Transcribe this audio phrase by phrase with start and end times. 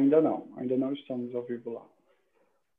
[0.00, 1.86] Ainda não, ainda não estamos ao vivo lá.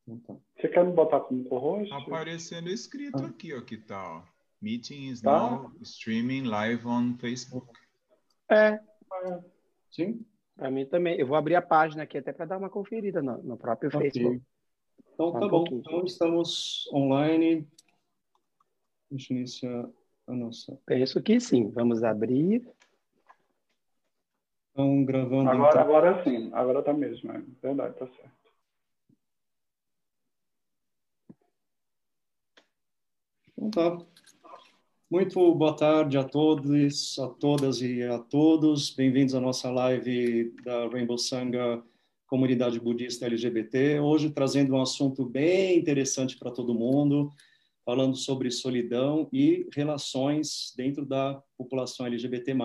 [0.07, 0.41] Então.
[0.57, 1.89] Você quer me botar como co-host?
[1.89, 3.27] Tá aparecendo escrito ah.
[3.27, 4.23] aqui, ó, que tá, ó.
[4.59, 5.31] Meeting is tá.
[5.31, 7.79] now streaming live on Facebook.
[8.49, 8.79] É.
[9.91, 10.25] Sim.
[10.55, 11.19] Para mim também.
[11.19, 14.01] Eu vou abrir a página aqui até para dar uma conferida no, no próprio okay.
[14.01, 14.41] Facebook.
[15.13, 15.65] Então, tá um bom.
[15.71, 17.67] Então, estamos online.
[19.11, 19.89] Deixa eu iniciar
[20.25, 20.79] a nossa.
[20.87, 21.69] Penso que sim.
[21.69, 22.67] Vamos abrir.
[24.71, 25.49] Estão gravando.
[25.49, 25.81] Agora, então...
[25.81, 26.49] agora sim.
[26.53, 27.29] Agora tá mesmo.
[27.29, 28.31] É verdade, tá certo.
[33.57, 34.05] Então tá.
[35.09, 38.91] Muito boa tarde a todos, a todas e a todos.
[38.91, 41.83] Bem-vindos à nossa live da Rainbow Sangha
[42.25, 43.99] Comunidade Budista LGBT.
[43.99, 47.29] Hoje trazendo um assunto bem interessante para todo mundo,
[47.83, 52.55] falando sobre solidão e relações dentro da população LGBT+.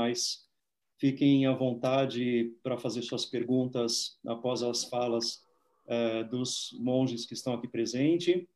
[0.99, 5.45] Fiquem à vontade para fazer suas perguntas após as falas
[5.87, 8.47] eh, dos monges que estão aqui presentes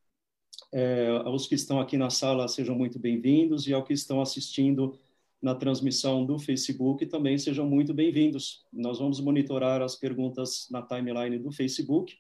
[0.72, 4.98] é, aos que estão aqui na sala, sejam muito bem-vindos, e aos que estão assistindo
[5.42, 8.64] na transmissão do Facebook, também sejam muito bem-vindos.
[8.72, 12.16] Nós vamos monitorar as perguntas na timeline do Facebook,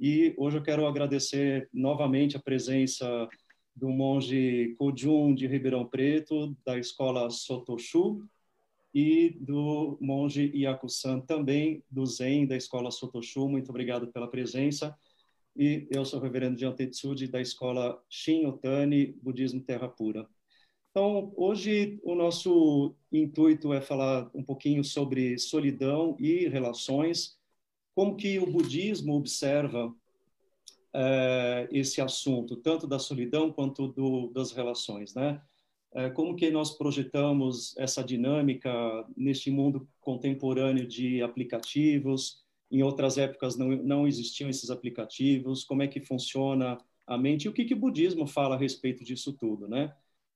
[0.00, 3.28] e hoje eu quero agradecer novamente a presença
[3.74, 8.26] do monge Kojun de Ribeirão Preto, da escola Sotoshu,
[8.96, 13.46] e do monge Yaku-san, também do Zen, da escola Sotoshu.
[13.46, 14.96] Muito obrigado pela presença
[15.54, 20.26] e eu sou o reverendo Jean Tetsuji da escola Shin Otani Budismo Terra Pura.
[20.90, 27.38] Então, hoje o nosso intuito é falar um pouquinho sobre solidão e relações,
[27.94, 29.94] como que o budismo observa
[30.94, 35.38] é, esse assunto, tanto da solidão quanto do, das relações, né?
[35.96, 38.70] É, como que nós projetamos essa dinâmica
[39.16, 45.88] neste mundo contemporâneo de aplicativos, em outras épocas não, não existiam esses aplicativos, como é
[45.88, 49.66] que funciona a mente e o que, que o budismo fala a respeito disso tudo,
[49.66, 49.90] né?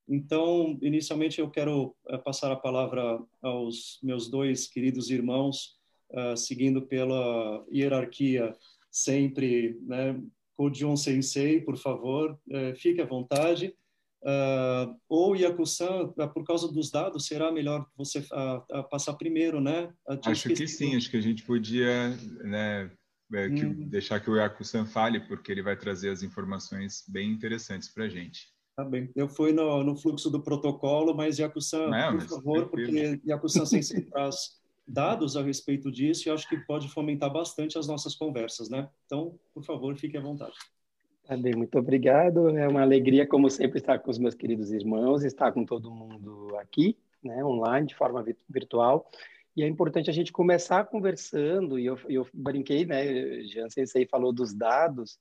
[0.08, 5.78] Então, inicialmente eu quero uh, passar a palavra aos meus dois queridos irmãos,
[6.10, 8.56] uh, seguindo pela hierarquia
[8.90, 10.18] sempre, né?
[10.96, 13.74] Sensei, por favor, uh, fique à vontade.
[14.22, 19.92] Uh, ou Yaku-san, ah, por causa dos dados, será melhor você uh, passar primeiro, né?
[20.26, 22.10] Acho que sim, acho que a gente podia
[22.44, 22.90] né,
[23.32, 23.88] é, que, hum.
[23.88, 28.08] deixar que o Yaku-san fale, porque ele vai trazer as informações bem interessantes para a
[28.08, 28.48] gente.
[28.76, 29.10] Tá bem.
[29.16, 34.60] Eu fui no, no fluxo do protocolo, mas Yaku-san, por favor, porque Yaku-san sempre traz
[34.86, 38.88] dados a respeito disso e acho que pode fomentar bastante as nossas conversas, né?
[39.06, 40.54] Então, por favor, fique à vontade.
[41.28, 42.48] Bem, muito obrigado.
[42.56, 46.56] É uma alegria, como sempre, estar com os meus queridos irmãos, estar com todo mundo
[46.58, 49.08] aqui, né, online, de forma virtual.
[49.56, 54.32] E é importante a gente começar conversando, e eu, eu brinquei, né, Jean Sensei falou
[54.32, 55.18] dos dados,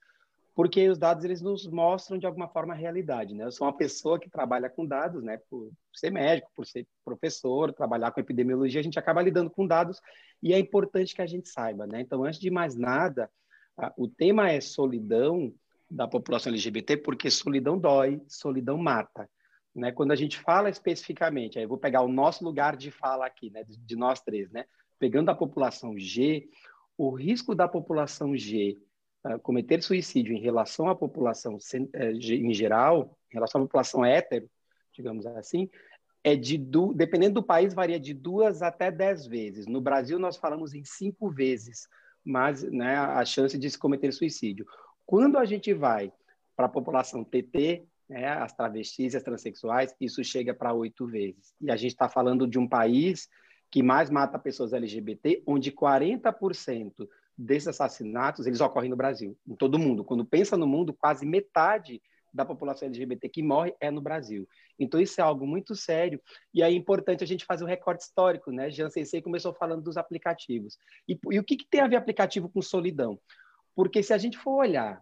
[0.55, 3.45] porque os dados eles nos mostram de alguma forma a realidade, né?
[3.45, 5.37] Eu sou uma pessoa que trabalha com dados, né?
[5.49, 10.01] Por ser médico, por ser professor, trabalhar com epidemiologia, a gente acaba lidando com dados
[10.41, 12.01] e é importante que a gente saiba, né?
[12.01, 13.29] Então, antes de mais nada,
[13.95, 15.53] o tema é solidão
[15.89, 19.29] da população LGBT, porque solidão dói, solidão mata.
[19.75, 19.91] Né?
[19.91, 23.63] Quando a gente fala especificamente, aí vou pegar o nosso lugar de fala aqui, né?
[23.63, 24.65] de, de nós três, né?
[24.99, 26.47] pegando a população G,
[26.97, 28.77] o risco da população G
[29.25, 34.49] uh, cometer suicídio em relação à população uh, em geral, em relação à população hétero,
[34.93, 35.69] digamos assim,
[36.23, 36.93] é de du...
[36.93, 39.65] dependendo do país varia de duas até dez vezes.
[39.65, 41.87] No Brasil nós falamos em cinco vezes,
[42.23, 44.65] mas né, a chance de se cometer suicídio.
[45.09, 46.13] Quando a gente vai
[46.55, 51.51] para a população TT, né, as travestis e as transexuais, isso chega para oito vezes.
[51.59, 53.27] E a gente está falando de um país
[53.71, 59.73] que mais mata pessoas LGBT, onde 40% desses assassinatos eles ocorrem no Brasil, em todo
[59.73, 60.03] o mundo.
[60.03, 61.99] Quando pensa no mundo, quase metade
[62.31, 64.47] da população LGBT que morre é no Brasil.
[64.77, 66.21] Então isso é algo muito sério
[66.53, 68.69] e é importante a gente fazer um recorte histórico, né?
[68.69, 70.77] Jean Sensei começou falando dos aplicativos.
[71.07, 73.19] E, e o que, que tem a ver aplicativo com solidão?
[73.79, 75.01] Porque se a gente for olhar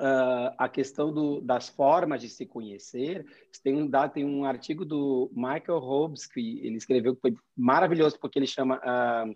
[0.00, 3.24] uh, a questão do, das formas de se conhecer,
[3.62, 8.36] tem um, tem um artigo do Michael Hobbes que ele escreveu que foi maravilhoso, porque
[8.36, 9.32] ele chama, uh,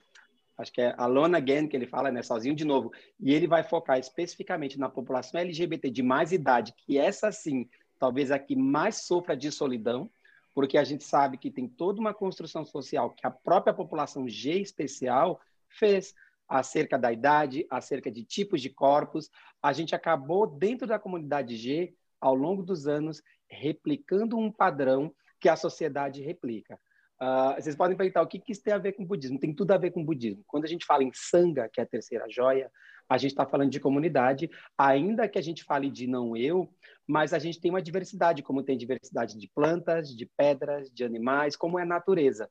[0.58, 2.90] acho que é Alone Again, que ele fala, né, sozinho de novo,
[3.20, 8.32] e ele vai focar especificamente na população LGBT de mais idade, que essa sim, talvez
[8.32, 10.10] a que mais sofra de solidão,
[10.52, 14.60] porque a gente sabe que tem toda uma construção social que a própria população G
[14.60, 16.12] especial fez
[16.52, 19.30] acerca da idade, acerca de tipos de corpos.
[19.62, 25.48] A gente acabou, dentro da comunidade G, ao longo dos anos, replicando um padrão que
[25.48, 26.78] a sociedade replica.
[27.20, 29.38] Uh, vocês podem perguntar o que, que isso tem a ver com o budismo.
[29.38, 30.42] Tem tudo a ver com o budismo.
[30.46, 32.70] Quando a gente fala em sangha, que é a terceira joia,
[33.08, 36.68] a gente está falando de comunidade, ainda que a gente fale de não eu,
[37.06, 41.56] mas a gente tem uma diversidade, como tem diversidade de plantas, de pedras, de animais,
[41.56, 42.48] como é a natureza.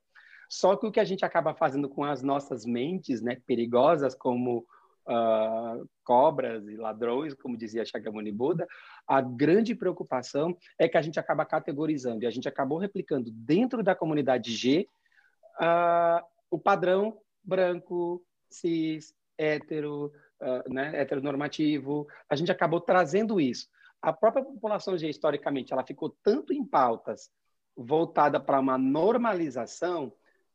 [0.51, 4.65] Só que o que a gente acaba fazendo com as nossas mentes, né, perigosas, como
[5.07, 8.67] uh, cobras e ladrões, como dizia Shakyamuni Buda,
[9.07, 13.81] a grande preocupação é que a gente acaba categorizando e a gente acabou replicando dentro
[13.81, 14.85] da comunidade G
[15.55, 20.11] uh, o padrão branco, cis, hétero,
[20.41, 22.05] uh, né, heteronormativo.
[22.29, 23.69] A gente acabou trazendo isso.
[24.01, 27.31] A própria população G, historicamente, ela ficou tanto em pautas
[27.73, 30.11] voltada para uma normalização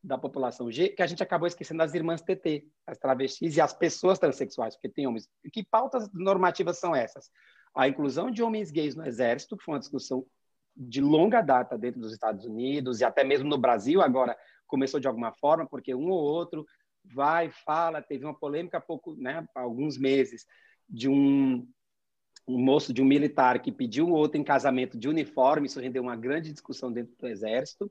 [0.06, 3.72] da população G, que a gente acabou esquecendo as irmãs TT, as travestis e as
[3.72, 5.28] pessoas transexuais, porque tem homens.
[5.52, 7.28] Que pautas normativas são essas?
[7.74, 10.24] A inclusão de homens gays no exército, que foi uma discussão
[10.76, 14.36] de longa data dentro dos Estados Unidos e até mesmo no Brasil, agora
[14.68, 16.64] começou de alguma forma, porque um ou outro
[17.04, 20.46] vai, fala, teve uma polêmica há pouco, né, há alguns meses,
[20.88, 21.66] de um
[22.46, 26.02] um moço de um militar que pediu o outro em casamento de uniforme, isso rendeu
[26.02, 27.90] uma grande discussão dentro do exército,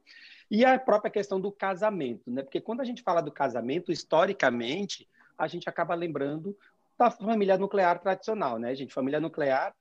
[0.49, 2.41] e a própria questão do casamento, né?
[2.41, 5.07] Porque quando a gente fala do casamento, historicamente,
[5.37, 6.55] a gente acaba lembrando
[6.97, 8.93] da família nuclear tradicional, né, gente?
[8.93, 9.75] Família nuclear,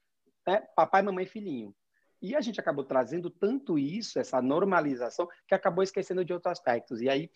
[0.46, 0.62] né?
[0.74, 1.74] papai, mamãe, filhinho.
[2.20, 7.00] E a gente acabou trazendo tanto isso, essa normalização, que acabou esquecendo de outros aspectos.
[7.00, 7.30] E aí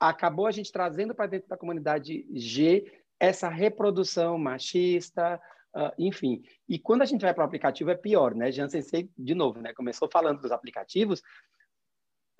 [0.00, 5.40] acabou a gente trazendo para dentro da comunidade G essa reprodução machista,
[5.74, 8.52] Uh, enfim, e quando a gente vai para o aplicativo é pior, né?
[8.52, 9.72] Jean Sensei, de novo, né?
[9.72, 11.20] Começou falando dos aplicativos,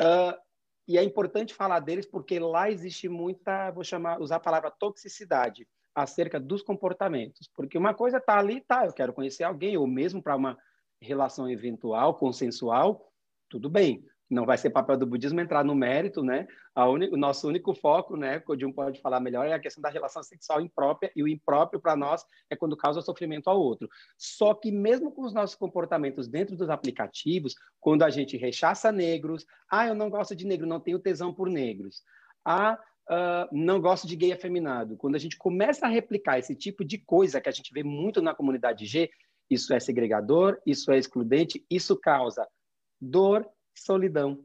[0.00, 0.38] uh,
[0.86, 5.66] e é importante falar deles porque lá existe muita, vou chamar, usar a palavra toxicidade
[5.94, 10.22] acerca dos comportamentos, porque uma coisa tá ali, tá, eu quero conhecer alguém, ou mesmo
[10.22, 10.58] para uma
[11.00, 13.10] relação eventual, consensual,
[13.48, 16.46] tudo bem não vai ser papel do budismo entrar no mérito, né?
[16.74, 20.60] o nosso único foco, né, Jun pode falar melhor, é a questão da relação sexual
[20.60, 23.88] imprópria, e o impróprio para nós é quando causa sofrimento ao outro.
[24.16, 29.44] Só que mesmo com os nossos comportamentos dentro dos aplicativos, quando a gente rechaça negros,
[29.70, 32.02] ah, eu não gosto de negro, não tenho tesão por negros.
[32.44, 32.78] Ah,
[33.10, 34.96] Uh, não gosto de gay afeminado.
[34.96, 38.22] Quando a gente começa a replicar esse tipo de coisa que a gente vê muito
[38.22, 39.10] na comunidade G,
[39.50, 42.46] isso é segregador, isso é excludente, isso causa
[43.02, 43.44] dor,
[43.74, 44.44] solidão.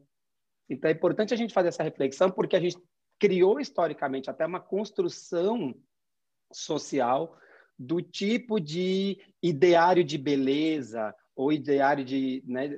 [0.68, 2.76] Então é importante a gente fazer essa reflexão porque a gente
[3.18, 5.74] criou historicamente até uma construção
[6.52, 7.36] social
[7.78, 12.68] do tipo de ideário de beleza ou ideário de, né,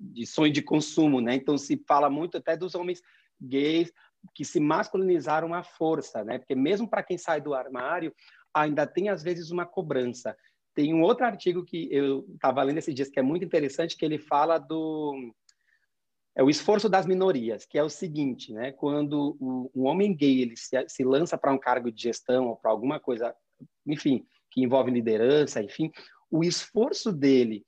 [0.00, 1.34] de sonho de consumo, né?
[1.34, 3.02] Então se fala muito até dos homens
[3.40, 3.92] gays
[4.34, 6.38] que se masculinizaram à força, né?
[6.38, 8.14] Porque mesmo para quem sai do armário,
[8.54, 10.36] ainda tem às vezes uma cobrança.
[10.74, 14.04] Tem um outro artigo que eu estava lendo esses dias que é muito interessante, que
[14.04, 15.34] ele fala do
[16.34, 18.72] é o esforço das minorias, que é o seguinte, né?
[18.72, 22.56] Quando o, um homem gay ele se, se lança para um cargo de gestão ou
[22.56, 23.34] para alguma coisa,
[23.86, 25.90] enfim, que envolve liderança, enfim,
[26.30, 27.64] o esforço dele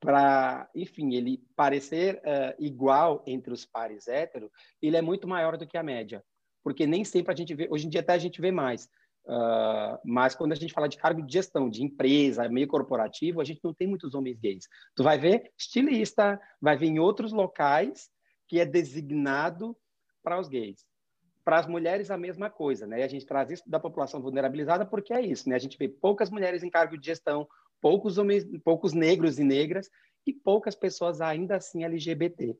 [0.00, 4.50] para, enfim, ele parecer uh, igual entre os pares héteros,
[4.80, 6.22] ele é muito maior do que a média,
[6.62, 8.88] porque nem sempre a gente vê, hoje em dia até a gente vê mais,
[9.26, 13.44] Uh, mas quando a gente fala de cargo de gestão, de empresa, meio corporativo, a
[13.44, 14.68] gente não tem muitos homens gays.
[14.94, 18.10] Tu vai ver estilista, vai ver em outros locais
[18.46, 19.76] que é designado
[20.22, 20.84] para os gays.
[21.42, 23.02] Para as mulheres, a mesma coisa, né?
[23.02, 25.56] A gente traz isso da população vulnerabilizada porque é isso, né?
[25.56, 27.46] A gente vê poucas mulheres em cargo de gestão,
[27.80, 29.90] poucos homens, poucos negros e negras
[30.26, 32.56] e poucas pessoas ainda assim LGBT.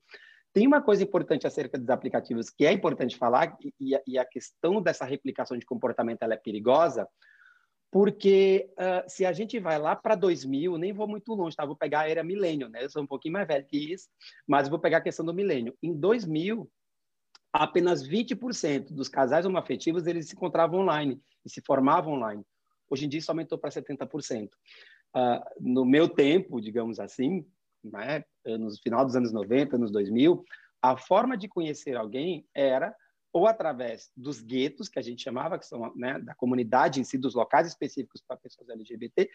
[0.54, 4.80] Tem uma coisa importante acerca dos aplicativos que é importante falar, e, e a questão
[4.80, 7.08] dessa replicação de comportamento ela é perigosa,
[7.90, 11.66] porque uh, se a gente vai lá para 2000, nem vou muito longe, tá?
[11.66, 12.84] Vou pegar a era milênio, né?
[12.84, 14.08] Eu sou um pouquinho mais velho que isso,
[14.46, 15.76] mas vou pegar a questão do milênio.
[15.82, 16.70] Em 2000,
[17.52, 22.44] apenas 20% dos casais homoafetivos eles se encontravam online e se formavam online.
[22.88, 24.48] Hoje em dia isso aumentou para 70%.
[25.16, 27.44] Uh, no meu tempo, digamos assim,
[27.84, 30.44] né, no final dos anos 90, anos 2000,
[30.82, 32.94] a forma de conhecer alguém era
[33.32, 37.18] ou através dos guetos, que a gente chamava, que são né, da comunidade em si,
[37.18, 39.28] dos locais específicos para pessoas LGBT,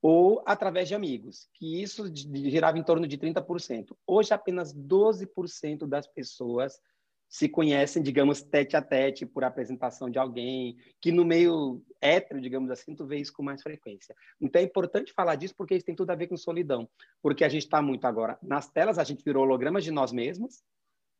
[0.00, 3.96] ou através de amigos, que isso girava em torno de 30%.
[4.06, 6.80] Hoje, apenas 12% das pessoas
[7.32, 12.70] se conhecem, digamos, tete a tete por apresentação de alguém, que no meio hétero, digamos
[12.70, 14.14] assim, tu vê isso com mais frequência.
[14.38, 16.86] Então é importante falar disso porque isso tem tudo a ver com solidão,
[17.22, 20.62] porque a gente está muito agora nas telas, a gente virou hologramas de nós mesmos,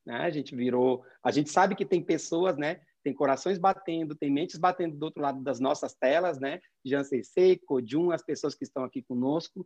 [0.05, 0.17] né?
[0.17, 2.83] A gente virou, a gente sabe que tem pessoas, né?
[3.03, 6.61] Tem corações batendo, tem mentes batendo do outro lado das nossas telas, né?
[6.85, 9.65] Jansen Seiko, Jun, as pessoas que estão aqui conosco,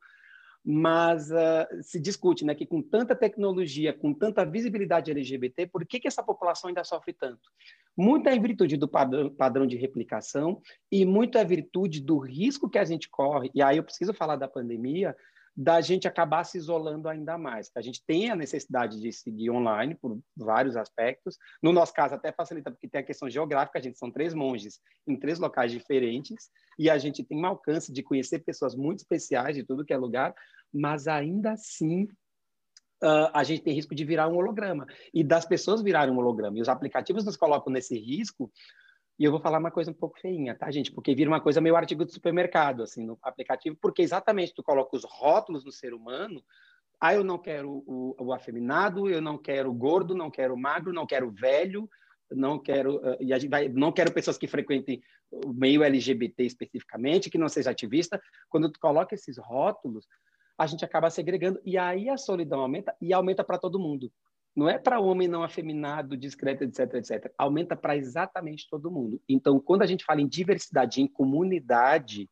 [0.68, 6.00] mas uh, se discute né, que com tanta tecnologia, com tanta visibilidade LGBT, por que,
[6.00, 7.48] que essa população ainda sofre tanto?
[7.96, 12.68] Muito é em virtude do padrão, padrão de replicação e muito é virtude do risco
[12.68, 15.16] que a gente corre, e aí eu preciso falar da pandemia,
[15.56, 17.70] da gente acabar se isolando ainda mais.
[17.74, 21.38] A gente tem a necessidade de seguir online por vários aspectos.
[21.62, 24.80] No nosso caso, até facilita, porque tem a questão geográfica, a gente são três monges
[25.06, 29.56] em três locais diferentes, e a gente tem um alcance de conhecer pessoas muito especiais
[29.56, 30.34] de tudo que é lugar,
[30.70, 32.02] mas ainda assim
[33.02, 36.58] uh, a gente tem risco de virar um holograma, e das pessoas virarem um holograma.
[36.58, 38.52] E os aplicativos nos colocam nesse risco
[39.18, 40.92] e eu vou falar uma coisa um pouco feinha, tá, gente?
[40.92, 44.94] Porque vira uma coisa meio artigo de supermercado, assim, no aplicativo, porque exatamente tu coloca
[44.94, 46.42] os rótulos no ser humano.
[47.00, 51.06] Ah, eu não quero o, o afeminado, eu não quero gordo, não quero magro, não
[51.06, 51.88] quero velho,
[52.30, 56.44] não quero uh, e a gente vai, não quero pessoas que frequentem o meio LGBT
[56.44, 58.20] especificamente, que não seja ativista.
[58.48, 60.06] Quando tu coloca esses rótulos,
[60.58, 64.10] a gente acaba segregando e aí a solidão aumenta e aumenta para todo mundo.
[64.56, 67.32] Não é para homem não afeminado, discreto, etc, etc.
[67.36, 69.20] Aumenta para exatamente todo mundo.
[69.28, 72.30] Então, quando a gente fala em diversidade, em comunidade,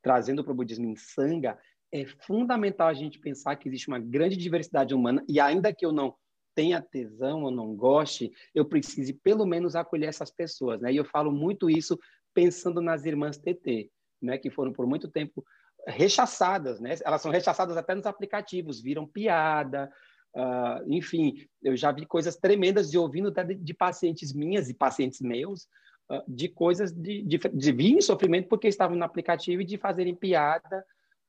[0.00, 1.58] trazendo para o budismo em sanga,
[1.92, 5.90] é fundamental a gente pensar que existe uma grande diversidade humana e ainda que eu
[5.90, 6.14] não
[6.54, 10.92] tenha tesão ou não goste, eu precise pelo menos acolher essas pessoas, né?
[10.92, 11.98] E eu falo muito isso
[12.32, 13.90] pensando nas irmãs TT,
[14.22, 15.44] né, que foram por muito tempo
[15.86, 16.94] rechaçadas, né?
[17.04, 19.90] Elas são rechaçadas até nos aplicativos, viram piada,
[20.34, 25.20] Uh, enfim, eu já vi coisas tremendas de ouvindo de, de pacientes minhas e pacientes
[25.20, 25.68] meus,
[26.10, 29.78] uh, de coisas de, de, de vir em sofrimento porque estavam no aplicativo e de
[29.78, 30.84] fazerem piada,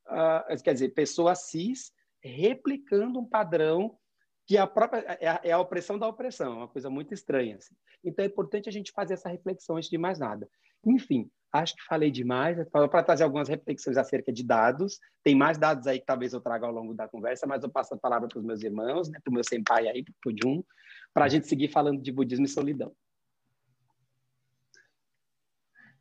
[0.08, 1.94] uh, quer dizer, pessoas cis
[2.24, 3.96] replicando um padrão
[4.48, 7.58] que a própria é a, é a, opressão da opressão, é uma coisa muito estranha.
[7.58, 7.76] Assim.
[8.04, 10.50] Então é importante a gente fazer essa reflexão antes de mais nada.
[10.86, 11.30] Enfim,
[11.62, 15.00] acho que falei demais, para trazer algumas reflexões acerca de dados.
[15.24, 17.94] Tem mais dados aí que talvez eu traga ao longo da conversa, mas eu passo
[17.94, 20.64] a palavra para os meus irmãos, né, para o meu senpai aí, para o Jun,
[21.14, 22.92] para a gente seguir falando de budismo e solidão.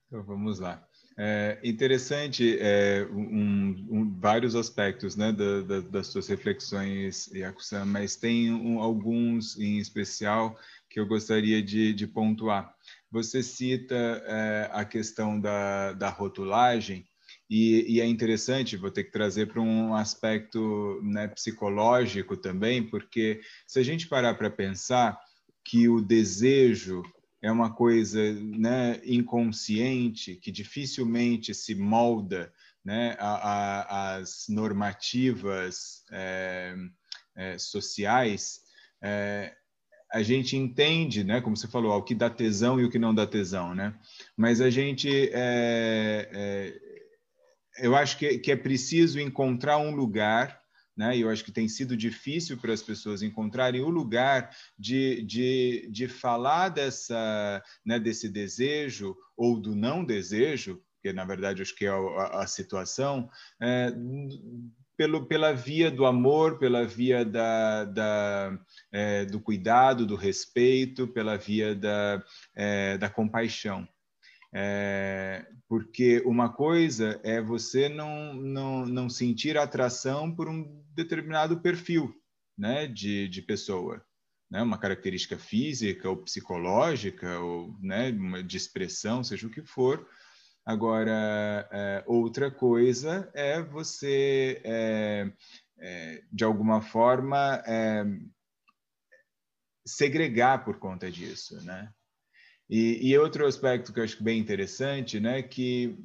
[0.06, 0.86] Então vamos lá.
[1.16, 8.16] É interessante é, um, um, vários aspectos né, da, da, das suas reflexões, Yakusan, mas
[8.16, 10.58] tem um, alguns em especial
[10.90, 12.74] que eu gostaria de, de pontuar.
[13.14, 17.06] Você cita é, a questão da, da rotulagem,
[17.48, 23.40] e, e, é interessante, vou ter que trazer para um aspecto né, psicológico também, porque
[23.68, 25.16] se a gente parar para pensar
[25.64, 27.04] que o desejo
[27.40, 32.52] é uma coisa né, inconsciente, que dificilmente se molda
[32.84, 36.74] né, às normativas é,
[37.36, 38.60] é, sociais,
[39.00, 39.54] é,
[40.14, 43.12] a gente entende, né, como você falou, o que dá tesão e o que não
[43.12, 43.92] dá tesão, né?
[44.36, 50.62] Mas a gente, é, é, eu acho que, que, é preciso encontrar um lugar,
[50.96, 51.16] né?
[51.16, 55.88] E eu acho que tem sido difícil para as pessoas encontrarem o lugar de, de,
[55.90, 61.86] de falar dessa, né, desse desejo ou do não desejo, que na verdade acho que
[61.86, 63.28] é a, a situação,
[63.60, 63.92] é,
[64.96, 68.58] pelo, pela via do amor, pela via da, da
[68.92, 72.22] é, do cuidado, do respeito, pela via da,
[72.54, 73.86] é, da compaixão.
[74.56, 82.14] É, porque uma coisa é você não, não, não sentir atração por um determinado perfil
[82.56, 84.00] né, de, de pessoa,
[84.48, 88.12] né, uma característica física ou psicológica, ou né,
[88.46, 90.06] de expressão, seja o que for,
[90.66, 95.30] Agora, é, outra coisa é você, é,
[95.78, 98.04] é, de alguma forma, é,
[99.86, 101.92] segregar por conta disso, né?
[102.68, 105.98] E, e, outro aspecto que eu acho bem interessante, né, que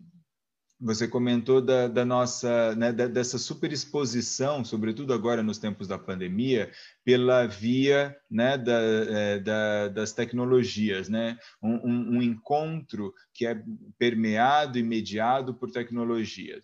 [0.79, 6.71] você comentou da, da nossa, né, da, dessa superexposição, sobretudo agora nos tempos da pandemia,
[7.03, 11.37] pela via né, da, é, da, das tecnologias, né?
[11.61, 13.61] Um, um, um, encontro que é
[13.97, 16.63] permeado e mediado por tecnologias.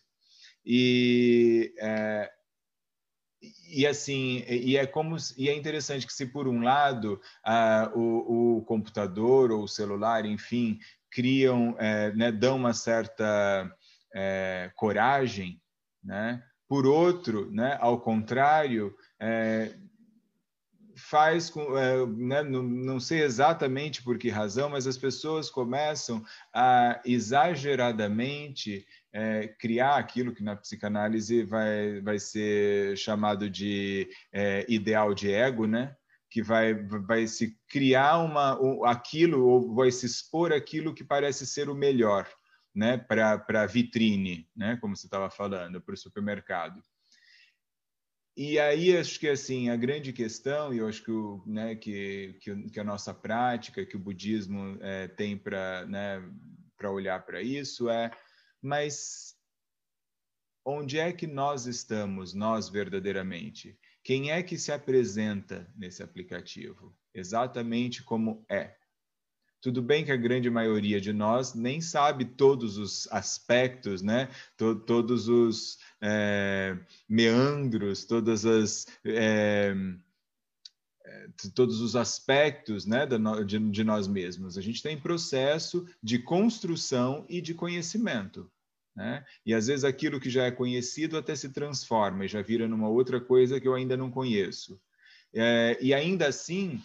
[0.66, 2.32] E, é,
[3.70, 7.22] e assim e é como e é interessante que se por um lado
[7.94, 10.80] o, o computador ou o celular enfim
[11.12, 13.72] criam é, né, dão uma certa
[14.16, 15.62] é, coragem,
[16.02, 16.42] né?
[16.68, 19.76] Por outro, né, ao contrário, é,
[20.96, 26.24] faz com, é, né, não, não, sei exatamente por que razão, mas as pessoas começam
[26.54, 34.10] a exageradamente é, criar aquilo que na psicanálise vai, vai ser chamado de
[34.68, 35.96] ideal de ego, né?
[36.32, 41.70] que vai, vai se criar uma, aquilo, ou vai se expor aquilo que parece ser
[41.70, 42.28] o melhor
[42.76, 46.84] né, para a vitrine, né, como você estava falando, para o supermercado.
[48.36, 52.38] e aí acho que assim a grande questão e eu acho que o, né, que,
[52.42, 56.22] que, que a nossa prática que o budismo é, tem para né,
[56.78, 58.12] para olhar para isso é
[58.62, 59.36] mas
[60.66, 63.80] onde é que nós estamos nós verdadeiramente?
[64.04, 66.96] Quem é que se apresenta nesse aplicativo?
[67.14, 68.76] Exatamente como é
[69.66, 74.30] tudo bem que a grande maioria de nós nem sabe todos os aspectos, né?
[74.86, 76.78] todos os é,
[77.10, 79.74] meandros, todas as é,
[81.56, 83.08] todos os aspectos né,
[83.44, 84.56] de, de nós mesmos.
[84.56, 88.48] A gente tem processo de construção e de conhecimento.
[88.96, 89.26] Né?
[89.44, 92.88] E às vezes aquilo que já é conhecido até se transforma e já vira numa
[92.88, 94.80] outra coisa que eu ainda não conheço.
[95.34, 96.80] É, e ainda assim,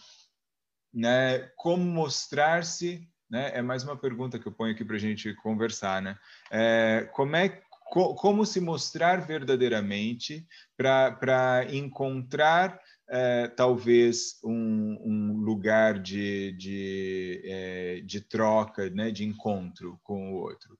[0.93, 5.33] né, como mostrar-se, né, é mais uma pergunta que eu ponho aqui para a gente
[5.37, 6.19] conversar, né?
[6.51, 7.49] É, como é
[7.91, 18.01] co, como se mostrar verdadeiramente para encontrar é, talvez um, um, lugar de, de, é,
[18.01, 20.79] de troca, né, de encontro com o outro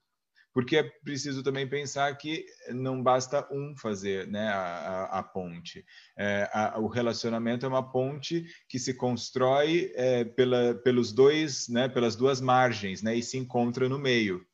[0.53, 5.85] porque é preciso também pensar que não basta um fazer né, a, a, a ponte.
[6.17, 11.87] É, a, o relacionamento é uma ponte que se constrói é, pela, pelos dois, né,
[11.87, 14.45] pelas duas margens, né, e se encontra no meio.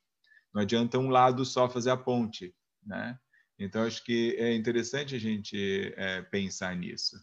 [0.53, 3.19] Não adianta um lado só fazer a ponte, né?
[3.59, 7.17] Então acho que é interessante a gente é, pensar nisso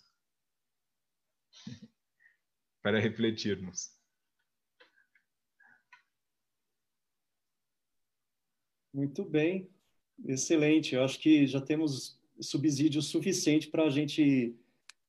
[2.83, 3.94] para refletirmos.
[8.95, 9.69] Muito bem,
[10.25, 10.95] excelente.
[10.95, 14.55] Eu acho que já temos subsídio suficiente para a gente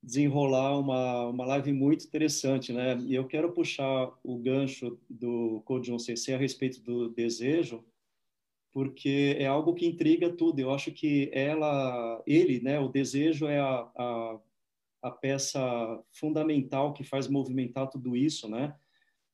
[0.01, 2.97] desenrolar uma, uma live muito interessante, né?
[3.05, 7.85] E eu quero puxar o gancho do Code CC a respeito do desejo,
[8.71, 10.59] porque é algo que intriga tudo.
[10.59, 12.79] Eu acho que ela, ele, né?
[12.79, 14.39] O desejo é a, a,
[15.03, 18.75] a peça fundamental que faz movimentar tudo isso, né?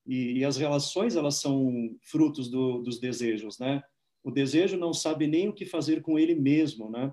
[0.05, 3.81] E, e as relações elas são frutos do, dos desejos, né?
[4.23, 7.11] O desejo não sabe nem o que fazer com ele mesmo, né?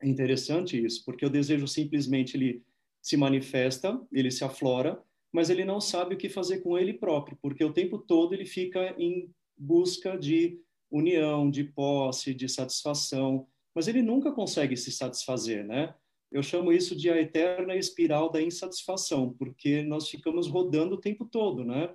[0.00, 2.62] É interessante isso, porque o desejo simplesmente ele
[3.00, 7.38] se manifesta, ele se aflora, mas ele não sabe o que fazer com ele próprio,
[7.40, 10.58] porque o tempo todo ele fica em busca de
[10.90, 15.94] união, de posse, de satisfação, mas ele nunca consegue se satisfazer, né?
[16.30, 21.26] Eu chamo isso de a eterna espiral da insatisfação, porque nós ficamos rodando o tempo
[21.26, 21.94] todo, né?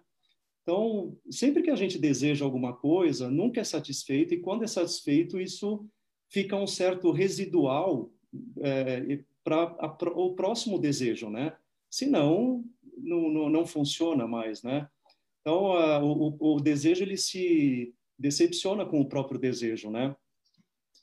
[0.67, 5.39] Então, sempre que a gente deseja alguma coisa, nunca é satisfeito, e quando é satisfeito,
[5.39, 5.87] isso
[6.29, 8.11] fica um certo residual
[8.59, 11.55] é, para o próximo desejo, né?
[11.89, 12.65] Senão,
[12.97, 14.89] não, não, não funciona mais, né?
[15.39, 20.13] Então, a, o, o desejo, ele se decepciona com o próprio desejo, né?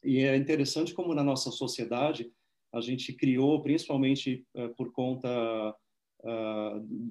[0.05, 2.31] E é interessante como na nossa sociedade
[2.71, 5.75] a gente criou, principalmente é, por conta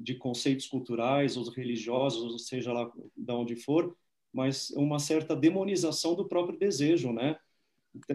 [0.01, 3.95] de conceitos culturais ou religiosos, ou seja lá de onde for,
[4.31, 7.37] mas uma certa demonização do próprio desejo, né?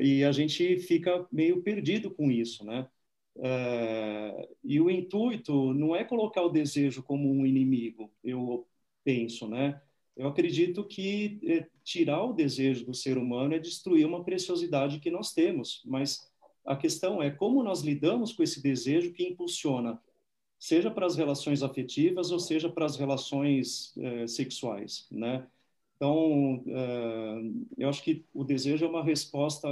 [0.01, 2.89] E a gente fica meio perdido com isso, né?
[3.37, 8.67] Uh, e o intuito não é colocar o desejo como um inimigo, eu
[9.05, 9.81] penso, né?
[10.17, 15.13] Eu acredito que eh, tirar o desejo do ser humano é destruir uma preciosidade que
[15.13, 16.29] nós temos, mas
[16.67, 20.03] a questão é como nós lidamos com esse desejo que impulsiona
[20.59, 25.47] seja para as relações afetivas ou seja para as relações eh, sexuais, né?
[25.97, 27.41] Então, eh,
[27.79, 29.69] eu acho que o desejo é uma resposta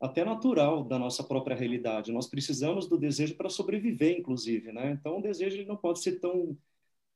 [0.00, 2.12] até natural da nossa própria realidade.
[2.12, 4.92] Nós precisamos do desejo para sobreviver, inclusive, né?
[4.92, 6.56] Então, o desejo ele não pode ser tão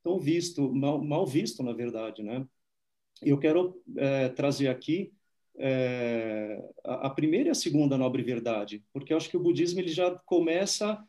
[0.03, 2.47] tão visto, mal, mal visto, na verdade, né?
[3.23, 5.13] Eu quero eh, trazer aqui
[6.85, 9.89] a, a primeira e a segunda nobre verdade, porque eu acho que o budismo ele
[9.89, 11.03] já começa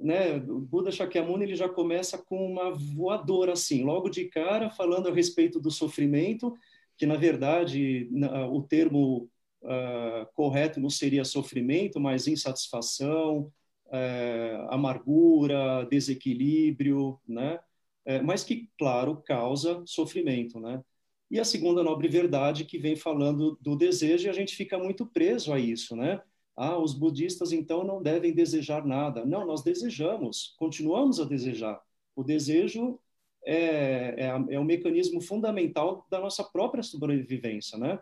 [0.00, 5.08] né, o Buda Shakyamuni ele já começa com uma voadora assim, logo de cara falando
[5.08, 6.54] a respeito do sofrimento,
[6.96, 8.08] que na verdade
[8.50, 9.28] o termo
[9.62, 13.52] uh, correto não seria sofrimento, mas insatisfação,
[13.86, 17.60] uh, amargura, desequilíbrio, né?
[18.06, 20.82] Uh, mas que claro causa sofrimento, né?
[21.30, 25.04] E a segunda nobre verdade que vem falando do desejo e a gente fica muito
[25.06, 26.22] preso a isso, né?
[26.60, 29.24] Ah, os budistas então não devem desejar nada.
[29.24, 31.80] Não, nós desejamos, continuamos a desejar.
[32.16, 32.98] O desejo
[33.44, 38.00] é, é, é um mecanismo fundamental da nossa própria sobrevivência, né?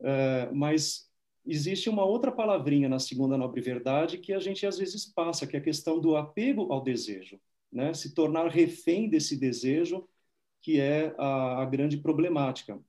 [0.00, 1.10] É, mas
[1.46, 5.54] existe uma outra palavrinha na segunda nobre verdade que a gente às vezes passa, que
[5.54, 7.38] é a questão do apego ao desejo,
[7.70, 7.92] né?
[7.92, 10.08] Se tornar refém desse desejo,
[10.62, 12.80] que é a, a grande problemática.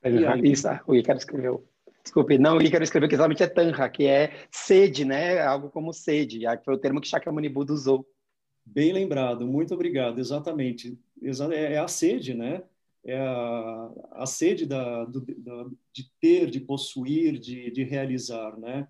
[0.00, 0.52] Aí...
[0.52, 1.68] Isso, o Ricardo escreveu.
[2.04, 5.40] Desculpe, não, Ícaro escreveu que exatamente é tanha, que é sede, né?
[5.40, 8.06] Algo como sede, foi o termo que Shakyamuni Buda usou.
[8.64, 10.98] Bem lembrado, muito obrigado, exatamente.
[11.22, 12.62] É, é a sede, né?
[13.06, 18.86] É a, a sede da, do, da, de ter, de possuir, de, de realizar, né?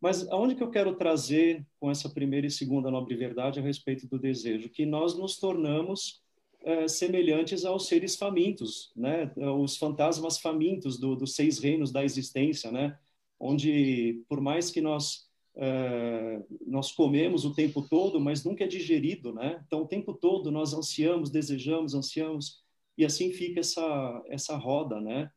[0.00, 4.06] Mas aonde que eu quero trazer com essa primeira e segunda nobre verdade a respeito
[4.06, 4.68] do desejo?
[4.68, 6.22] Que nós nos tornamos
[6.62, 9.32] é, semelhantes aos seres famintos, né?
[9.36, 12.98] Os fantasmas famintos do, dos seis reinos da existência, né?
[13.38, 15.28] Onde, por mais que nós
[15.60, 19.62] é, nós comemos o tempo todo, mas nunca é digerido, né?
[19.66, 22.62] Então, o tempo todo nós ansiamos, desejamos, ansiamos,
[22.96, 25.30] e assim fica essa, essa roda, né?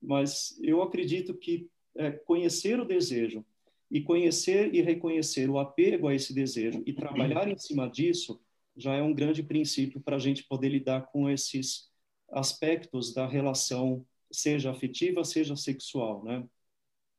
[0.00, 3.44] Mas eu acredito que é, conhecer o desejo
[3.90, 8.40] e conhecer e reconhecer o apego a esse desejo e trabalhar em cima disso
[8.76, 11.90] já é um grande princípio para a gente poder lidar com esses
[12.30, 16.44] aspectos da relação, seja afetiva, seja sexual, né?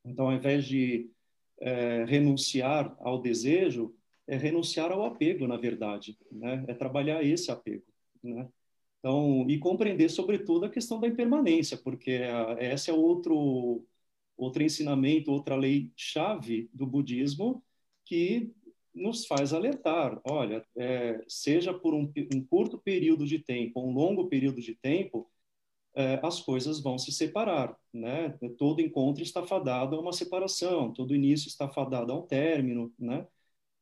[0.06, 1.10] Então, ao invés de
[1.62, 3.96] é, renunciar ao desejo,
[4.28, 6.66] é renunciar ao apego, na verdade, né?
[6.68, 7.86] É trabalhar esse apego,
[8.24, 8.50] né?
[9.00, 12.22] Então, e compreender, sobretudo, a questão da impermanência, porque
[12.60, 13.86] esse é outro
[14.36, 17.64] outro ensinamento, outra lei-chave do budismo
[18.06, 18.52] que
[18.94, 24.28] nos faz alertar, olha, é, seja por um, um, curto período de tempo, um longo
[24.28, 25.30] período de tempo,
[25.96, 28.38] é, as coisas vão se separar, né?
[28.58, 33.28] Todo encontro está fadado a uma separação, todo início está fadado a um término, né?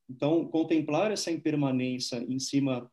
[0.09, 2.91] Então, contemplar essa impermanência em cima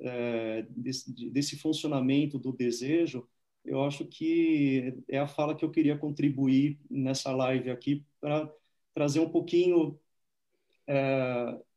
[0.00, 3.26] é, desse, desse funcionamento do desejo
[3.68, 8.50] eu acho que é a fala que eu queria contribuir nessa live aqui para
[8.94, 9.98] trazer um pouquinho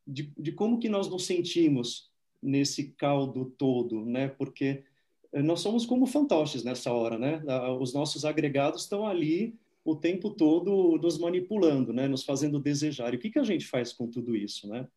[0.06, 2.10] de, de, como que nós nos sentimos
[2.42, 4.28] nesse caldo todo, né?
[4.28, 4.84] Porque
[5.32, 7.42] nós somos como fantoches nessa hora, né?
[7.80, 12.08] Os nossos agregados estão ali o tempo todo nos manipulando, né?
[12.08, 13.12] Nos fazendo desejar.
[13.12, 14.88] E o que que a gente faz com tudo isso, né?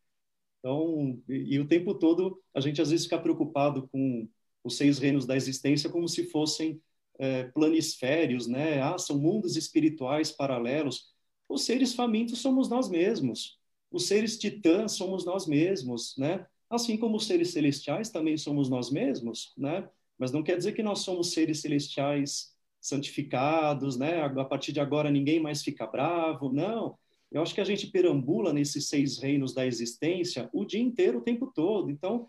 [0.58, 4.28] Então, e, e o tempo todo a gente às vezes fica preocupado com
[4.64, 6.80] os seis reinos da existência como se fossem
[7.18, 8.80] é, planisférios, né?
[8.82, 11.14] Ah, são mundos espirituais paralelos.
[11.48, 13.58] Os seres famintos somos nós mesmos.
[13.90, 16.46] Os seres titãs somos nós mesmos, né?
[16.68, 19.88] Assim como os seres celestiais também somos nós mesmos, né?
[20.18, 24.22] Mas não quer dizer que nós somos seres celestiais santificados, né?
[24.22, 26.52] A partir de agora ninguém mais fica bravo.
[26.52, 26.98] Não.
[27.30, 31.22] Eu acho que a gente perambula nesses seis reinos da existência o dia inteiro, o
[31.22, 31.90] tempo todo.
[31.90, 32.28] Então,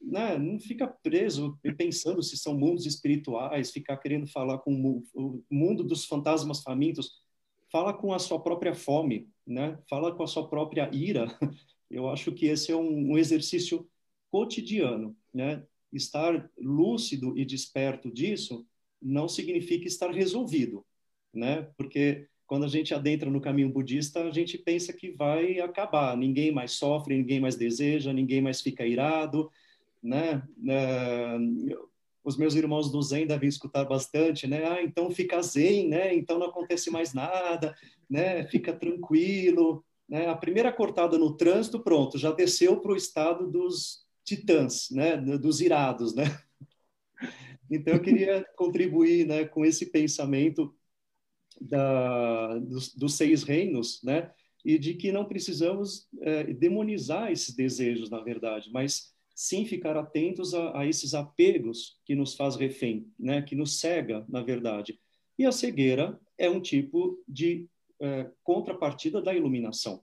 [0.00, 5.84] né, não fica preso pensando se são mundos espirituais, ficar querendo falar com o mundo
[5.84, 7.21] dos fantasmas famintos.
[7.72, 9.78] Fala com a sua própria fome, né?
[9.88, 11.26] Fala com a sua própria ira.
[11.90, 13.88] Eu acho que esse é um, um exercício
[14.30, 15.64] cotidiano, né?
[15.90, 18.66] Estar lúcido e desperto disso
[19.00, 20.84] não significa estar resolvido,
[21.32, 21.62] né?
[21.76, 26.52] Porque quando a gente adentra no caminho budista, a gente pensa que vai acabar, ninguém
[26.52, 29.50] mais sofre, ninguém mais deseja, ninguém mais fica irado,
[30.02, 30.42] né?
[30.58, 31.88] Uh,
[32.24, 34.64] os meus irmãos do Zen devem escutar bastante, né?
[34.64, 36.14] Ah, então fica Zen, né?
[36.14, 37.74] Então não acontece mais nada,
[38.08, 38.46] né?
[38.46, 40.28] Fica tranquilo, né?
[40.28, 45.16] A primeira cortada no trânsito, pronto, já desceu para o estado dos titãs, né?
[45.16, 46.24] Dos irados, né?
[47.74, 49.46] Então eu queria contribuir, né?
[49.46, 50.74] Com esse pensamento
[51.58, 54.30] da, dos, dos seis reinos, né?
[54.62, 60.54] E de que não precisamos é, demonizar esses desejos, na verdade, mas sim ficar atentos
[60.54, 63.42] a, a, esses apegos que nos faz refém, né?
[63.42, 64.98] que nos cega, na verdade.
[65.38, 67.68] E a cegueira é um tipo de
[68.00, 70.02] é, contrapartida da iluminação.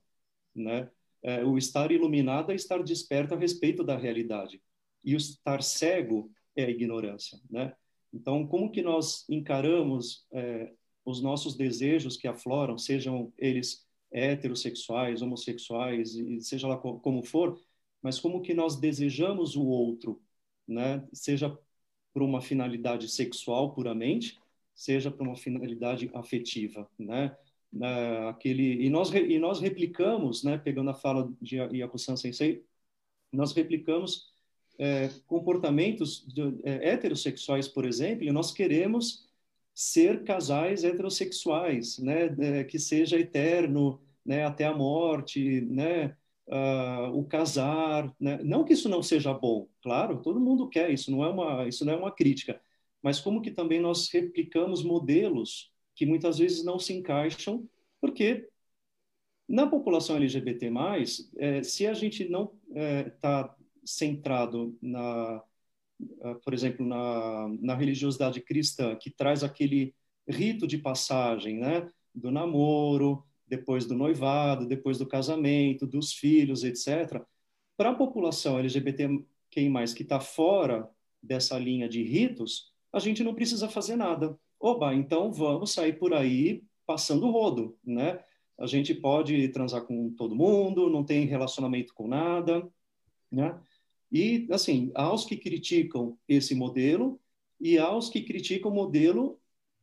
[0.55, 0.89] Né?
[1.21, 4.61] É, o estar iluminado é estar desperto a respeito da realidade.
[5.03, 7.39] E o estar cego é a ignorância.
[7.49, 7.73] Né?
[8.13, 10.73] Então, como que nós encaramos é,
[11.05, 17.59] os nossos desejos que afloram, sejam eles heterossexuais, homossexuais, seja lá como for,
[18.01, 20.21] mas como que nós desejamos o outro,
[20.67, 21.05] né?
[21.13, 21.57] Seja
[22.13, 24.39] por uma finalidade sexual puramente,
[24.75, 27.35] seja por uma finalidade afetiva, né?
[28.29, 30.57] aquele e nós e nós replicamos, né?
[30.57, 32.63] Pegando a fala de Yakusan Sensei,
[33.31, 34.33] nós replicamos
[34.77, 39.27] é, comportamentos de, é, heterossexuais, por exemplo, e nós queremos
[39.73, 42.25] ser casais heterossexuais, né?
[42.39, 44.45] É, que seja eterno, né?
[44.45, 46.15] Até a morte, né?
[46.49, 48.39] Uh, o casar, né?
[48.43, 51.85] não que isso não seja bom, claro, todo mundo quer isso, não é uma isso
[51.85, 52.59] não é uma crítica,
[53.01, 57.67] mas como que também nós replicamos modelos que muitas vezes não se encaixam,
[58.01, 58.47] porque
[59.47, 60.71] na população LGBT+,
[61.37, 65.43] é, se a gente não está é, centrado na,
[65.99, 69.95] uh, por exemplo, na, na religiosidade cristã, que traz aquele
[70.27, 71.87] rito de passagem, né?
[72.13, 77.21] do namoro, depois do noivado, depois do casamento, dos filhos, etc.
[77.75, 79.25] Para a população LGBTQI+,
[79.95, 80.89] que está fora
[81.21, 84.37] dessa linha de ritos, a gente não precisa fazer nada.
[84.59, 88.19] Oba, então vamos sair por aí passando rodo, né?
[88.57, 92.69] A gente pode transar com todo mundo, não tem relacionamento com nada,
[93.31, 93.59] né?
[94.11, 97.19] E, assim, aos que criticam esse modelo
[97.59, 99.38] e aos que criticam o modelo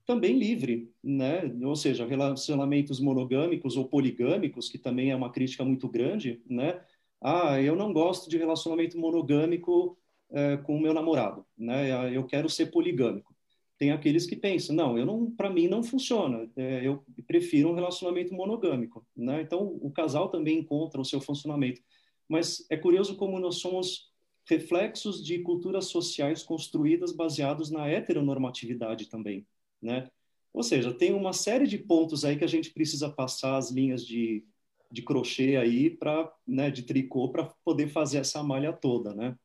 [0.07, 1.43] também livre, né?
[1.63, 6.81] Ou seja, relacionamentos monogâmicos ou poligâmicos, que também é uma crítica muito grande, né?
[7.21, 9.99] Ah, eu não gosto de relacionamento monogâmico
[10.31, 12.17] é, com o meu namorado, né?
[12.17, 13.35] Eu quero ser poligâmico.
[13.79, 16.51] Tem aqueles que pensam, não, eu não, para mim não funciona.
[16.57, 19.43] É, eu prefiro um relacionamento monogâmico, né?
[19.43, 21.83] Então o casal também encontra o seu funcionamento.
[22.29, 24.11] Mas é curioso como nós somos
[24.49, 29.45] reflexos de culturas sociais construídas baseados na heteronormatividade também,
[29.87, 30.09] né?
[30.53, 34.05] Ou seja, tem uma série de pontos aí que a gente precisa passar as linhas
[34.07, 34.45] de,
[34.91, 39.37] de crochê aí para, né, de tricô para poder fazer essa malha toda, né?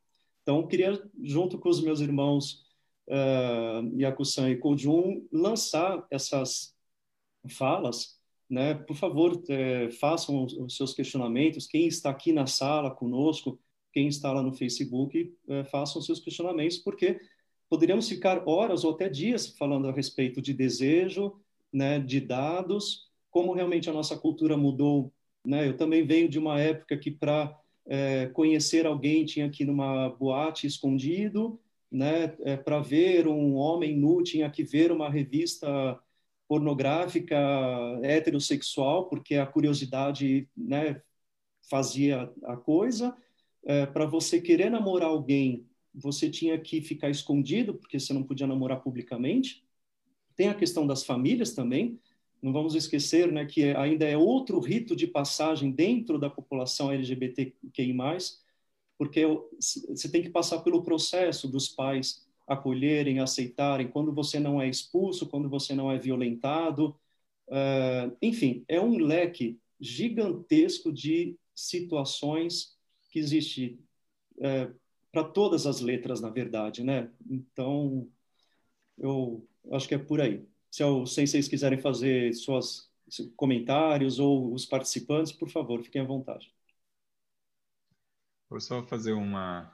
[0.41, 2.63] Então, queria junto com os meus irmãos
[3.07, 6.73] uh, Yakusan e Kojun lançar essas
[7.49, 8.73] falas, né?
[8.73, 11.67] Por favor, é, façam os seus questionamentos.
[11.67, 13.59] Quem está aqui na sala conosco,
[13.93, 17.19] quem está lá no Facebook, é, façam seus questionamentos, porque
[17.71, 21.39] poderíamos ficar horas ou até dias falando a respeito de desejo,
[21.71, 25.09] né, de dados, como realmente a nossa cultura mudou.
[25.45, 25.69] Né?
[25.69, 27.57] Eu também venho de uma época que para
[27.87, 31.57] é, conhecer alguém tinha que ir numa boate escondido,
[31.89, 32.35] né?
[32.41, 35.97] É, para ver um homem nu tinha que ver uma revista
[36.49, 37.37] pornográfica
[38.03, 41.01] heterossexual, porque a curiosidade né,
[41.69, 43.15] fazia a coisa.
[43.65, 48.47] É, para você querer namorar alguém você tinha que ficar escondido, porque você não podia
[48.47, 49.63] namorar publicamente.
[50.35, 51.99] Tem a questão das famílias também.
[52.41, 57.95] Não vamos esquecer né, que ainda é outro rito de passagem dentro da população LGBTQI+,
[58.97, 59.25] porque
[59.59, 65.27] você tem que passar pelo processo dos pais acolherem, aceitarem, quando você não é expulso,
[65.27, 66.95] quando você não é violentado.
[67.47, 72.77] Uh, enfim, é um leque gigantesco de situações
[73.09, 73.79] que existe
[74.37, 74.73] uh,
[75.11, 77.09] para todas as letras, na verdade, né?
[77.29, 78.07] Então,
[78.97, 80.47] eu acho que é por aí.
[80.69, 82.89] Se, eu, se vocês quiserem fazer suas
[83.35, 86.53] comentários ou os participantes, por favor, fiquem à vontade.
[88.49, 89.71] Vou só fazer uma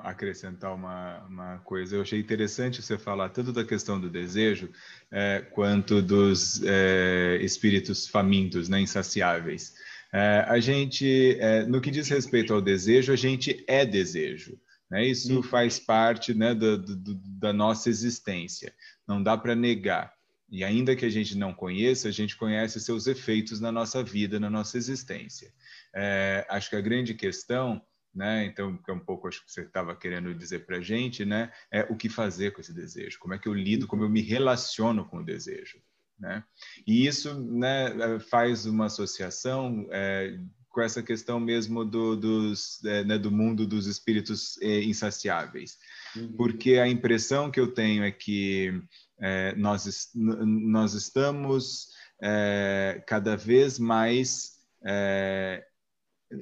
[0.00, 1.96] acrescentar uma, uma coisa.
[1.96, 4.70] Eu achei interessante você falar tanto da questão do desejo
[5.10, 9.74] é, quanto dos é, espíritos famintos, né, insaciáveis.
[10.12, 14.58] É, a gente, é, no que diz respeito ao desejo, a gente é desejo.
[14.90, 15.06] Né?
[15.06, 18.74] Isso faz parte né, do, do, da nossa existência,
[19.06, 20.14] não dá para negar.
[20.48, 24.38] E ainda que a gente não conheça, a gente conhece seus efeitos na nossa vida,
[24.38, 25.52] na nossa existência.
[25.94, 27.82] É, acho que a grande questão,
[28.14, 31.24] né, então, que é um pouco acho que você estava querendo dizer para a gente,
[31.24, 34.08] né, é o que fazer com esse desejo, como é que eu lido, como eu
[34.08, 35.80] me relaciono com o desejo.
[36.18, 36.42] Né?
[36.86, 40.38] E isso né, faz uma associação é,
[40.76, 45.78] com essa questão mesmo do, dos, é, né, do mundo dos espíritos é, insaciáveis.
[46.14, 46.34] Uhum.
[46.36, 48.78] Porque a impressão que eu tenho é que
[49.18, 51.88] é, nós, nós estamos
[52.22, 55.64] é, cada vez mais é,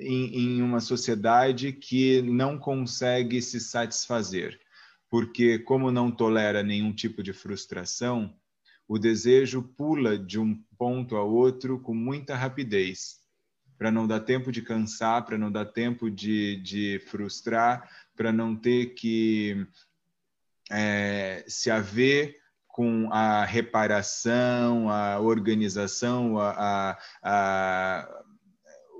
[0.00, 4.58] em, em uma sociedade que não consegue se satisfazer.
[5.08, 8.34] Porque, como não tolera nenhum tipo de frustração,
[8.88, 13.22] o desejo pula de um ponto a outro com muita rapidez
[13.78, 18.54] para não dar tempo de cansar, para não dar tempo de, de frustrar, para não
[18.54, 19.66] ter que
[20.70, 22.36] é, se haver
[22.68, 28.24] com a reparação, a organização, a, a, a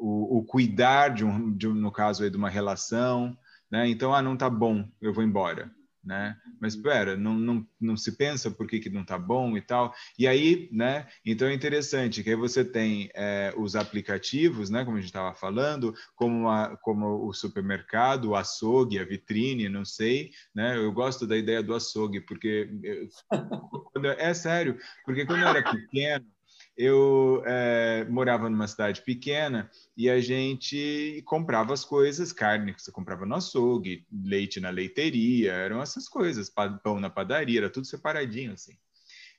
[0.01, 3.37] o, o, cuidar de um, de um, no caso aí de uma relação,
[3.71, 3.89] né?
[3.89, 5.71] Então, ah, não tá bom, eu vou embora
[6.05, 6.37] né?
[6.61, 9.95] Mas espera, não, não, não se pensa por que, que não está bom e tal.
[10.19, 11.07] E aí, né?
[11.25, 14.85] Então é interessante que aí você tem é, os aplicativos, né?
[14.85, 19.85] Como a gente estava falando, como, a, como o supermercado, o açougue, a vitrine, não
[19.85, 20.77] sei, né?
[20.77, 23.09] Eu gosto da ideia do açougue porque eu,
[23.93, 26.34] quando, é sério, porque quando eu era pequeno
[26.77, 32.91] eu é, morava numa cidade pequena e a gente comprava as coisas, carne que você
[32.91, 36.51] comprava no açougue, leite na leiteria, eram essas coisas,
[36.83, 38.77] pão na padaria, era tudo separadinho assim.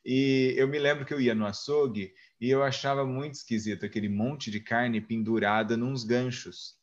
[0.05, 4.07] E eu me lembro que eu ia no açougue e eu achava muito esquisito aquele
[4.07, 6.75] monte de carne pendurada nos ganchos.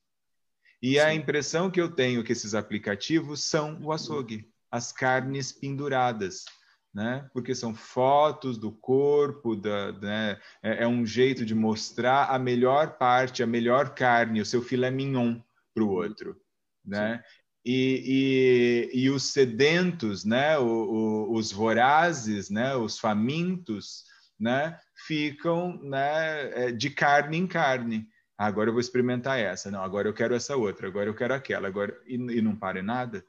[0.82, 0.98] E Sim.
[0.98, 6.44] a impressão que eu tenho que esses aplicativos são o açougue, as carnes penduradas
[6.92, 7.28] né?
[7.32, 10.38] Porque são fotos do corpo, da, né?
[10.62, 14.90] é, é, um jeito de mostrar a melhor parte, a melhor carne, o seu filé
[14.90, 15.40] mignon
[15.74, 16.36] para o outro,
[16.84, 17.22] né?
[17.64, 20.58] E, e, e, os sedentos, né?
[20.58, 22.74] O, o, os vorazes, né?
[22.74, 24.04] Os famintos,
[24.38, 24.78] né?
[25.06, 26.66] Ficam, né?
[26.66, 28.08] É, de carne em carne.
[28.36, 29.82] Agora eu vou experimentar essa, não.
[29.82, 30.88] Agora eu quero essa outra.
[30.88, 31.68] Agora eu quero aquela.
[31.68, 33.24] Agora e, e não para nada.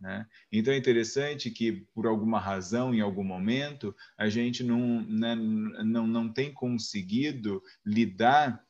[0.00, 0.26] Né?
[0.52, 6.06] Então é interessante que, por alguma razão, em algum momento, a gente não, né, não,
[6.06, 8.62] não tem conseguido lidar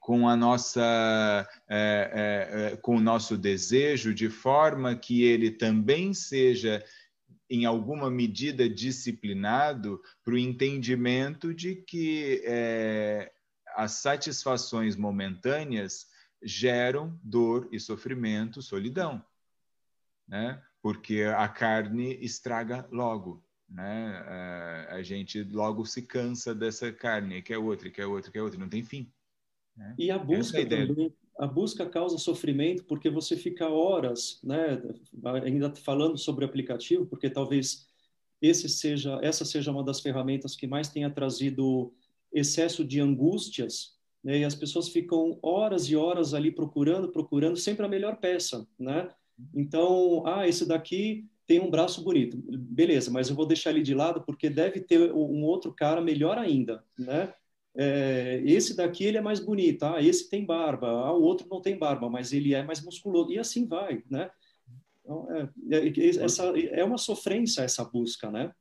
[0.00, 6.12] com a nossa é, é, é, com o nosso desejo de forma que ele também
[6.12, 6.84] seja
[7.48, 13.30] em alguma medida disciplinado para o entendimento de que é,
[13.76, 16.06] as satisfações momentâneas
[16.42, 19.24] geram dor e sofrimento, solidão
[20.32, 20.58] né?
[20.80, 24.24] Porque a carne estraga logo, né?
[24.26, 28.68] É, a gente logo se cansa dessa carne, quer outra, quer outra, quer outra, não
[28.68, 29.12] tem fim.
[29.76, 29.94] Né?
[29.98, 34.82] E a busca é a também, a busca causa sofrimento porque você fica horas, né?
[35.44, 37.86] Ainda falando sobre o aplicativo, porque talvez
[38.40, 41.92] esse seja, essa seja uma das ferramentas que mais tenha trazido
[42.32, 44.38] excesso de angústias, né?
[44.38, 49.10] E as pessoas ficam horas e horas ali procurando, procurando sempre a melhor peça, né?
[49.54, 52.36] Então, ah, esse daqui tem um braço bonito.
[52.36, 56.38] Beleza, mas eu vou deixar ele de lado porque deve ter um outro cara melhor
[56.38, 57.32] ainda, né?
[57.74, 61.60] É, esse daqui ele é mais bonito, ah, esse tem barba, ah, o outro não
[61.60, 64.30] tem barba, mas ele é mais musculoso, e assim vai, né?
[65.00, 68.52] Então, é, é, essa, é uma sofrência essa busca, né?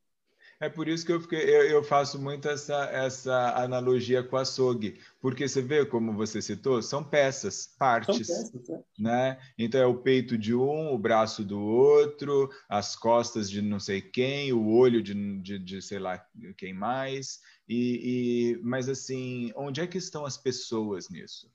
[0.62, 4.41] É por isso que eu, fiquei, eu, eu, faço muito essa, essa analogia com a
[4.41, 8.28] açougue, porque você vê, como você citou, são peças, partes.
[8.28, 8.84] São peças, é.
[9.00, 9.39] né?
[9.58, 14.02] Então é o peito de um, o braço do outro, as costas de não sei
[14.02, 16.24] quem, o olho de, de, de sei lá
[16.56, 17.39] quem mais.
[17.67, 21.52] E, e, mas assim, onde é que estão as pessoas nisso?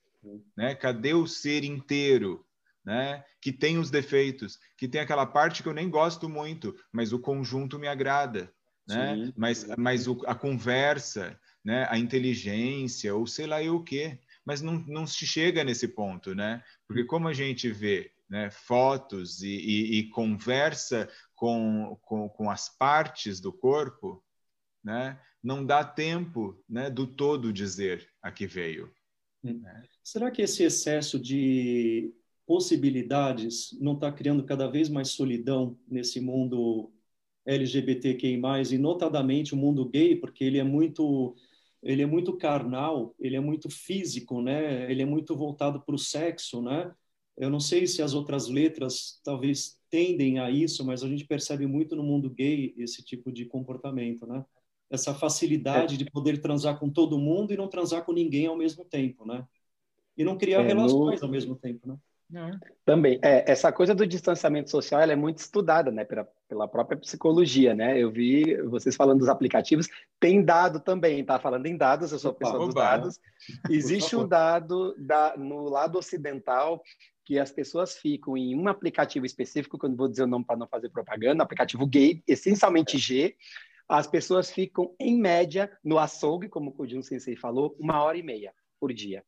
[0.57, 0.75] Né?
[0.75, 2.45] Cadê o ser inteiro?
[2.85, 3.25] Né?
[3.41, 7.21] Que tem os defeitos, que tem aquela parte que eu nem gosto muito, mas o
[7.21, 8.53] conjunto me agrada
[8.87, 9.17] né?
[9.17, 9.33] Sim.
[9.37, 11.87] Mas, mas o, a conversa, né?
[11.91, 14.19] A inteligência, ou sei lá eu o quê.
[14.45, 16.63] Mas não, não se chega nesse ponto, né?
[16.87, 22.69] Porque como a gente vê né, fotos e, e, e conversa com, com, com, as
[22.69, 24.23] partes do corpo,
[24.83, 28.93] né, não dá tempo né, do todo dizer a que veio.
[29.45, 29.61] Hum.
[29.61, 29.85] Né?
[30.03, 32.13] Será que esse excesso de
[32.47, 36.93] possibilidades não está criando cada vez mais solidão nesse mundo
[37.47, 38.41] LGBTQI+,
[38.73, 41.35] e notadamente o mundo gay, porque ele é muito
[41.83, 44.91] ele é muito carnal, ele é muito físico, né?
[44.91, 46.93] Ele é muito voltado para o sexo, né?
[47.37, 51.67] Eu não sei se as outras letras talvez tendem a isso, mas a gente percebe
[51.67, 54.45] muito no mundo gay esse tipo de comportamento, né?
[54.91, 55.99] Essa facilidade é.
[55.99, 59.47] de poder transar com todo mundo e não transar com ninguém ao mesmo tempo, né?
[60.17, 61.27] E não criar é, relações no...
[61.27, 61.97] ao mesmo tempo, né?
[62.85, 66.99] Também, é, essa coisa do distanciamento social ela é muito estudada, né, pela, pela própria
[66.99, 67.99] psicologia, né?
[67.99, 71.39] Eu vi vocês falando dos aplicativos, tem dado também, tá?
[71.39, 73.21] Falando em dados, eu sou opa, pessoa dos dados.
[73.71, 76.83] Existe um dado da, no lado ocidental
[77.25, 80.45] que as pessoas ficam em um aplicativo específico, que eu não vou dizer o nome
[80.45, 83.37] para não fazer propaganda, aplicativo gay, essencialmente G,
[83.89, 88.23] as pessoas ficam, em média, no açougue, como o Kojun Sensei falou, uma hora e
[88.23, 89.25] meia por dia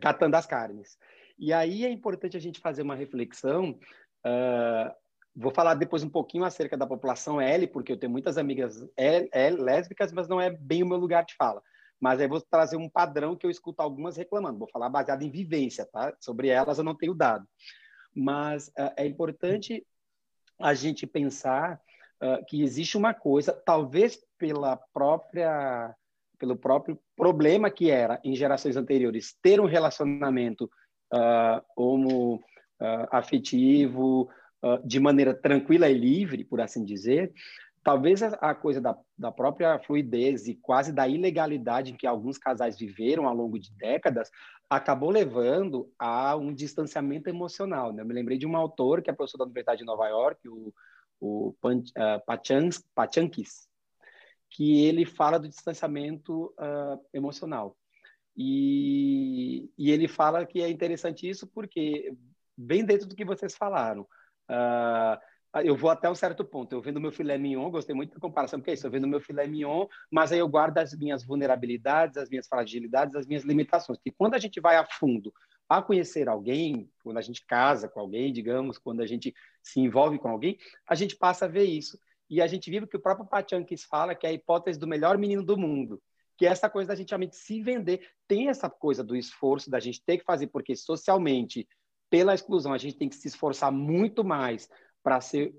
[0.00, 0.98] catando as carnes.
[1.38, 3.78] E aí é importante a gente fazer uma reflexão.
[4.24, 4.92] Uh,
[5.34, 9.28] vou falar depois um pouquinho acerca da população L, porque eu tenho muitas amigas L,
[9.32, 11.62] L, lésbicas, mas não é bem o meu lugar de fala.
[12.00, 14.58] Mas aí vou trazer um padrão que eu escuto algumas reclamando.
[14.58, 16.14] Vou falar baseado em vivência, tá?
[16.20, 17.46] Sobre elas eu não tenho dado.
[18.14, 19.86] Mas uh, é importante
[20.60, 21.80] a gente pensar
[22.22, 25.94] uh, que existe uma coisa, talvez pela própria
[26.42, 30.68] pelo próprio problema que era, em gerações anteriores, ter um relacionamento
[31.14, 32.34] uh, homo
[32.80, 34.28] uh, afetivo
[34.60, 37.32] uh, de maneira tranquila e livre, por assim dizer,
[37.84, 43.28] talvez a, coisa da, da, própria fluidez e quase da ilegalidade que alguns casais viveram
[43.28, 44.28] ao longo de décadas
[44.68, 47.92] acabou levando a um distanciamento emocional.
[47.92, 48.02] Né?
[48.02, 50.74] Eu me lembrei de um autor que é professor da Universidade de Nova York, o,
[51.20, 53.68] o Pan, uh, Pachankis,
[54.52, 57.76] que ele fala do distanciamento uh, emocional.
[58.36, 62.14] E, e, ele fala que é interessante isso porque,
[62.56, 65.18] bem dentro do que vocês falaram, uh,
[65.64, 66.74] eu vou até um certo ponto.
[66.74, 69.20] Eu vendo meu filé mignon, gostei muito da comparação, porque é isso, eu vendo meu
[69.20, 73.98] filé mignon, mas aí eu guardo as minhas vulnerabilidades, as minhas fragilidades, as minhas limitações.
[74.04, 75.32] E quando a gente vai a fundo
[75.68, 80.18] a conhecer alguém, quando a gente casa com alguém, digamos, quando a gente se envolve
[80.18, 81.98] com alguém, a gente passa a ver isso.
[82.32, 84.88] E a gente vive o que o próprio Pachanquis fala, que é a hipótese do
[84.88, 86.00] melhor menino do mundo,
[86.38, 88.08] que é essa coisa da gente realmente se vender.
[88.26, 91.68] Tem essa coisa do esforço da gente ter que fazer, porque socialmente,
[92.08, 94.66] pela exclusão, a gente tem que se esforçar muito mais
[95.02, 95.54] para ser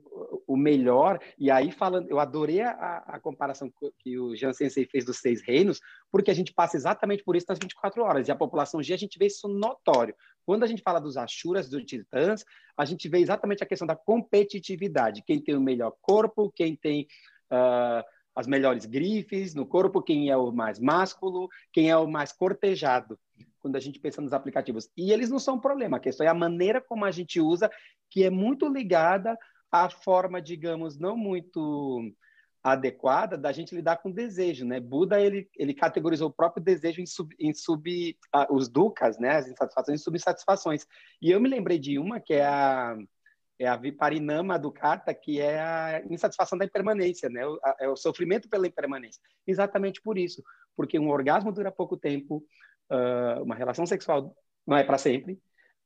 [0.47, 1.19] o melhor.
[1.37, 5.43] E aí, falando, eu adorei a, a comparação que o Jean Sensei fez dos seis
[5.43, 5.79] reinos,
[6.11, 8.27] porque a gente passa exatamente por isso nas 24 horas.
[8.27, 10.15] E a população G, a gente vê isso notório.
[10.45, 12.43] Quando a gente fala dos Ashuras, dos Titãs,
[12.77, 15.23] a gente vê exatamente a questão da competitividade.
[15.25, 17.07] Quem tem o melhor corpo, quem tem.
[17.51, 18.03] Uh,
[18.35, 23.19] as melhores grifes no corpo, quem é o mais másculo, quem é o mais cortejado,
[23.59, 24.89] quando a gente pensa nos aplicativos.
[24.97, 27.69] E eles não são um problema, a questão é a maneira como a gente usa,
[28.09, 29.37] que é muito ligada
[29.71, 32.11] à forma, digamos, não muito
[32.63, 34.79] adequada da gente lidar com desejo, né?
[34.79, 38.17] Buda ele, ele categorizou o próprio desejo em sub, em sub
[38.49, 39.35] os dukkhas, né?
[39.35, 40.87] As insatisfações e subsatisfações.
[41.21, 42.95] E eu me lembrei de uma que é a
[43.59, 47.41] é a viparinama do kata, que é a insatisfação da impermanência, né?
[47.79, 49.21] É o sofrimento pela impermanência.
[49.45, 50.43] Exatamente por isso,
[50.75, 52.43] porque um orgasmo dura pouco tempo,
[52.91, 54.35] uh, uma relação sexual
[54.65, 55.33] não é para sempre,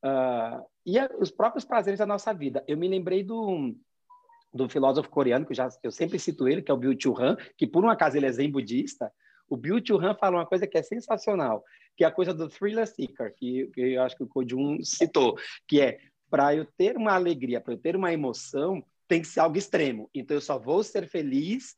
[0.04, 2.64] uh, e a, os próprios prazeres da nossa vida.
[2.66, 3.74] Eu me lembrei do
[4.52, 7.36] do filósofo coreano que eu, já, eu sempre cito ele, que é o Byung-Chul Han,
[7.56, 9.12] que por um acaso ele é zen budista.
[9.48, 11.64] O Byung-Chul Han fala uma coisa que é sensacional,
[11.96, 15.36] que é a coisa do thriller seeker, que, que eu acho que o Kojun citou,
[15.66, 15.98] que é
[16.30, 20.10] para eu ter uma alegria, para eu ter uma emoção, tem que ser algo extremo.
[20.14, 21.74] Então eu só vou ser feliz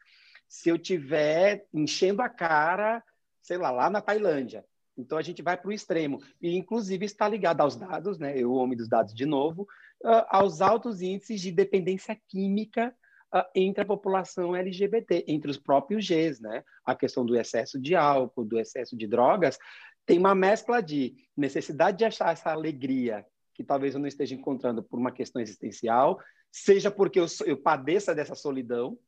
[0.48, 3.02] se eu tiver enchendo a cara,
[3.40, 4.64] sei lá, lá na Tailândia.
[4.98, 8.36] Então a gente vai para o extremo e inclusive está ligado aos dados, né?
[8.36, 9.66] Eu homem dos dados de novo,
[10.04, 12.94] uh, aos altos índices de dependência química
[13.34, 16.64] uh, entre a população LGBT, entre os próprios Gs, né?
[16.84, 19.58] A questão do excesso de álcool, do excesso de drogas,
[20.06, 23.24] tem uma mescla de necessidade de achar essa alegria
[23.54, 26.18] que talvez eu não esteja encontrando por uma questão existencial,
[26.50, 28.98] seja porque eu, eu padeça dessa solidão,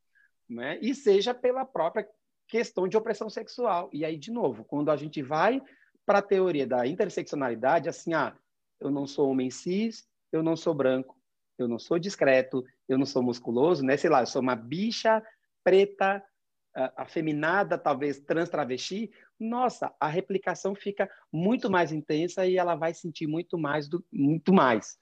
[0.49, 0.79] né?
[0.83, 2.07] e seja pela própria
[2.47, 3.89] questão de opressão sexual.
[3.95, 5.63] E aí, de novo, quando a gente vai
[6.05, 8.37] para a teoria da interseccionalidade, assim, ah,
[8.79, 11.17] eu não sou homem cis, eu não sou branco,
[11.59, 13.97] eu não sou discreto, eu não sou musculoso, né?
[13.97, 15.23] Sei lá, eu sou uma bicha
[15.63, 16.23] preta,
[16.97, 23.27] afeminada, talvez trans travesti, nossa, a replicação fica muito mais intensa e ela vai sentir
[23.27, 24.97] muito mais do muito mais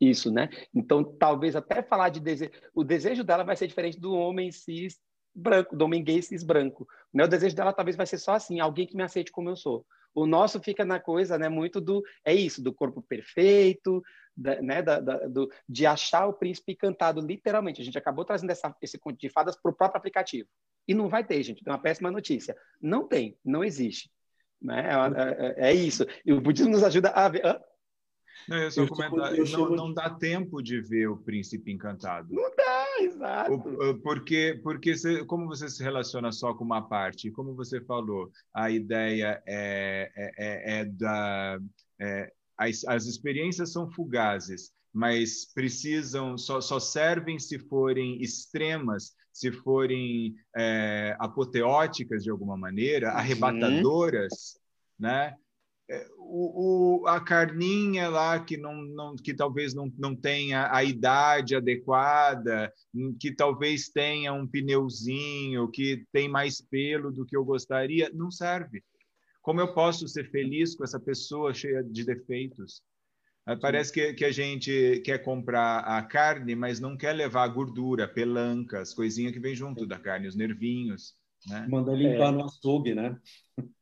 [0.00, 0.48] isso, né?
[0.74, 5.00] Então, talvez até falar de desejo, o desejo dela vai ser diferente do homem cis
[5.34, 6.86] branco, do homem gay cis branco.
[7.12, 7.24] Né?
[7.24, 9.86] O desejo dela talvez vai ser só assim, alguém que me aceite como eu sou.
[10.16, 11.46] O nosso fica na coisa, né?
[11.46, 14.02] Muito do é isso, do corpo perfeito,
[14.34, 14.80] da, né?
[14.80, 17.82] Da, da, do, de achar o príncipe encantado, literalmente.
[17.82, 20.48] A gente acabou trazendo essa, esse conto de fadas para o próprio aplicativo.
[20.88, 21.62] E não vai ter, gente.
[21.62, 22.56] Tem uma péssima notícia.
[22.80, 24.10] Não tem, não existe.
[24.60, 24.88] Né?
[24.88, 26.06] É, é, é isso.
[26.24, 27.44] E o budismo nos ajuda a ver.
[27.44, 27.60] Hã?
[28.48, 32.32] Não, eu só eu comentar, não, não dá tempo de ver o príncipe encantado.
[32.32, 33.62] Não dá, exato.
[34.02, 38.70] Porque, porque você, como você se relaciona só com uma parte, como você falou, a
[38.70, 41.58] ideia é, é, é, é da.
[42.00, 49.52] É, as, as experiências são fugazes, mas precisam, só, só servem se forem extremas se
[49.52, 53.18] forem é, apoteóticas de alguma maneira, uhum.
[53.18, 54.58] arrebatadoras,
[54.98, 55.36] né?
[55.88, 60.82] É, o, o, a carninha lá que não, não que talvez não, não tenha a
[60.82, 62.72] idade adequada,
[63.20, 68.82] que talvez tenha um pneuzinho, que tem mais pelo do que eu gostaria, não serve.
[69.40, 72.82] Como eu posso ser feliz com essa pessoa cheia de defeitos?
[73.60, 78.08] Parece que, que, a gente quer comprar a carne, mas não quer levar a gordura,
[78.08, 81.14] pelancas, coisinha que vem junto da carne, os nervinhos.
[81.48, 81.64] Né?
[81.68, 82.32] Manda limpar é.
[82.32, 83.16] no açougue, né?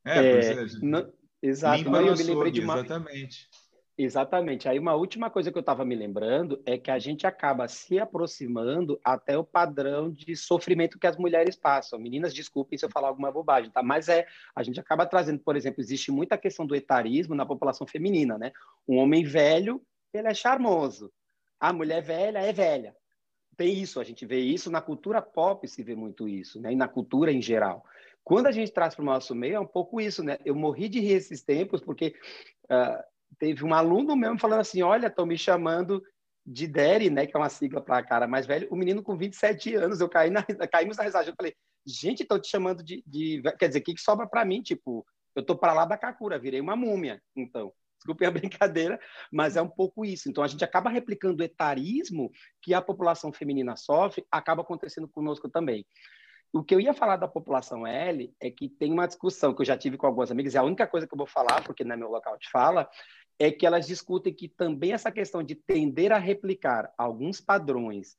[0.05, 1.11] É, é não,
[1.49, 1.85] exato.
[1.85, 2.75] Limpa no açougue, uma...
[2.75, 3.49] exatamente.
[3.97, 4.69] Exatamente.
[4.69, 7.99] Aí uma última coisa que eu estava me lembrando é que a gente acaba se
[7.99, 11.99] aproximando até o padrão de sofrimento que as mulheres passam.
[11.99, 13.85] Meninas, desculpem se eu falar alguma bobagem, tá?
[13.85, 17.87] Mas é, a gente acaba trazendo, por exemplo, existe muita questão do etarismo na população
[17.87, 18.51] feminina, né?
[18.87, 19.81] Um homem velho,
[20.13, 21.13] ele é charmoso.
[21.61, 22.97] A mulher velha é velha.
[23.57, 26.73] Tem isso, a gente vê isso na cultura pop, se vê muito isso, né?
[26.73, 27.85] E na cultura em geral.
[28.25, 30.39] Quando a gente traz para o nosso meio, é um pouco isso, né?
[30.45, 32.15] Eu morri de rir esses tempos, porque
[32.65, 33.03] uh,
[33.39, 36.03] teve um aluno mesmo falando assim: olha, estão me chamando
[36.47, 39.75] de Derry, né, que é uma sigla para cara mais velho, o menino com 27
[39.77, 41.55] anos, eu caí na, caímos na risada, eu falei,
[41.87, 44.63] gente, estão te chamando de, de, quer dizer, o que, que sobra para mim?
[44.63, 49.01] Tipo, eu tô para lá da Kakura, virei uma múmia, então, desculpem a brincadeira,
[49.33, 50.29] mas é um pouco isso.
[50.29, 55.49] Então, a gente acaba replicando o etarismo que a população feminina sofre, acaba acontecendo conosco
[55.49, 55.87] também.
[56.55, 59.67] O que eu ia falar da população L é que tem uma discussão que eu
[59.67, 61.95] já tive com algumas amigas, e a única coisa que eu vou falar, porque não
[61.95, 62.89] é meu local de fala,
[63.41, 68.17] é que elas discutem que também essa questão de tender a replicar alguns padrões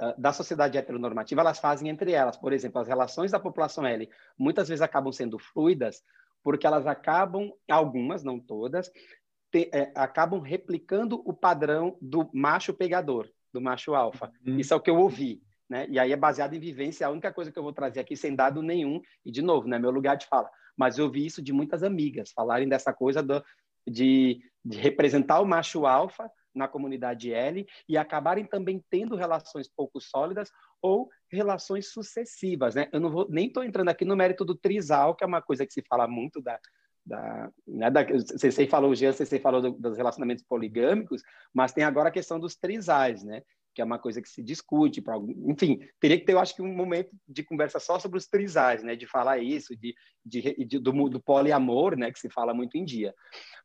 [0.00, 2.36] uh, da sociedade heteronormativa, elas fazem entre elas.
[2.36, 4.08] Por exemplo, as relações da população L
[4.38, 6.04] muitas vezes acabam sendo fluidas,
[6.40, 8.92] porque elas acabam, algumas, não todas,
[9.50, 14.32] te, é, acabam replicando o padrão do macho pegador, do macho alfa.
[14.46, 14.56] Uhum.
[14.60, 15.42] Isso é o que eu ouvi.
[15.72, 15.86] Né?
[15.88, 18.36] E aí é baseado em vivência, a única coisa que eu vou trazer aqui sem
[18.36, 21.40] dado nenhum, e de novo, não é meu lugar de fala, mas eu vi isso
[21.40, 23.42] de muitas amigas, falarem dessa coisa do,
[23.88, 29.98] de, de representar o macho alfa na comunidade L e acabarem também tendo relações pouco
[29.98, 30.50] sólidas
[30.82, 32.90] ou relações sucessivas, né?
[32.92, 35.64] Eu não vou nem estou entrando aqui no mérito do trisal, que é uma coisa
[35.64, 36.60] que se fala muito da
[37.04, 38.06] da, né, da
[38.70, 41.20] falou o Jean, Cecei falou do, dos relacionamentos poligâmicos,
[41.52, 43.42] mas tem agora a questão dos trisais, né?
[43.74, 45.02] Que é uma coisa que se discute,
[45.46, 48.82] enfim, teria que ter, eu acho que um momento de conversa só sobre os trisais,
[48.82, 49.94] né, de falar isso, de,
[50.24, 53.14] de, de do, do, poliamor, né, que se fala muito em dia.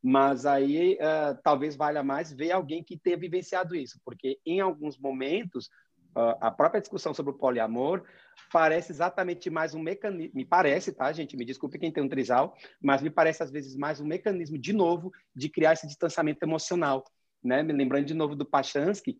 [0.02, 4.98] Mas aí uh, talvez valha mais ver alguém que tenha vivenciado isso, porque em alguns
[4.98, 5.68] momentos
[6.16, 8.04] uh, a própria discussão sobre o poliamor
[8.52, 12.56] parece exatamente mais um mecanismo, me parece, tá, gente, me desculpe quem tem um trisal,
[12.82, 17.04] mas me parece às vezes mais um mecanismo, de novo, de criar esse distanciamento emocional,
[17.44, 19.20] né, me lembrando de novo do Pachansky,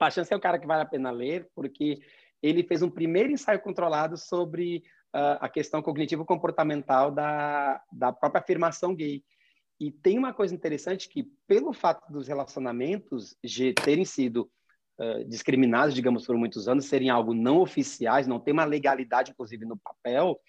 [0.00, 2.00] Pachansky é o cara que vale a pena ler, porque
[2.42, 4.82] ele fez um primeiro ensaio controlado sobre
[5.14, 9.22] uh, a questão cognitivo-comportamental da, da própria afirmação gay.
[9.78, 14.50] E tem uma coisa interessante que, pelo fato dos relacionamentos G terem sido
[14.98, 19.66] uh, discriminados, digamos, por muitos anos, serem algo não oficiais, não tem uma legalidade, inclusive,
[19.66, 20.40] no papel,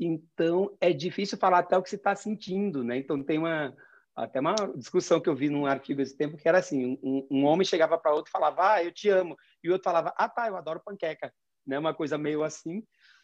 [0.00, 2.96] então é difícil falar até o que se está sentindo, né?
[2.96, 3.72] Então tem uma,
[4.14, 7.44] até uma discussão que eu vi num artigo esse tempo que era assim, um, um
[7.44, 10.28] homem chegava para outro e falava, ah, eu te amo, e o outro falava, ah,
[10.28, 11.32] tá, eu adoro panqueca,
[11.66, 11.78] né?
[11.78, 12.82] Uma coisa meio assim,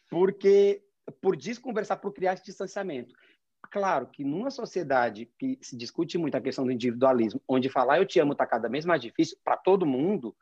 [0.09, 0.81] porque
[1.21, 3.13] por desconversar, por criar esse distanciamento.
[3.71, 8.05] Claro que numa sociedade que se discute muito a questão do individualismo, onde falar eu
[8.05, 10.35] te amo está cada vez mais difícil para todo mundo,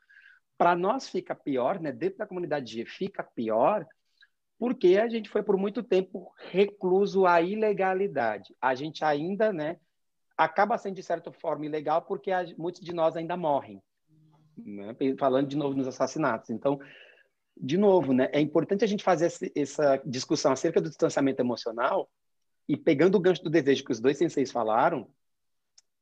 [0.56, 1.92] para nós fica pior, né?
[1.92, 3.86] Dentro da comunidade fica pior,
[4.58, 8.54] porque a gente foi por muito tempo recluso à ilegalidade.
[8.60, 9.78] A gente ainda, né,
[10.36, 13.82] acaba sendo, de certa forma, ilegal porque muitos de nós ainda morrem.
[14.56, 14.94] Né?
[15.18, 16.50] Falando de novo nos assassinatos.
[16.50, 16.78] Então,
[17.56, 22.10] de novo, né, é importante a gente fazer essa discussão acerca do distanciamento emocional
[22.68, 25.08] e pegando o gancho do desejo que os dois senseis falaram,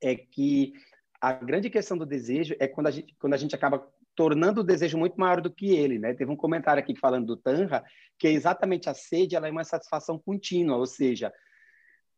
[0.01, 0.73] é que
[1.21, 4.65] a grande questão do desejo é quando a gente, quando a gente acaba tornando o
[4.65, 6.15] desejo muito maior do que ele, né?
[6.15, 7.85] Teve um comentário aqui falando do Tanra,
[8.19, 11.33] que é exatamente a sede, ela é uma satisfação contínua, ou seja,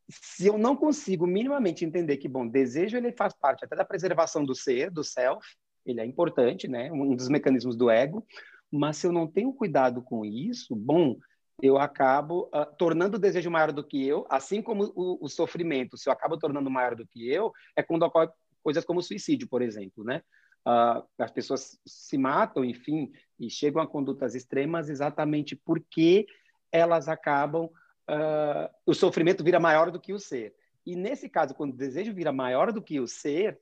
[0.09, 4.45] se eu não consigo minimamente entender que, bom, desejo ele faz parte até da preservação
[4.45, 5.45] do ser, do self,
[5.85, 6.91] ele é importante, né?
[6.93, 8.27] Um dos mecanismos do ego,
[8.71, 11.17] mas se eu não tenho cuidado com isso, bom,
[11.63, 15.97] eu acabo uh, tornando o desejo maior do que eu, assim como o, o, sofrimento,
[15.97, 18.29] se eu acabo tornando maior do que eu, é quando ocorre
[18.63, 20.23] coisas como suicídio, por exemplo, né?
[20.67, 26.27] Uh, as pessoas se matam, enfim, e chegam a condutas extremas exatamente porque
[26.73, 27.71] elas acabam
[28.09, 30.55] uh, o sofrimento vira maior do que o ser.
[30.85, 33.59] E nesse caso, quando o desejo vira maior do que o ser,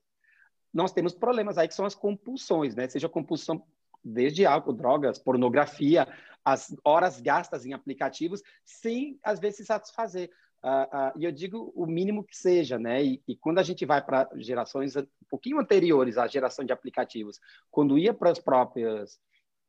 [0.73, 2.89] nós temos problemas aí que são as compulsões, né?
[2.89, 3.65] Seja compulsão
[4.05, 6.07] desde álcool, drogas, pornografia,
[6.45, 10.31] as horas gastas em aplicativos, sem às vezes se satisfazer.
[10.63, 13.03] Uh, uh, e eu digo o mínimo que seja, né?
[13.03, 17.41] E, e quando a gente vai para gerações um pouquinho anteriores à geração de aplicativos,
[17.71, 19.19] quando ia para as próprias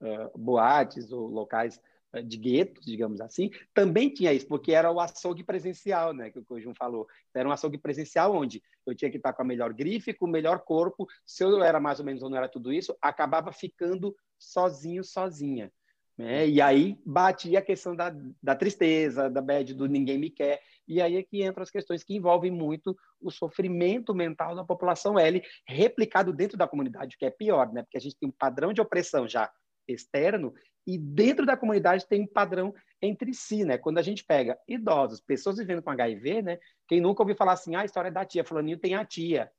[0.02, 1.80] uh, boates ou locais
[2.22, 6.46] de guetos, digamos assim, também tinha isso, porque era o açougue presencial, né, que o
[6.46, 7.08] Cojum falou.
[7.34, 10.30] Era um açougue presencial onde eu tinha que estar com a melhor grife, com o
[10.30, 11.08] melhor corpo.
[11.26, 15.72] Se eu era mais ou menos ou não era tudo isso, acabava ficando sozinho, sozinha.
[16.18, 16.48] Né?
[16.48, 20.62] E aí batia a questão da, da tristeza, da bad, do ninguém me quer.
[20.88, 25.20] E aí é que entram as questões que envolvem muito o sofrimento mental da população
[25.20, 27.84] L, replicado dentro da comunidade, que é pior, né?
[27.84, 29.52] Porque a gente tem um padrão de opressão já
[29.88, 30.54] externo
[30.86, 33.78] e dentro da comunidade tem um padrão entre si, né?
[33.78, 36.60] Quando a gente pega idosos, pessoas vivendo com HIV, né?
[36.88, 39.52] Quem nunca ouviu falar assim, ah, a história da tia, fulaninho tem a tia,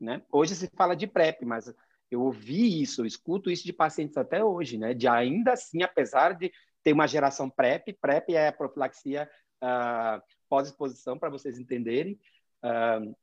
[0.00, 0.22] né?
[0.30, 1.72] Hoje se fala de PrEP, mas
[2.10, 4.94] eu ouvi isso, eu escuto isso de pacientes até hoje, né?
[4.94, 6.52] De ainda assim, apesar de
[6.82, 9.28] ter uma geração PrEP, PrEP é a profilaxia
[9.62, 12.18] uh, pós-exposição, para vocês entenderem.
[12.62, 13.14] Uh,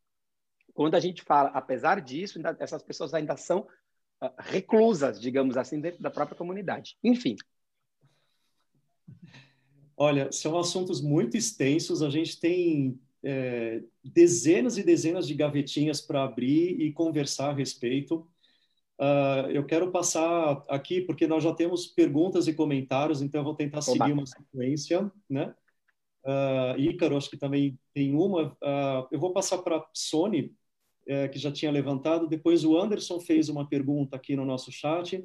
[0.73, 3.67] quando a gente fala, apesar disso, ainda, essas pessoas ainda são
[4.39, 6.97] reclusas, digamos assim, dentro da própria comunidade.
[7.03, 7.35] Enfim.
[9.97, 12.01] Olha, são assuntos muito extensos.
[12.01, 18.27] A gente tem é, dezenas e dezenas de gavetinhas para abrir e conversar a respeito.
[18.99, 23.55] Uh, eu quero passar aqui, porque nós já temos perguntas e comentários, então eu vou
[23.55, 23.85] tentar Oba.
[23.85, 25.55] seguir uma sequência, né?
[26.23, 28.51] Uh, Ícaro, acho que também tem uma.
[28.61, 30.53] Uh, eu vou passar para a Sony,
[31.07, 32.27] uh, que já tinha levantado.
[32.27, 35.23] Depois o Anderson fez uma pergunta aqui no nosso chat.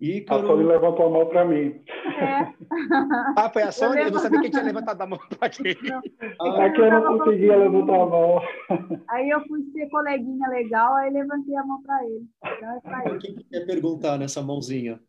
[0.00, 0.44] Ícaro...
[0.44, 1.80] A Sony levantou a mão para mim.
[2.20, 2.52] É.
[3.38, 4.00] ah, foi a Sony?
[4.00, 5.74] Eu, eu não sabia quem tinha levantado a mão para quem.
[6.40, 8.40] Ah, é que eu não conseguia levantar a mão.
[9.08, 12.26] Aí eu fui ser coleguinha legal, aí levantei a mão para ele.
[12.44, 15.00] Então, é quem quer perguntar nessa mãozinha?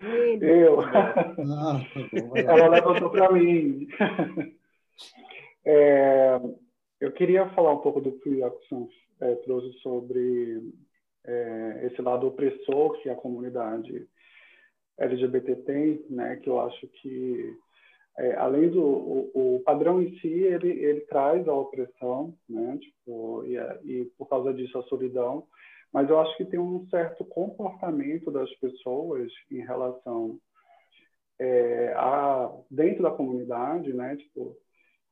[0.00, 0.66] Ele.
[0.66, 0.80] Eu.
[0.80, 3.88] Ah, tá Ela levantou para mim.
[5.64, 6.40] É,
[7.00, 8.88] eu queria falar um pouco do que o Jackson
[9.20, 10.62] é, trouxe sobre
[11.24, 14.08] é, esse lado opressor que a comunidade
[14.98, 16.36] LGBT tem, né?
[16.36, 17.56] Que eu acho que
[18.18, 22.78] é, além do o, o, padrão em si, ele, ele traz a opressão, né?
[22.78, 25.46] Tipo, e, e por causa disso a solidão,
[25.92, 30.38] mas eu acho que tem um certo comportamento das pessoas em relação
[31.38, 34.16] é, a dentro da comunidade, né?
[34.16, 34.56] Tipo,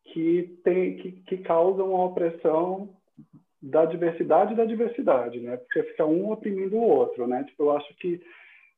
[0.04, 2.94] que tem que, que causam uma opressão
[3.64, 5.56] da diversidade da diversidade, né?
[5.56, 7.44] Porque fica um oprimindo o outro, né?
[7.44, 8.20] Tipo, eu acho que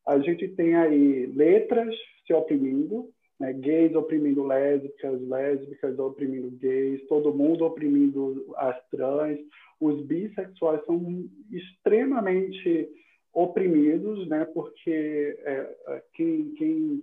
[0.07, 1.93] a gente tem aí letras
[2.25, 3.09] se oprimindo,
[3.41, 3.53] né?
[3.53, 9.41] gays oprimindo lésbicas, lésbicas oprimindo gays, todo mundo oprimindo as trans,
[9.81, 12.89] os bissexuais são extremamente
[13.33, 14.45] oprimidos, né?
[14.45, 17.03] Porque é, é quem, quem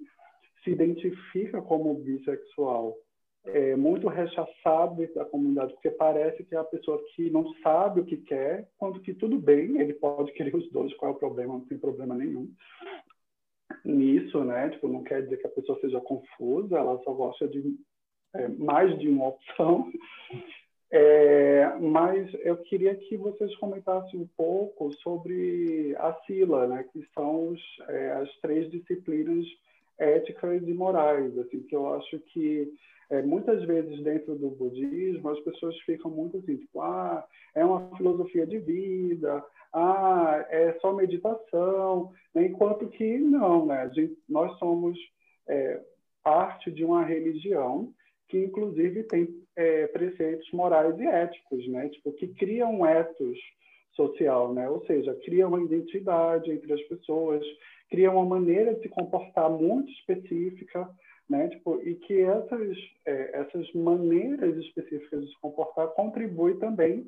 [0.63, 2.95] se identifica como bissexual
[3.45, 8.05] é muito rechaçado da comunidade, porque parece que é a pessoa que não sabe o
[8.05, 11.53] que quer, quando que tudo bem, ele pode querer os dois, qual é o problema?
[11.53, 12.49] Não tem problema nenhum
[13.83, 14.69] nisso, né?
[14.69, 17.75] Tipo, não quer dizer que a pessoa seja confusa, ela só gosta de
[18.33, 19.91] é, mais de uma opção.
[20.95, 26.85] É, mas eu queria que vocês comentassem um pouco sobre a Sila, né?
[26.93, 29.43] Que são os, é, as três disciplinas
[29.97, 32.71] éticas e morais, assim, que eu acho que
[33.13, 37.95] é, muitas vezes dentro do budismo as pessoas ficam muito assim, tipo, ah, é uma
[37.95, 42.47] filosofia de vida, ah, é só meditação, né?
[42.47, 43.87] enquanto que não, né?
[43.93, 44.97] Gente, nós somos
[45.47, 45.79] é,
[46.23, 47.93] parte de uma religião
[48.27, 51.89] que inclusive tem é, preceitos morais e éticos, né?
[51.89, 53.37] Tipo, que cria um ethos
[53.91, 54.67] social, né?
[54.67, 57.45] Ou seja, cria uma identidade entre as pessoas,
[57.91, 60.89] cria uma maneira de se comportar muito específica,
[61.29, 61.47] né?
[61.49, 67.07] Tipo, e que essas é, essas maneiras específicas de se comportar contribuem também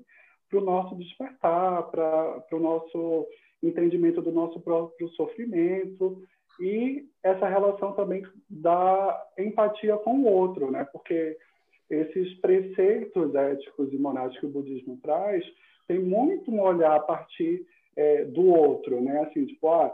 [0.50, 3.28] para o nosso despertar, para o nosso
[3.62, 6.22] entendimento do nosso próprio sofrimento
[6.60, 10.86] e essa relação também da empatia com o outro, né?
[10.92, 11.38] Porque
[11.90, 15.44] esses preceitos éticos e morais que o budismo traz
[15.88, 19.20] tem muito um olhar a partir é, do outro, né?
[19.22, 19.94] Assim, tipo, ah,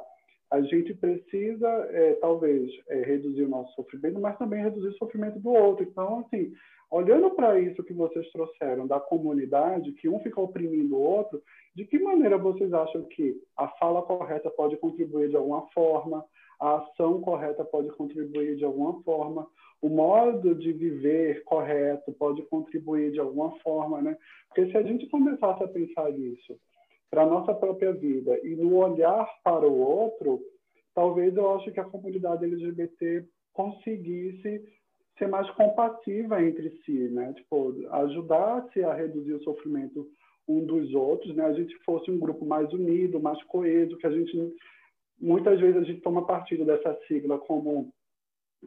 [0.51, 5.39] a gente precisa, é, talvez, é, reduzir o nosso sofrimento, mas também reduzir o sofrimento
[5.39, 5.83] do outro.
[5.83, 6.51] Então, assim,
[6.91, 11.41] olhando para isso que vocês trouxeram da comunidade, que um fica oprimindo o outro,
[11.73, 16.25] de que maneira vocês acham que a fala correta pode contribuir de alguma forma,
[16.59, 19.47] a ação correta pode contribuir de alguma forma,
[19.81, 24.17] o modo de viver correto pode contribuir de alguma forma, né?
[24.49, 26.59] Porque se a gente começasse a pensar nisso
[27.11, 30.41] para a nossa própria vida e no olhar para o outro,
[30.95, 34.63] talvez eu acho que a comunidade LGBT conseguisse
[35.19, 37.33] ser mais compassiva entre si, né?
[37.33, 40.07] Tipo, ajudar-se a reduzir o sofrimento
[40.47, 41.45] um dos outros, né?
[41.45, 44.55] A gente fosse um grupo mais unido, mais coeso, que a gente
[45.19, 47.93] muitas vezes a gente toma partido dessa sigla como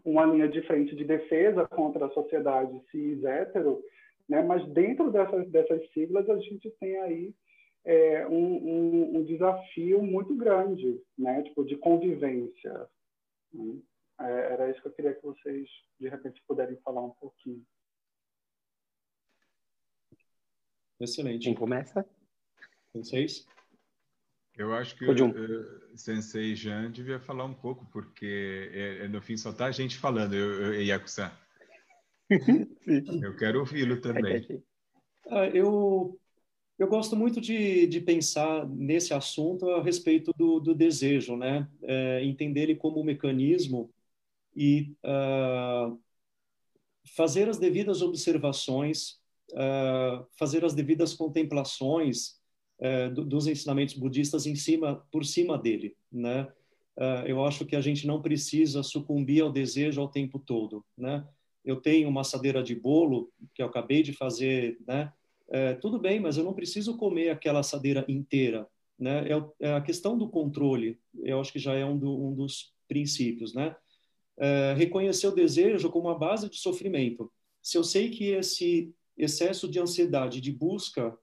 [0.05, 3.83] uma linha de frente de defesa contra a sociedade cis hétero,
[4.29, 4.43] né?
[4.43, 7.35] Mas dentro dessas dessas siglas a gente tem aí
[7.85, 11.43] é, um, um, um, desafio muito grande, né?
[11.43, 12.89] Tipo, de convivência.
[13.53, 13.81] Né?
[14.21, 15.69] É, era isso que eu queria que vocês,
[16.01, 17.65] de repente, puderem falar um pouquinho.
[20.99, 21.45] Excelente.
[21.45, 22.09] Quem começa?
[22.95, 23.47] Vocês?
[24.57, 29.21] Eu acho que o uh, Sensei Jean devia falar um pouco, porque é, é, no
[29.21, 31.31] fim só tá a gente falando, eu, eu Yaku-san.
[33.23, 34.65] eu quero ouvi-lo também.
[35.29, 36.19] Ah, eu
[36.79, 41.69] eu gosto muito de, de pensar nesse assunto a respeito do, do desejo, né?
[41.83, 43.93] É, entender ele como um mecanismo
[44.57, 45.99] e uh,
[47.17, 49.21] fazer as devidas observações,
[49.53, 52.41] uh, fazer as devidas contemplações
[52.79, 56.49] uh, do, dos ensinamentos budistas em cima, por cima dele, né?
[57.27, 61.27] eu acho que a gente não precisa sucumbir ao desejo ao tempo todo, né?
[61.65, 65.13] Eu tenho uma assadeira de bolo que eu acabei de fazer, né?
[65.51, 68.67] É, tudo bem, mas eu não preciso comer aquela assadeira inteira.
[68.99, 69.29] né?
[69.29, 72.73] É, é, a questão do controle, eu acho que já é um, do, um dos
[72.89, 73.75] princípios, né?
[74.37, 77.33] É, reconhecer o desejo como uma base de sofrimento.
[77.63, 81.17] Se eu sei que esse excesso de ansiedade, de busca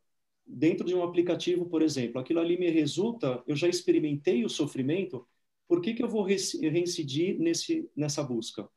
[0.46, 5.28] dentro de um aplicativo, por exemplo, aquilo ali me resulta, eu já experimentei o sofrimento,
[5.68, 8.68] por que, que eu vou reincidir nesse, nessa busca?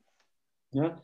[0.72, 0.96] Né?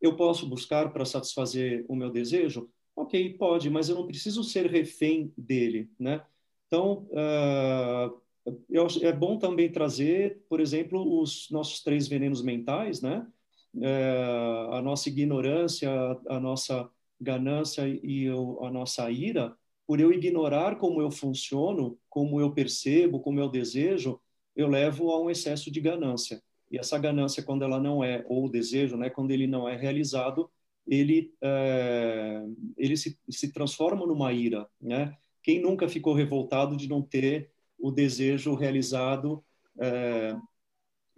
[0.00, 2.70] Eu posso buscar para satisfazer o meu desejo?
[3.00, 6.20] Ok, pode, mas eu não preciso ser refém dele, né?
[6.66, 8.20] Então, uh,
[8.68, 13.24] eu, é bom também trazer, por exemplo, os nossos três venenos mentais, né?
[13.72, 15.88] Uh, a nossa ignorância,
[16.28, 16.90] a nossa
[17.20, 23.38] ganância e a nossa ira, por eu ignorar como eu funciono, como eu percebo, como
[23.38, 24.20] eu desejo,
[24.56, 26.42] eu levo a um excesso de ganância.
[26.68, 29.76] E essa ganância, quando ela não é, ou o desejo, né, quando ele não é
[29.76, 30.50] realizado,
[30.88, 32.42] ele, é,
[32.76, 34.68] ele se, se transforma numa ira.
[34.80, 35.16] Né?
[35.42, 39.44] Quem nunca ficou revoltado de não ter o desejo realizado
[39.80, 40.36] é,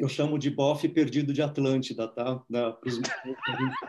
[0.01, 2.43] eu chamo de bofe perdido de Atlântida, tá?
[2.49, 2.79] Da,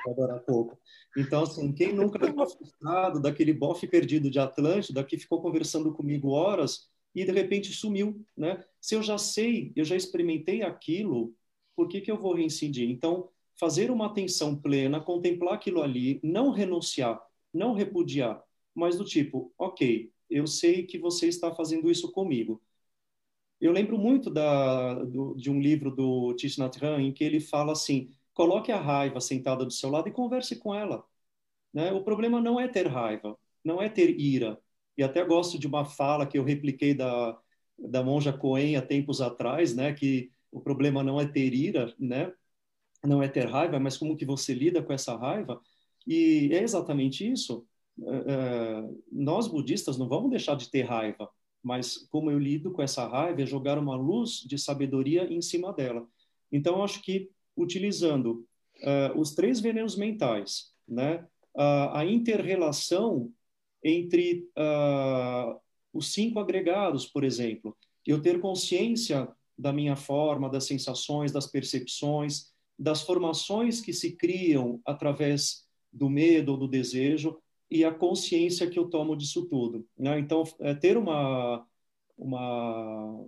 [0.06, 0.78] agora pouco.
[1.18, 6.32] Então, assim, quem nunca ficou frustrado daquele bofe perdido de Atlântida, que ficou conversando comigo
[6.32, 8.62] horas e de repente sumiu, né?
[8.80, 11.34] Se eu já sei, eu já experimentei aquilo,
[11.76, 12.90] por que, que eu vou reincidir?
[12.90, 13.30] Então,
[13.62, 17.22] fazer uma atenção plena, contemplar aquilo ali, não renunciar,
[17.54, 18.44] não repudiar,
[18.74, 22.60] mas do tipo, ok, eu sei que você está fazendo isso comigo,
[23.62, 27.40] eu lembro muito da, do, de um livro do Thich Nhat Hanh em que ele
[27.40, 31.06] fala assim: coloque a raiva sentada do seu lado e converse com ela.
[31.74, 31.92] Né?
[31.94, 34.60] O problema não é ter raiva, não é ter ira.
[34.98, 37.38] E até gosto de uma fala que eu repliquei da,
[37.78, 39.94] da monja Coen há tempos atrás, né?
[39.94, 42.34] que o problema não é ter ira, né?
[43.04, 45.62] Não é ter raiva, mas como que você lida com essa raiva.
[46.06, 47.66] E é exatamente isso.
[48.00, 51.30] É, é nós budistas não vamos deixar de ter raiva
[51.64, 55.72] mas como eu lido com essa raiva é jogar uma luz de sabedoria em cima
[55.72, 56.08] dela.
[56.52, 58.46] Então, acho que utilizando
[58.84, 61.26] uh, os três venenos mentais, né,
[61.56, 63.32] uh, a interrelação
[63.84, 64.48] entre
[65.92, 67.76] os cinco agregados, por exemplo,
[68.06, 69.28] eu ter consciência
[69.58, 72.51] da minha forma, das sensações, das percepções,
[72.82, 77.38] das formações que se criam através do medo ou do desejo,
[77.70, 79.86] e a consciência que eu tomo disso tudo.
[79.96, 80.20] Né?
[80.20, 81.64] Então, é, ter uma,
[82.18, 83.26] uma,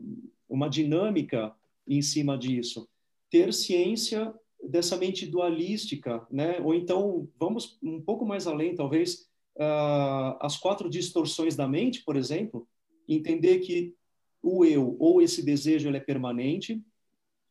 [0.50, 1.54] uma dinâmica
[1.88, 2.90] em cima disso,
[3.30, 6.60] ter ciência dessa mente dualística, né?
[6.60, 9.28] ou então, vamos um pouco mais além, talvez,
[9.58, 12.68] uh, as quatro distorções da mente, por exemplo,
[13.08, 13.94] entender que
[14.42, 16.82] o eu ou esse desejo ele é permanente,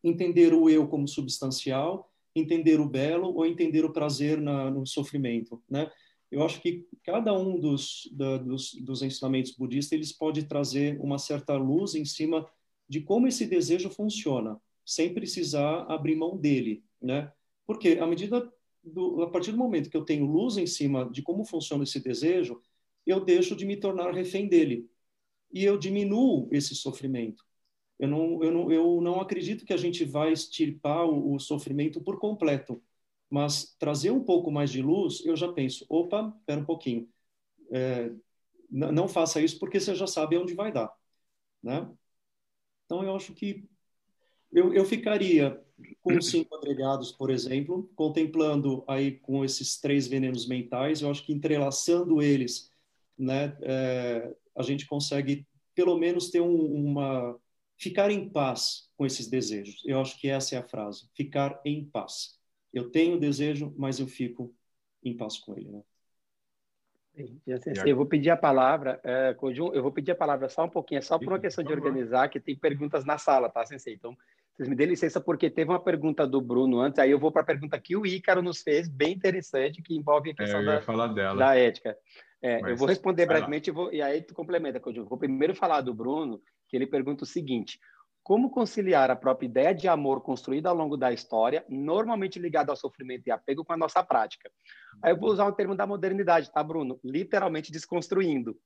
[0.02, 5.62] entender o eu como substancial, entender o belo ou entender o prazer na, no sofrimento,
[5.68, 5.90] né?
[6.32, 11.18] eu acho que cada um dos, da, dos, dos, ensinamentos budistas eles pode trazer uma
[11.18, 12.48] certa luz em cima
[12.88, 17.30] de como esse desejo funciona, sem precisar abrir mão dele, né?
[17.66, 18.50] Porque à medida
[18.82, 22.00] do, a partir do momento que eu tenho luz em cima de como funciona esse
[22.00, 22.62] desejo,
[23.06, 24.88] eu deixo de me tornar refém dele
[25.52, 27.44] e eu diminuo esse sofrimento.
[28.02, 32.00] Eu não, eu não, eu não acredito que a gente vai extirpar o, o sofrimento
[32.00, 32.82] por completo.
[33.30, 37.08] Mas trazer um pouco mais de luz, eu já penso, opa, espera um pouquinho,
[37.70, 38.10] é,
[38.68, 40.92] não faça isso porque você já sabe onde vai dar,
[41.62, 41.88] né?
[42.84, 43.64] Então eu acho que
[44.52, 45.62] eu, eu ficaria
[46.02, 51.32] com cinco agregados, por exemplo, contemplando aí com esses três venenos mentais, eu acho que
[51.32, 52.68] entrelaçando eles,
[53.16, 57.40] né, é, a gente consegue pelo menos ter um, uma
[57.78, 59.82] ficar em paz com esses desejos.
[59.84, 62.38] Eu acho que essa é a frase, ficar em paz.
[62.72, 64.54] Eu tenho desejo, mas eu fico
[65.02, 65.70] em paz com ele.
[65.70, 65.82] Né?
[67.84, 69.36] Eu vou pedir a palavra, é,
[69.74, 72.28] eu vou pedir a palavra só um pouquinho, é só por uma questão de organizar,
[72.28, 73.94] que tem perguntas na sala, tá, Sensei?
[73.94, 74.16] Então,
[74.54, 77.42] vocês me dêem licença, porque teve uma pergunta do Bruno antes, aí eu vou para
[77.42, 81.34] a pergunta que o Ícaro nos fez, bem interessante, que envolve a questão é, da,
[81.34, 81.96] da, ética.
[82.40, 85.06] É, eu vou responder brevemente e, vou, e, aí tu complementa, Codinho.
[85.06, 86.40] Vou primeiro falar do Bruno,
[86.72, 87.78] que ele pergunta o seguinte:
[88.22, 92.76] como conciliar a própria ideia de amor construída ao longo da história, normalmente ligada ao
[92.76, 94.50] sofrimento e apego, com a nossa prática?
[95.02, 96.98] Aí eu vou usar o termo da modernidade, tá, Bruno?
[97.04, 98.58] Literalmente desconstruindo.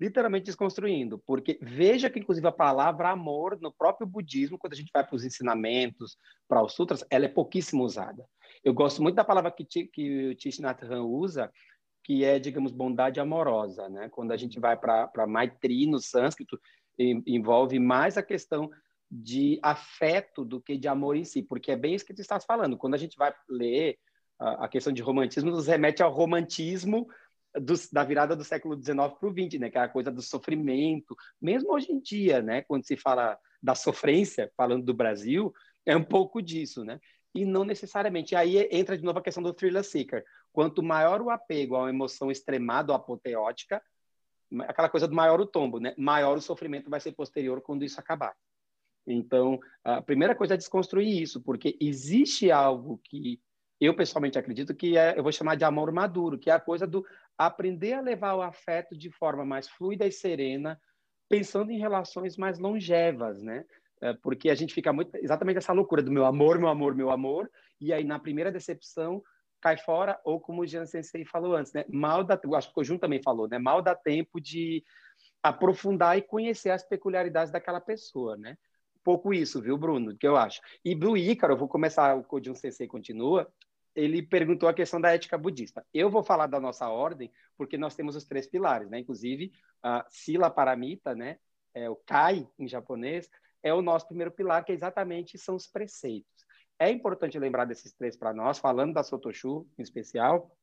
[0.00, 4.90] Literalmente desconstruindo, porque veja que, inclusive, a palavra amor no próprio budismo, quando a gente
[4.92, 6.16] vai para os ensinamentos,
[6.46, 8.24] para os sutras, ela é pouquíssimo usada.
[8.62, 11.50] Eu gosto muito da palavra que, que o Thich Nhat Hanh usa,
[12.06, 14.08] que é, digamos, bondade amorosa, né?
[14.10, 16.56] Quando a gente vai para Maitri no sânscrito,
[16.98, 18.70] envolve mais a questão
[19.10, 22.44] de afeto do que de amor em si, porque é bem isso que tu estás
[22.44, 22.76] falando.
[22.76, 23.98] Quando a gente vai ler
[24.38, 27.06] a questão de romantismo, nos remete ao romantismo
[27.54, 29.70] do, da virada do século XIX para o XX, né?
[29.70, 31.16] Que é a coisa do sofrimento.
[31.40, 32.62] Mesmo hoje em dia, né?
[32.62, 35.52] Quando se fala da sofrência, falando do Brasil,
[35.84, 37.00] é um pouco disso, né?
[37.34, 38.34] E não necessariamente.
[38.34, 40.24] E aí entra de novo a questão do thriller seeker.
[40.52, 43.82] Quanto maior o apego a uma emoção extremada ou apoteótica,
[44.62, 45.94] aquela coisa do maior o tombo, né?
[45.96, 48.34] Maior o sofrimento vai ser posterior quando isso acabar.
[49.06, 53.40] Então, a primeira coisa é desconstruir isso, porque existe algo que
[53.80, 56.86] eu pessoalmente acredito que é, eu vou chamar de amor maduro, que é a coisa
[56.86, 60.80] do aprender a levar o afeto de forma mais fluida e serena,
[61.28, 63.64] pensando em relações mais longevas, né?
[64.00, 67.10] É, porque a gente fica muito exatamente essa loucura do meu amor, meu amor, meu
[67.10, 69.22] amor, e aí na primeira decepção
[69.66, 71.84] cai fora, ou como o Jean Sensei falou antes, né?
[71.88, 73.58] Mal dá, acho que o Jun também falou, né?
[73.58, 74.84] Mal dá tempo de
[75.42, 78.56] aprofundar e conhecer as peculiaridades daquela pessoa, né?
[79.02, 80.60] Pouco isso, viu, Bruno, que eu acho.
[80.84, 83.52] E do Ícaro, eu vou começar, o Jun Sensei continua,
[83.92, 85.84] ele perguntou a questão da ética budista.
[85.92, 89.00] Eu vou falar da nossa ordem, porque nós temos os três pilares, né?
[89.00, 89.50] Inclusive,
[89.82, 91.38] a Sila Paramita, né?
[91.74, 93.28] É o Kai, em japonês,
[93.64, 96.35] é o nosso primeiro pilar, que exatamente são os preceitos.
[96.78, 100.54] É importante lembrar desses três para nós, falando da Sotoshu em especial,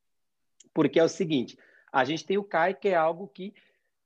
[0.72, 1.58] porque é o seguinte:
[1.92, 3.54] a gente tem o Kai, que é algo que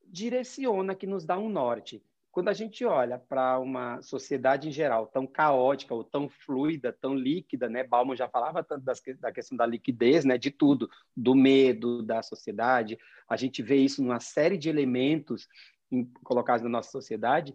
[0.07, 2.03] direciona, que nos dá um norte.
[2.31, 7.15] Quando a gente olha para uma sociedade em geral tão caótica ou tão fluida, tão
[7.15, 7.83] líquida, né?
[7.83, 10.39] Bauman já falava tanto das, da questão da liquidez, né?
[10.39, 12.99] De tudo, do medo da sociedade.
[13.29, 15.49] A gente vê isso numa série de elementos
[15.91, 17.55] em, colocados na nossa sociedade.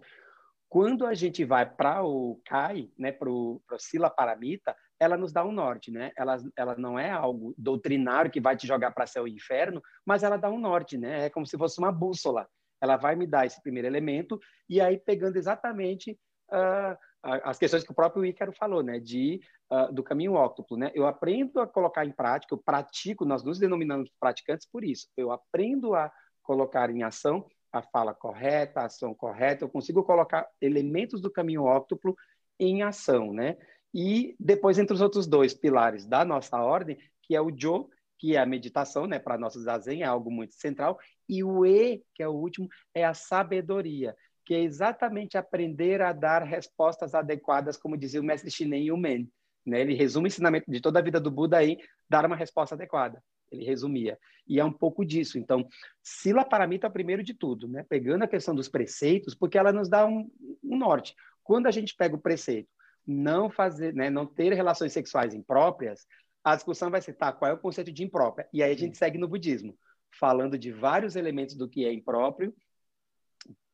[0.73, 5.45] Quando a gente vai para o Kai, né, para o Sila Paramita, ela nos dá
[5.45, 6.11] um norte, né?
[6.17, 10.23] Ela, ela não é algo doutrinário que vai te jogar para céu e inferno, mas
[10.23, 11.27] ela dá um norte, né?
[11.27, 12.49] É como se fosse uma bússola.
[12.81, 16.17] Ela vai me dar esse primeiro elemento e aí pegando exatamente
[16.51, 18.99] uh, as questões que o próprio Ícaro falou, né?
[18.99, 20.91] De uh, do caminho óctuplo, né?
[20.95, 23.25] Eu aprendo a colocar em prática, eu pratico.
[23.25, 25.07] Nós nos denominamos praticantes por isso.
[25.15, 26.11] Eu aprendo a
[26.41, 31.63] colocar em ação a fala correta, a ação correta, eu consigo colocar elementos do caminho
[31.63, 32.15] óctuplo
[32.59, 33.57] em ação, né?
[33.91, 38.35] E depois entre os outros dois pilares da nossa ordem, que é o Jo, que
[38.35, 40.97] é a meditação, né, para nossos zazen é algo muito central,
[41.27, 44.15] e o E, que é o último, é a sabedoria,
[44.45, 49.29] que é exatamente aprender a dar respostas adequadas, como dizia o mestre Shinen Yumen,
[49.65, 49.81] né?
[49.81, 51.77] Ele resume o ensinamento de toda a vida do Buda em
[52.09, 53.21] dar uma resposta adequada
[53.55, 54.17] ele resumia.
[54.47, 55.37] E é um pouco disso.
[55.37, 55.67] Então,
[56.01, 57.85] Sila Paramita é o primeiro de tudo, né?
[57.87, 60.29] pegando a questão dos preceitos, porque ela nos dá um,
[60.63, 61.15] um norte.
[61.43, 62.69] Quando a gente pega o preceito,
[63.05, 66.07] não fazer, né, não ter relações sexuais impróprias,
[66.43, 68.47] a discussão vai ser, tá, qual é o conceito de imprópria?
[68.51, 69.77] E aí a gente segue no budismo,
[70.19, 72.53] falando de vários elementos do que é impróprio.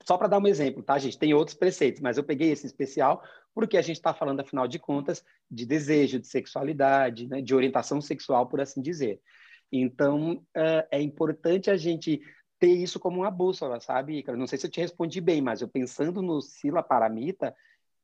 [0.03, 1.19] Só para dar um exemplo, tá, gente?
[1.19, 3.23] Tem outros preceitos, mas eu peguei esse especial
[3.53, 7.99] porque a gente está falando, afinal de contas, de desejo, de sexualidade, né, de orientação
[7.99, 9.19] sexual, por assim dizer.
[9.71, 12.21] Então, é, é importante a gente
[12.59, 14.23] ter isso como uma bússola, sabe?
[14.35, 17.55] Não sei se eu te respondi bem, mas eu pensando no Sila Paramita,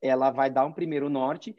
[0.01, 1.55] ela vai dar um primeiro norte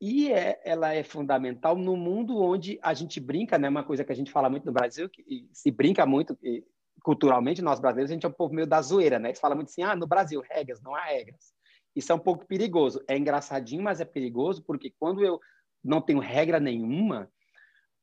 [0.00, 3.68] e é, ela é fundamental no mundo onde a gente brinca, né?
[3.68, 6.38] Uma coisa que a gente fala muito no Brasil, que se brinca muito
[7.02, 9.32] culturalmente, nós brasileiros, a gente é um povo meio da zoeira, né?
[9.34, 11.52] Se fala muito assim, ah, no Brasil, regras, não há regras.
[11.96, 13.02] Isso é um pouco perigoso.
[13.08, 15.40] É engraçadinho, mas é perigoso, porque quando eu
[15.82, 17.30] não tenho regra nenhuma,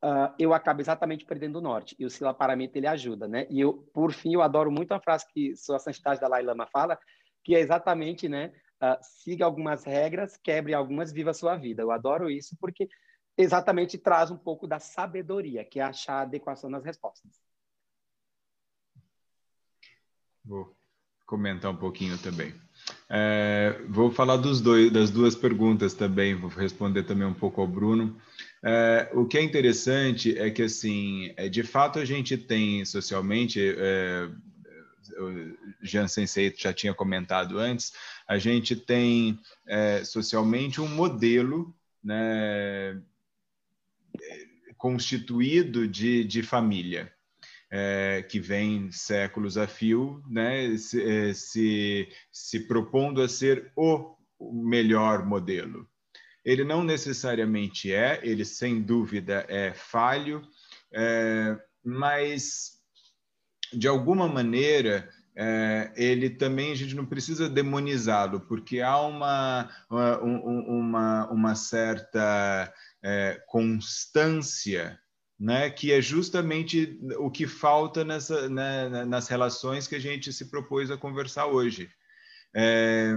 [0.06, 1.96] uh, eu acabo exatamente perdendo o norte.
[1.98, 3.48] E o Sila Paramita, ele ajuda, né?
[3.50, 6.98] E eu, por fim, eu adoro muito a frase que Sua Santidade Dalai Lama fala,
[7.44, 8.54] que é exatamente, né?
[8.82, 11.82] Uh, siga algumas regras, quebre algumas, viva a sua vida.
[11.82, 12.88] Eu adoro isso porque
[13.36, 17.42] exatamente traz um pouco da sabedoria, que é achar a adequação nas respostas.
[20.44, 20.76] Vou
[21.26, 22.54] comentar um pouquinho também.
[23.10, 27.68] É, vou falar dos dois, das duas perguntas também, vou responder também um pouco ao
[27.68, 28.16] Bruno.
[28.68, 33.60] É, o que é interessante é que, assim, é, de fato a gente tem socialmente,
[33.62, 34.28] é,
[35.20, 37.94] o Jean Sensei já tinha comentado antes,
[38.28, 43.00] a gente tem é, socialmente um modelo né,
[44.78, 47.14] constituído de, de família.
[47.78, 54.16] É, que vem séculos a fio, né, se, é, se, se propondo a ser o
[54.40, 55.86] melhor modelo
[56.46, 60.44] ele não necessariamente é, ele sem dúvida é falho,
[60.94, 62.76] é, mas
[63.74, 70.20] de alguma maneira é, ele também a gente não precisa demonizá-lo, porque há uma, uma,
[70.22, 72.72] uma, uma certa
[73.04, 74.98] é, constância
[75.38, 80.46] né, que é justamente o que falta nessa, né, nas relações que a gente se
[80.46, 81.90] propôs a conversar hoje.
[82.56, 83.14] É,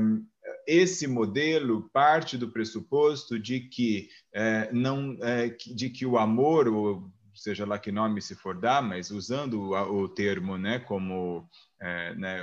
[0.68, 7.10] esse modelo parte do pressuposto de que é, não é, de que o amor ou
[7.34, 11.48] seja lá que nome se for dar, mas usando o, o termo, né, como
[11.80, 12.40] é, né,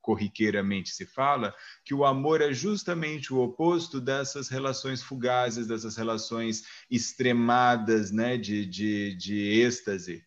[0.00, 1.54] corriqueiramente se fala,
[1.84, 8.64] que o amor é justamente o oposto dessas relações fugazes, dessas relações extremadas, né, de,
[8.64, 10.24] de, de êxtase,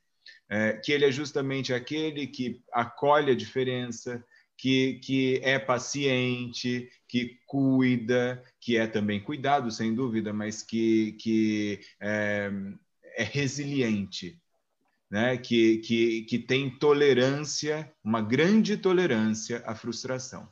[0.83, 4.23] que ele é justamente aquele que acolhe a diferença,
[4.59, 11.79] que, que é paciente, que cuida, que é também cuidado, sem dúvida, mas que, que
[11.97, 12.51] é,
[13.15, 14.37] é resiliente,
[15.09, 15.37] né?
[15.37, 20.51] que, que, que tem tolerância, uma grande tolerância à frustração.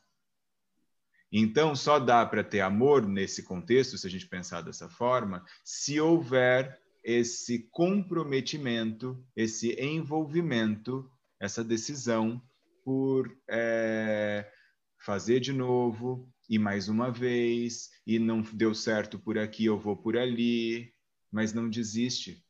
[1.29, 5.99] Então, só dá para ter amor nesse contexto, se a gente pensar dessa forma, se
[5.99, 12.41] houver esse comprometimento, esse envolvimento, essa decisão
[12.87, 14.49] por é,
[14.97, 19.97] fazer de novo e mais uma vez, e não deu certo por aqui, eu vou
[19.97, 20.93] por ali,
[21.29, 22.41] mas não desiste.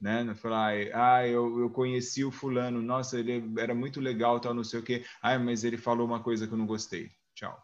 [0.00, 0.24] Né?
[0.24, 4.64] Não falar, ah, eu, eu conheci o fulano, nossa, ele era muito legal, tal, não
[4.64, 5.04] sei o quê.
[5.22, 7.12] Ah, mas ele falou uma coisa que eu não gostei.
[7.36, 7.56] Tchau.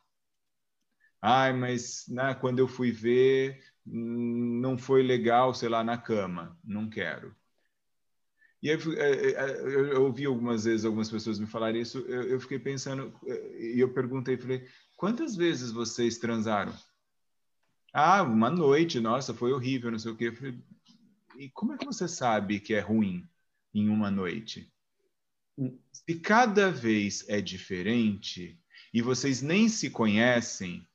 [1.20, 6.56] Ai, mas né, quando eu fui ver, hum, não foi legal, sei lá, na cama.
[6.62, 7.34] Não quero.
[8.62, 12.60] E aí, é, é, eu ouvi algumas vezes algumas pessoas me falarem isso, eu, fiquei
[12.60, 13.12] pensando,
[13.58, 14.64] e eu perguntei, falei,
[14.96, 16.72] quantas vezes vocês transaram?
[17.92, 20.28] Ah, uma noite, nossa, foi horrível, não sei o quê.
[20.28, 20.58] Eu falei,
[21.36, 23.28] e como é que você sabe que é ruim
[23.74, 24.72] em uma noite?
[25.92, 28.58] Se cada vez é diferente
[28.94, 30.86] e vocês nem se conhecem,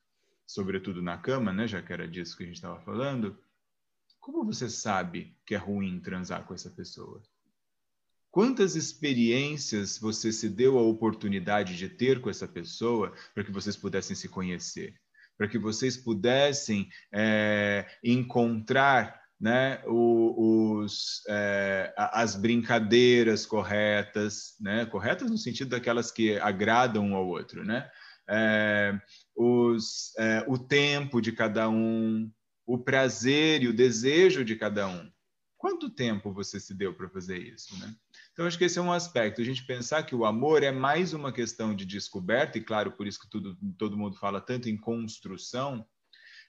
[0.45, 3.37] sobretudo na cama, né, já que era disso que a gente estava falando,
[4.19, 7.21] como você sabe que é ruim transar com essa pessoa?
[8.37, 13.75] Quantas experiências você se deu a oportunidade de ter com essa pessoa para que vocês
[13.75, 14.93] pudessem se conhecer?
[15.35, 25.37] Para que vocês pudessem é, encontrar né, os, é, as brincadeiras corretas, né, corretas no
[25.39, 27.89] sentido daquelas que agradam um ao outro, né?
[28.29, 28.93] É,
[29.35, 32.31] os, é, o tempo de cada um,
[32.67, 35.11] o prazer e o desejo de cada um.
[35.57, 37.95] Quanto tempo você se deu para fazer isso, né?
[38.37, 39.41] Então, acho que esse é um aspecto.
[39.41, 43.07] A gente pensar que o amor é mais uma questão de descoberta, e claro, por
[43.07, 45.83] isso que tudo, todo mundo fala tanto em construção.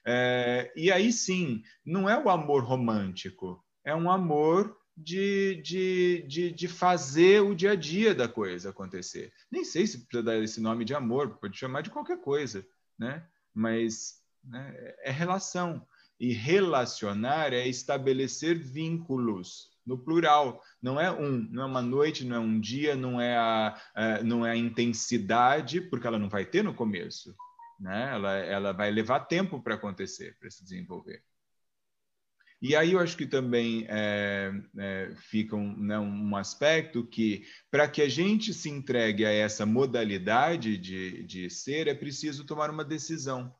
[0.05, 6.51] É, e aí sim, não é o amor romântico, é um amor de, de, de,
[6.51, 9.33] de, fazer o dia a dia da coisa acontecer.
[9.49, 12.63] Nem sei se precisa dar esse nome de amor, pode chamar de qualquer coisa,
[12.99, 13.25] né?
[13.51, 15.83] mas né, é relação.
[16.19, 20.61] E relacionar é estabelecer vínculos no plural.
[20.81, 24.23] Não é um, não é uma noite, não é um dia, não é a, a
[24.23, 27.35] não é a intensidade, porque ela não vai ter no começo,
[27.79, 28.11] né?
[28.13, 31.23] Ela, ela vai levar tempo para acontecer, para se desenvolver.
[32.61, 37.87] E aí eu acho que também é, é, fica um, né, um aspecto que, para
[37.87, 42.83] que a gente se entregue a essa modalidade de, de ser, é preciso tomar uma
[42.83, 43.55] decisão.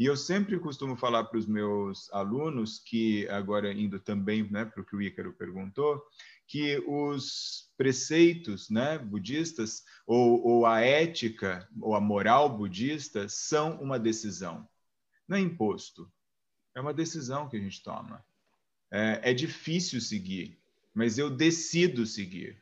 [0.00, 4.80] E eu sempre costumo falar para os meus alunos, que agora indo também né, para
[4.80, 6.02] o que o Ícaro perguntou,
[6.46, 13.98] que os preceitos né, budistas, ou, ou a ética, ou a moral budista, são uma
[13.98, 14.66] decisão.
[15.28, 16.10] Não é imposto,
[16.74, 18.24] é uma decisão que a gente toma.
[18.90, 20.58] É, é difícil seguir,
[20.94, 22.58] mas eu decido seguir.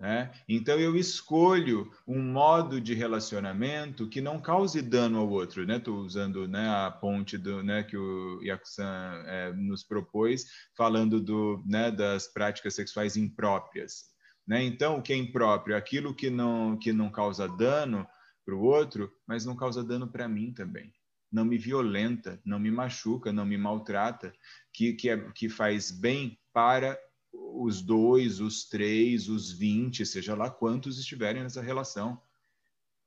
[0.00, 0.32] Né?
[0.48, 5.70] Então eu escolho um modo de relacionamento que não cause dano ao outro.
[5.70, 6.00] Estou né?
[6.00, 11.90] usando né, a ponte do, né, que o Yakusan é, nos propôs, falando do, né,
[11.90, 14.06] das práticas sexuais impróprias.
[14.46, 14.64] Né?
[14.64, 15.76] Então, o que é impróprio?
[15.76, 18.08] Aquilo que não, que não causa dano
[18.42, 20.94] para o outro, mas não causa dano para mim também.
[21.30, 24.32] Não me violenta, não me machuca, não me maltrata,
[24.72, 26.98] que, que, é, que faz bem para
[27.32, 32.20] os dois, os três, os vinte, seja lá quantos estiverem nessa relação.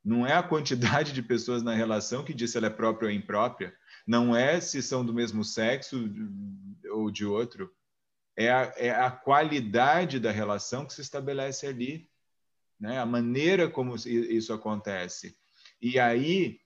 [0.04, 3.14] Não é a quantidade de pessoas na relação que diz se ela é própria ou
[3.14, 3.74] imprópria.
[4.06, 6.10] Não é se são do mesmo sexo
[6.92, 7.74] ou de outro.
[8.36, 12.10] É a, é a qualidade da relação que se estabelece ali.
[12.80, 13.00] Né?
[13.00, 15.38] A maneira como isso acontece.
[15.82, 16.60] E aí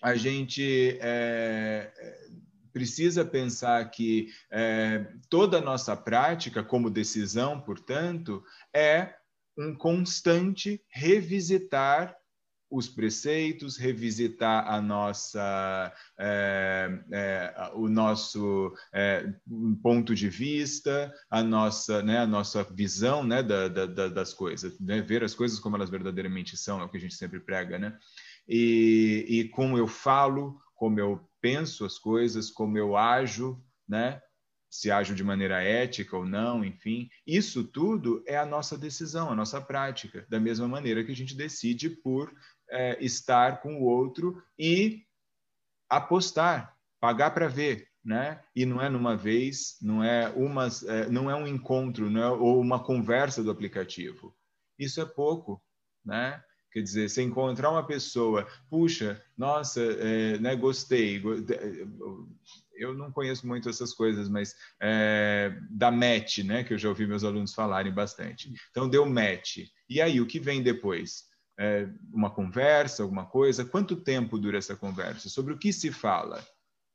[0.00, 1.92] a gente é,
[2.74, 8.42] precisa pensar que é, toda a nossa prática, como decisão, portanto,
[8.74, 9.14] é
[9.56, 12.16] um constante revisitar
[12.68, 19.32] os preceitos, revisitar a nossa, é, é, o nosso é,
[19.80, 25.00] ponto de vista, a nossa, né, a nossa visão né, da, da, das coisas, né,
[25.00, 27.96] ver as coisas como elas verdadeiramente são, é o que a gente sempre prega, né?
[28.48, 34.22] E, e como eu falo, como eu penso as coisas, como eu ajo, né?
[34.70, 37.10] se ajo de maneira ética ou não, enfim.
[37.26, 41.36] Isso tudo é a nossa decisão, a nossa prática, da mesma maneira que a gente
[41.36, 42.34] decide por
[42.70, 45.04] é, estar com o outro e
[45.86, 48.42] apostar, pagar para ver, né?
[48.56, 52.30] E não é numa vez, não é uma, é, não é um encontro, não é,
[52.30, 54.34] ou uma conversa do aplicativo.
[54.78, 55.62] Isso é pouco,
[56.02, 56.42] né?
[56.74, 61.22] Quer dizer, você encontrar uma pessoa, puxa, nossa, é, né, gostei,
[62.74, 67.06] eu não conheço muito essas coisas, mas é, da match, né, que eu já ouvi
[67.06, 68.52] meus alunos falarem bastante.
[68.72, 69.58] Então, deu match.
[69.88, 71.28] E aí, o que vem depois?
[71.56, 73.64] É, uma conversa, alguma coisa?
[73.64, 75.28] Quanto tempo dura essa conversa?
[75.28, 76.44] Sobre o que se fala?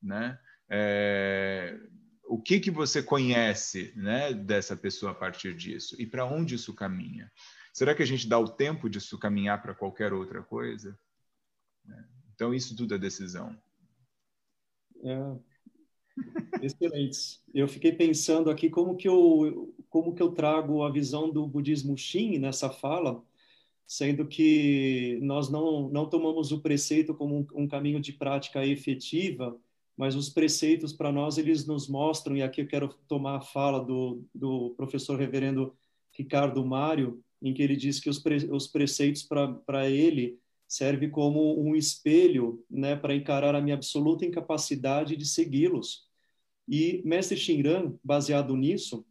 [0.04, 0.38] Né?
[0.70, 1.80] É,
[2.26, 5.96] o que, que você conhece né, dessa pessoa a partir disso?
[5.98, 7.32] E para onde isso caminha?
[7.74, 10.98] Será que a gente dá o tempo disso caminhar para qualquer outra coisa?
[11.86, 12.08] Né?
[12.34, 13.56] Então, isso tudo é decisão.
[15.04, 15.40] É,
[16.62, 17.42] excelentes.
[17.54, 21.98] Eu fiquei pensando aqui como que eu como que eu trago a visão do budismo
[21.98, 23.24] Shin nessa fala,
[23.88, 29.60] sendo que nós não não tomamos o preceito como um, um caminho de prática efetiva,
[29.98, 33.84] mas os preceitos para nós eles nos mostram e aqui eu quero tomar a fala
[33.84, 35.76] do do professor reverendo
[36.12, 40.38] Ricardo Mário em que ele diz que os, pre, os preceitos para ele
[40.68, 46.08] serve como um espelho né, para encarar a minha absoluta incapacidade de segui-los.
[46.68, 49.06] E Mestre Shinran, baseado nisso,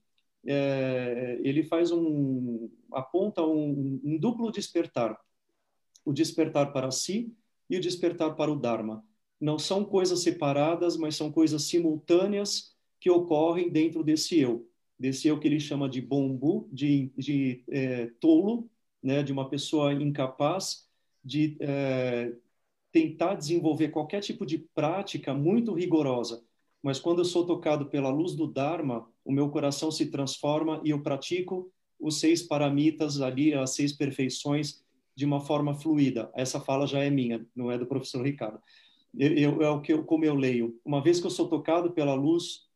[0.46, 5.18] é, ele faz um aponta um, um duplo despertar,
[6.04, 7.34] o despertar para si
[7.68, 9.04] e o despertar para o Dharma.
[9.40, 14.67] Não são coisas separadas, mas são coisas simultâneas que ocorrem dentro desse eu
[14.98, 18.68] desse eu que ele chama de bombu, de, de é, tolo,
[19.02, 20.88] né, de uma pessoa incapaz
[21.24, 22.32] de é,
[22.90, 26.42] tentar desenvolver qualquer tipo de prática muito rigorosa.
[26.82, 30.90] Mas quando eu sou tocado pela luz do Dharma, o meu coração se transforma e
[30.90, 34.82] eu pratico os seis paramitas ali, as seis perfeições,
[35.14, 36.30] de uma forma fluida.
[36.34, 38.60] Essa fala já é minha, não é do professor Ricardo.
[39.16, 40.80] Eu, eu, é o que eu, como eu leio.
[40.84, 42.68] Uma vez que eu sou tocado pela luz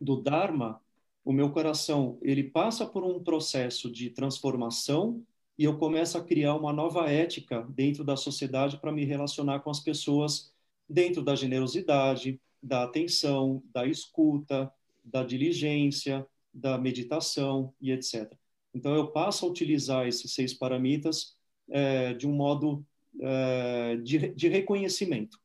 [0.00, 0.80] do Dharma,
[1.24, 5.24] o meu coração ele passa por um processo de transformação
[5.58, 9.70] e eu começo a criar uma nova ética dentro da sociedade para me relacionar com
[9.70, 10.52] as pessoas
[10.88, 14.70] dentro da generosidade, da atenção, da escuta,
[15.02, 18.32] da diligência, da meditação e etc.
[18.74, 21.36] Então eu passo a utilizar esses seis paramitas
[21.70, 22.84] é, de um modo
[23.20, 25.38] é, de, de reconhecimento.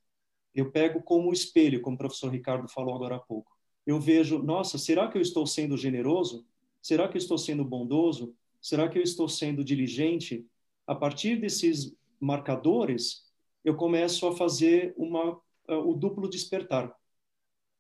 [0.54, 3.59] Eu pego como espelho, como o professor Ricardo falou agora há pouco
[3.90, 6.46] eu vejo, nossa, será que eu estou sendo generoso?
[6.80, 8.36] Será que eu estou sendo bondoso?
[8.62, 10.46] Será que eu estou sendo diligente?
[10.86, 13.26] A partir desses marcadores,
[13.66, 16.96] eu começo a fazer uma, uh, o duplo despertar.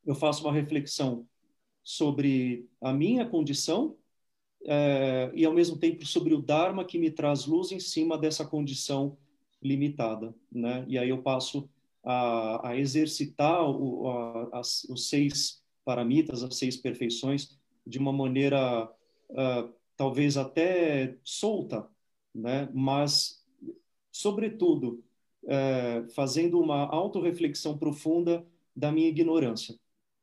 [0.03, 1.27] Eu faço uma reflexão
[1.83, 3.95] sobre a minha condição
[4.63, 8.43] uh, e, ao mesmo tempo, sobre o Dharma que me traz luz em cima dessa
[8.43, 9.15] condição
[9.61, 10.33] limitada.
[10.51, 10.85] Né?
[10.87, 11.69] E aí eu passo
[12.03, 18.87] a, a exercitar o, a, as, os seis paramitas, as seis perfeições, de uma maneira
[19.31, 21.89] uh, talvez até solta,
[22.33, 22.69] né?
[22.71, 23.43] mas,
[24.11, 25.03] sobretudo,
[25.45, 29.79] uh, fazendo uma autorreflexão profunda da minha ignorância.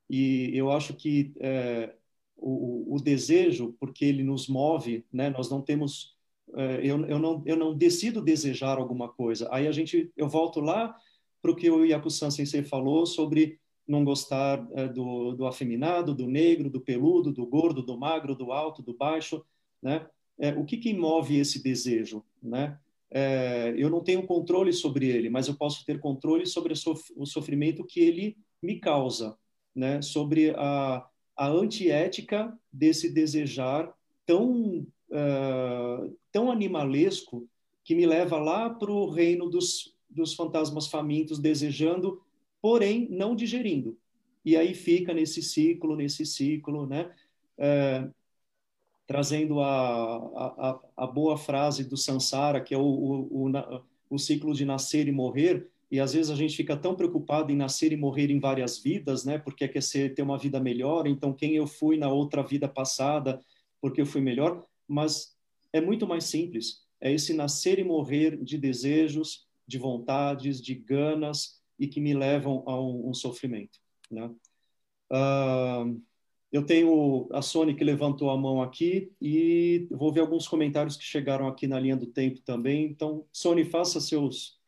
[0.09, 1.93] E eu acho que uh,
[2.37, 5.31] o, o, desejo, porque ele nos move, né?
[5.31, 6.15] nós não temos.
[6.55, 9.49] Eh, eu, eu, não, eu não decido desejar alguma coisa.
[9.51, 10.97] Aí a gente, eu volto lá
[11.43, 16.27] para o que o Yakusan Sensei falou sobre não gostar é, do, do afeminado, do
[16.27, 19.45] negro, do peludo, do gordo, do magro, do alto, do baixo,
[19.83, 20.07] né?
[20.39, 22.79] É, o que, que move esse desejo, né?
[23.11, 26.75] É, eu não tenho controle sobre ele, mas eu posso ter controle sobre
[27.17, 29.37] o sofrimento que ele me causa,
[29.75, 30.03] né?
[30.03, 31.07] Sobre a,
[31.37, 33.95] a antiética desse desejar
[34.27, 37.49] tão uh, tão animalesco
[37.85, 42.21] que me leva lá para o reino dos, dos fantasmas famintos, desejando
[42.67, 43.97] porém não digerindo.
[44.45, 47.15] E aí fica nesse ciclo, nesse ciclo, né?
[47.57, 48.09] É,
[49.07, 54.53] trazendo a, a, a, boa frase do Sansara, que é o, o, o, o ciclo
[54.53, 57.97] de nascer e morrer, e às vezes a gente fica tão preocupado em nascer e
[57.97, 59.39] morrer em várias vidas, né?
[59.39, 63.41] Porque quer ser, ter uma vida melhor, então quem eu fui na outra vida passada,
[63.81, 65.37] porque eu fui melhor, mas
[65.73, 66.85] é muito mais simples.
[67.01, 72.63] É esse nascer e morrer de desejos, de vontades, de ganas, e que me levam
[72.67, 73.79] a um, um sofrimento.
[74.11, 74.31] Né?
[75.13, 76.01] Uh,
[76.53, 81.05] eu tenho a Sony que levantou a mão aqui e vou ver alguns comentários que
[81.05, 82.87] chegaram aqui na linha do tempo também.
[82.87, 84.59] Então, Sony, faça seus,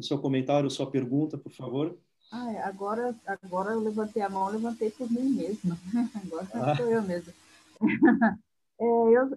[0.00, 1.98] seu comentário, sua pergunta, por favor.
[2.30, 5.78] Ah, agora, agora eu levantei a mão, levantei por mim mesma.
[6.24, 6.76] Agora ah.
[6.76, 7.32] sou eu mesma.
[8.80, 8.84] É,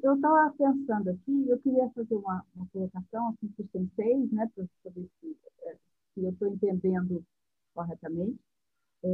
[0.01, 4.65] eu estava pensando aqui, eu queria fazer uma, uma colocação assim, para os né, para
[4.81, 5.07] saber
[6.15, 7.23] se, eu estou entendendo
[7.75, 8.39] corretamente.
[9.03, 9.07] É,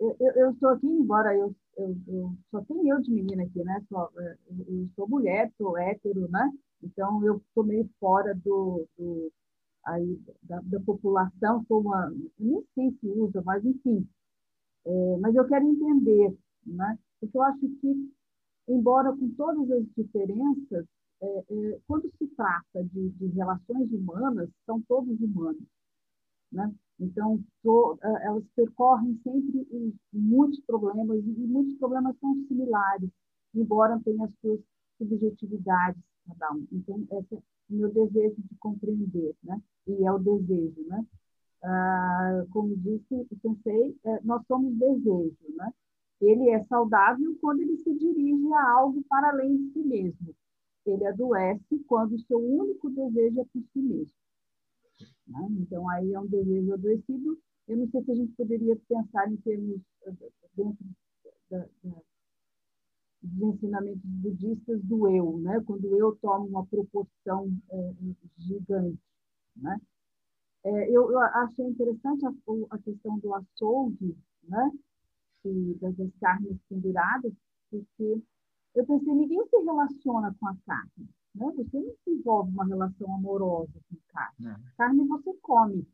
[0.00, 3.84] eu, eu estou aqui, embora eu, eu, eu, só tenho eu de menina aqui, né?
[3.88, 4.36] Só, é,
[4.66, 6.50] eu sou mulher, sou hétero, né?
[6.82, 9.30] Então eu estou meio fora do, do
[9.84, 14.08] aí, da, da, população, sou uma, nem sei se usa, mas enfim.
[14.86, 16.36] É, mas eu quero entender,
[16.66, 16.98] né?
[17.20, 18.12] Porque eu acho que,
[18.68, 20.86] embora com todas as diferenças,
[21.22, 25.62] é, é, quando se trata de, de relações humanas, são todos humanos,
[26.52, 26.72] né?
[26.98, 29.66] Então, to, eh, elas percorrem sempre
[30.12, 33.10] muitos problemas, e muitos problemas são similares,
[33.54, 34.60] embora tenham as suas
[34.98, 36.66] subjetividades cada um.
[36.72, 37.42] Então, esse é o
[37.74, 39.60] meu desejo de compreender, né?
[39.86, 41.04] E é o desejo, né?
[41.62, 45.72] Ah, como disse o Sensei, eh, nós somos desejo, né?
[46.20, 50.34] Ele é saudável quando ele se dirige a algo para além de si mesmo.
[50.86, 54.14] Ele adoece quando o seu único desejo é por si mesmo.
[55.26, 55.48] Né?
[55.60, 57.38] Então, aí é um desejo adoecido.
[57.68, 60.12] Eu não sei se a gente poderia pensar em termos, eh,
[60.56, 60.84] dentro
[61.50, 62.02] da, da,
[63.22, 65.62] dos ensinamentos budistas, do eu, né?
[65.66, 67.92] quando o eu toma uma proporção é,
[68.38, 68.98] gigante.
[69.56, 69.80] Né?
[70.64, 72.32] É, eu, eu, achei interessante a,
[72.70, 74.70] a, questão do açougue, né?
[75.44, 77.32] E das, carnes penduradas,
[77.70, 78.22] porque
[78.74, 81.08] eu pensei, ninguém se relaciona com a carne.
[81.34, 81.52] Né?
[81.56, 84.34] Você não desenvolve uma relação amorosa com carne.
[84.38, 84.56] Não.
[84.76, 85.86] Carne você come.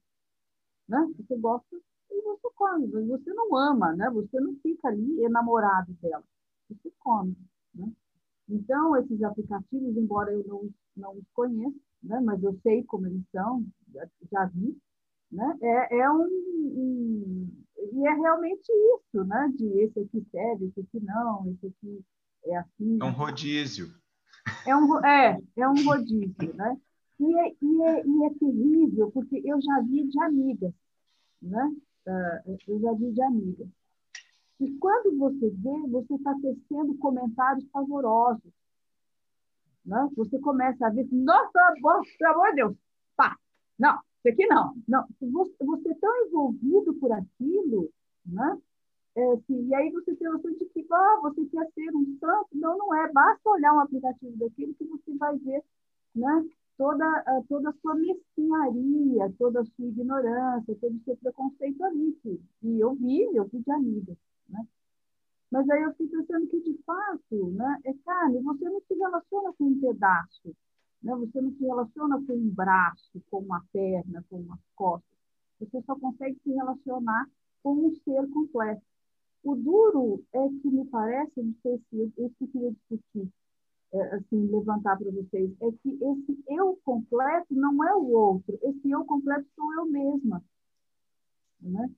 [0.88, 1.12] Né?
[1.16, 1.76] Você gosta
[2.10, 2.86] e você come.
[2.86, 4.10] Você não ama, né?
[4.10, 6.24] você não fica ali enamorado dela.
[6.68, 7.36] Você come.
[7.74, 7.90] Né?
[8.48, 12.20] Então, esses aplicativos, embora eu não, não os conheça, né?
[12.20, 14.76] mas eu sei como eles são, já, já vi,
[15.32, 15.58] né?
[15.60, 17.48] é, é um, um,
[17.92, 19.52] E é realmente isso, né?
[19.56, 22.04] de esse aqui serve, esse aqui não, esse aqui
[22.46, 22.98] é assim.
[23.00, 23.94] É um rodízio.
[24.66, 26.76] É um, é, é um rodízio, né?
[27.18, 30.72] E é, e, é, e é terrível, porque eu já vi de amigas,
[31.42, 31.74] né?
[32.06, 33.68] Uh, eu já vi de amigas.
[34.60, 38.52] E quando você vê, você está tecendo comentários favorosos.
[39.84, 40.08] Né?
[40.16, 41.74] Você começa a ver, nossa,
[42.18, 42.76] pelo amor de Deus,
[43.16, 43.36] pá,
[43.78, 44.74] não, isso aqui não.
[44.88, 45.06] não.
[45.20, 47.90] Você, você é tão envolvido por aquilo,
[48.24, 48.58] né?
[49.16, 52.18] É, assim, e aí você tem a noção de que ah, você quer ser um
[52.20, 52.48] santo.
[52.52, 53.10] Não, não é.
[53.12, 55.64] Basta olhar um aplicativo daquele que você vai ver
[56.14, 56.44] né,
[56.76, 62.18] toda, toda a sua mesquinharia, toda a sua ignorância, todo o seu preconceito ali.
[62.62, 64.16] E eu vi, eu vi de amigas.
[64.50, 64.66] Né?
[65.50, 69.52] Mas aí eu fico pensando que, de fato, né, é carne, você não se relaciona
[69.54, 70.54] com um pedaço,
[71.02, 71.14] né?
[71.14, 75.18] você não se relaciona com um braço, com uma perna, com umas costas.
[75.58, 77.26] Você só consegue se relacionar
[77.62, 78.82] com um ser completo.
[79.46, 83.32] O duro é que me parece, não sei se eu, eu queria discutir,
[83.92, 88.90] é, assim, levantar para vocês, é que esse eu completo não é o outro, esse
[88.90, 90.42] eu completo sou eu mesma.
[91.60, 91.88] Né?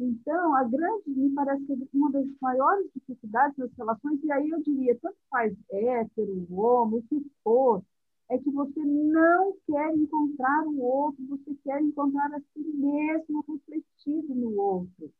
[0.00, 4.60] Então, a grande, me parece que uma das maiores dificuldades nas relações, e aí eu
[4.62, 7.84] diria, tanto faz hétero, homo, o que for,
[8.28, 14.34] é que você não quer encontrar o outro, você quer encontrar a si mesmo refletido
[14.34, 15.12] no outro.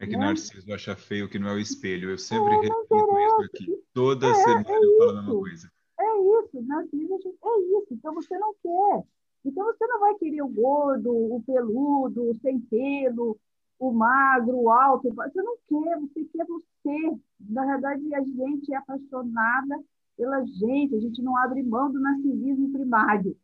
[0.00, 0.26] É que né?
[0.26, 2.10] Narciso acha feio que não é o espelho.
[2.10, 3.82] Eu sempre é, repito isso aqui.
[3.92, 5.70] Toda é, semana é eu falo a mesma coisa.
[6.00, 7.86] É isso, Narciso é isso.
[7.92, 9.04] Então você não quer.
[9.44, 13.38] Então você não vai querer o gordo, o peludo, o sem pelo,
[13.78, 15.12] o magro, o alto.
[15.14, 17.20] Você não quer, você quer você.
[17.40, 19.82] Na verdade, a gente é apaixonada
[20.16, 23.36] pela gente, a gente não abre mão do narcisismo primário.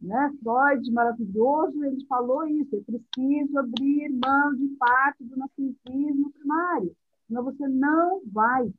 [0.00, 0.32] Né?
[0.42, 6.96] Freud, maravilhoso, ele falou isso, é preciso abrir mão de parte do narcisismo primário,
[7.26, 8.72] senão você não vai.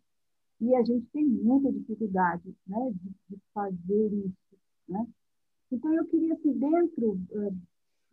[0.61, 4.57] E a gente tem muita dificuldade né, de, de fazer isso.
[4.87, 5.07] Né?
[5.71, 7.57] Então, eu queria que dentro uh,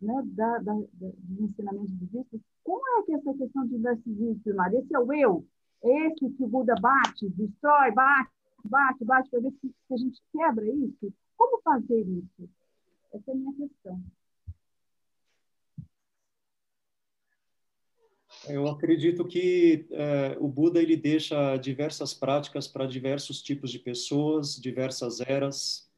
[0.01, 4.79] né, da, da, da, dos ensinamentos budistas, como é que essa questão de narcisismo primário,
[4.79, 5.45] esse é o eu,
[5.83, 8.31] esse que o Buda bate, destrói, bate,
[8.65, 11.13] bate, bate, para ver se, se a gente quebra isso?
[11.37, 12.49] Como fazer isso?
[13.13, 14.03] Essa é a minha questão.
[18.47, 24.55] Eu acredito que é, o Buda ele deixa diversas práticas para diversos tipos de pessoas,
[24.55, 25.89] diversas eras,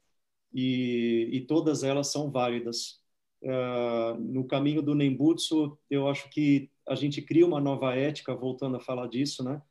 [0.54, 3.02] e, e todas elas são válidas.
[3.42, 8.78] É, no caminho do Nembutsu, eu acho que a gente cria uma nova ética, voltando
[8.78, 9.62] a falar disso, né?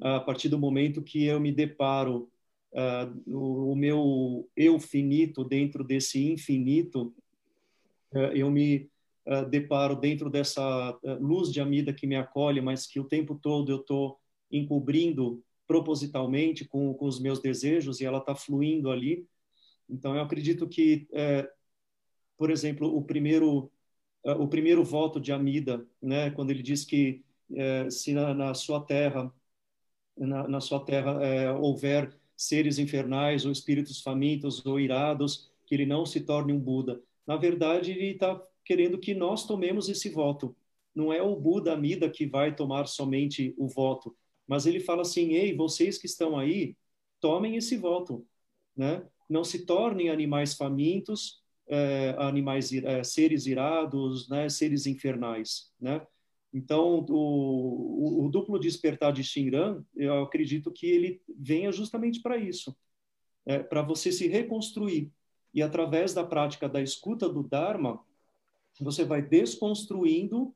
[0.00, 2.30] A partir do momento que eu me deparo
[2.72, 7.14] uh, o, o, meu eu finito dentro desse infinito,
[8.12, 8.88] uh, eu me
[9.26, 13.34] uh, deparo dentro dessa uh, luz de Amida que me acolhe, mas que o tempo
[13.34, 14.18] todo eu estou
[14.50, 19.24] encobrindo propositalmente com, com, os meus desejos e ela está fluindo ali.
[19.88, 21.48] Então, eu acredito que, é,
[22.36, 23.70] por exemplo, o primeiro,
[24.24, 27.24] o primeiro voto de Amida, né, quando ele diz que
[27.54, 29.32] é, se na, na, sua terra,
[30.18, 36.06] na, na sua terra houver seres infernais ou espíritos famintos ou irados, que ele não
[36.06, 37.02] se torne um Buda.
[37.26, 40.56] Na verdade, ele está querendo que nós tomemos esse voto.
[40.94, 44.16] Não é o Buda Amida que vai tomar somente o voto,
[44.48, 46.74] mas ele fala assim: ei, vocês que estão aí,
[47.20, 48.26] tomem esse voto,
[48.74, 49.06] né?
[49.28, 54.48] Não se tornem animais famintos, é, animais é, seres irados, né?
[54.48, 56.00] Seres infernais, né?
[56.52, 62.36] Então, o, o, o duplo despertar de Shinran, eu acredito que ele venha justamente para
[62.36, 62.76] isso,
[63.46, 65.12] é, para você se reconstruir.
[65.54, 68.00] E através da prática da escuta do Dharma,
[68.80, 70.54] você vai desconstruindo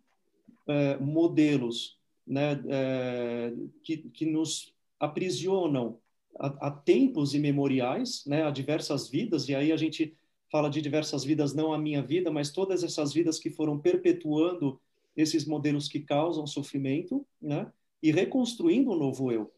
[0.66, 3.52] é, modelos né, é,
[3.82, 5.98] que, que nos aprisionam
[6.38, 10.16] a, tempos imemoriais, né, a diversas vidas, e aí a gente
[10.50, 14.80] fala de diversas vidas, não a minha vida, mas todas essas vidas que foram perpetuando
[15.16, 17.70] esses modelos que causam sofrimento, né,
[18.02, 19.52] e reconstruindo um novo eu.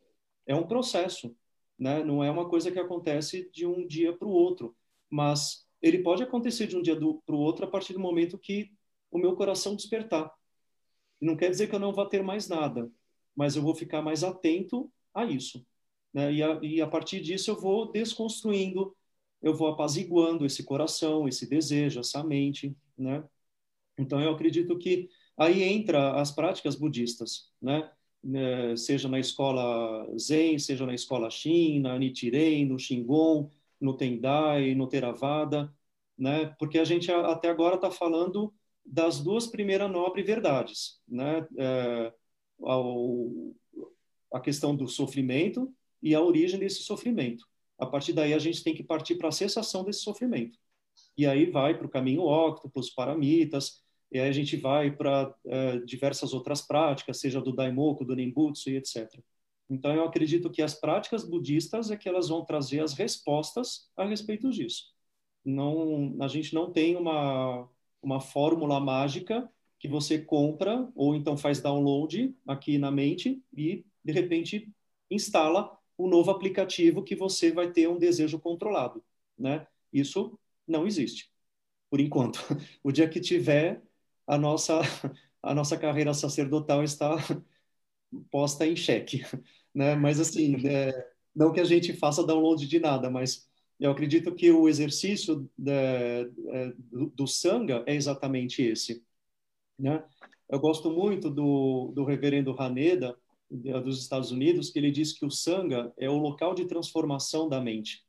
[0.47, 1.35] É um processo,
[1.78, 4.77] né, não é uma coisa que acontece de um dia para o outro,
[5.11, 8.70] mas ele pode acontecer de um dia para o outro a partir do momento que
[9.11, 10.33] o meu coração despertar.
[11.20, 12.91] Não quer dizer que eu não vá ter mais nada,
[13.35, 15.65] mas eu vou ficar mais atento a isso.
[16.12, 16.33] Né?
[16.33, 18.97] E, a, e a partir disso eu vou desconstruindo,
[19.43, 22.77] eu vou apaziguando esse coração, esse desejo, essa mente.
[22.97, 23.23] Né?
[23.99, 27.91] Então eu acredito que aí entra as práticas budistas, né?
[28.35, 33.51] É, seja na escola Zen, seja na escola Shin, na Nichiren, no Shingon,
[33.81, 35.73] no Tendai, no Theravada,
[36.19, 36.47] né?
[36.59, 38.53] Porque a gente até agora está falando
[38.85, 41.47] das duas primeiras nobres verdades, né?
[41.59, 42.13] É,
[44.33, 45.73] a, questão do sofrimento
[46.03, 47.47] e a origem desse sofrimento.
[47.79, 50.59] A partir daí a gente tem que partir para a cessação desse sofrimento.
[51.17, 55.78] E aí vai para o caminho óctuplo, paramitas, e aí a gente vai para é,
[55.81, 59.11] diversas outras práticas, seja do Daimoku, do Nembutsu e etc.
[59.69, 64.05] Então, eu acredito que as práticas budistas é que elas vão trazer as respostas a
[64.05, 64.95] respeito disso.
[65.45, 67.69] Não, a gente não tem uma,
[68.03, 74.12] uma fórmula mágica que você compra ou então faz download aqui na mente e, de
[74.12, 74.73] repente,
[75.11, 79.05] instala um novo aplicativo que você vai ter um desejo controlado.
[79.39, 79.66] Né?
[79.93, 81.31] Isso não existe,
[81.91, 82.39] por enquanto.
[82.83, 83.83] O dia que tiver,
[84.27, 84.81] a nossa,
[85.43, 87.16] a nossa carreira sacerdotal está
[88.31, 89.24] posta em xeque,
[89.74, 89.94] né?
[89.94, 93.48] Mas assim, é, não que a gente faça download de nada, mas
[93.78, 96.24] eu acredito que o exercício é,
[96.78, 99.05] do, do sanga é exatamente esse,
[99.78, 100.05] né?
[100.48, 103.16] Eu gosto muito do, do reverendo Haneda
[103.51, 107.61] dos Estados Unidos, que ele diz que o sanga é o local de transformação da
[107.61, 108.05] mente,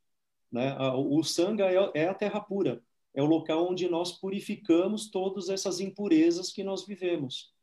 [0.51, 0.75] né?
[0.95, 2.81] O sanga é, é a terra pura,
[3.13, 7.53] é o local onde nós purificamos todas essas impurezas que nós vivemos,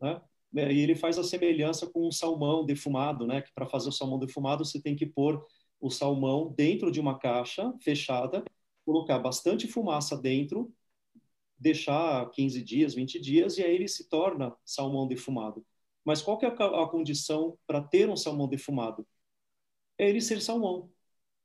[0.00, 0.20] né?
[0.52, 3.40] né, e ele faz a semelhança com o salmão defumado, né?
[3.40, 5.44] Que para fazer o salmão defumado você tem que pôr
[5.80, 8.44] o salmão dentro de uma caixa fechada,
[8.84, 10.72] colocar bastante fumaça dentro,
[11.58, 15.64] deixar 15 dias, 20 dias e aí ele se torna salmão defumado.
[16.04, 19.06] Mas qual que é a condição para ter um salmão defumado?
[19.98, 20.90] É ele ser salmão.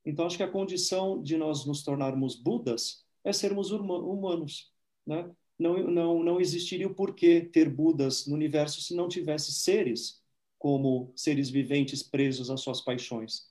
[0.03, 4.71] Então acho que a condição de nós nos tornarmos budas é sermos humanos,
[5.05, 5.29] né?
[5.57, 10.21] não, não, não existiria o porquê ter Budas no universo se não tivesse seres
[10.57, 13.47] como seres viventes presos às suas paixões.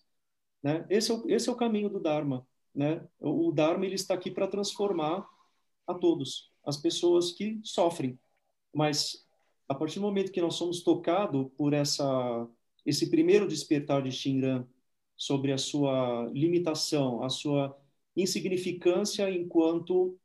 [0.63, 0.87] Né?
[0.89, 2.47] Esse, é o, esse é o caminho do Dharma.
[2.75, 3.05] Né?
[3.21, 5.29] O, o Dharma ele está aqui para transformar
[5.87, 8.19] a todos, as pessoas que sofrem.
[8.75, 9.25] Mas
[9.69, 12.49] a partir do momento que nós somos tocados por essa,
[12.85, 14.67] esse primeiro despertar de Shinran
[15.17, 17.77] sobre a sua limitação, a sua
[18.17, 20.19] insignificância enquanto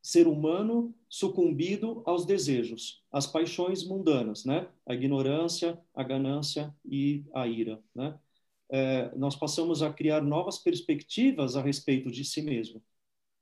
[0.00, 4.68] ser humano sucumbido aos desejos, às paixões mundanas, né?
[4.86, 8.18] A ignorância, a ganância e a ira, né?
[8.70, 12.82] É, nós passamos a criar novas perspectivas a respeito de si mesmo.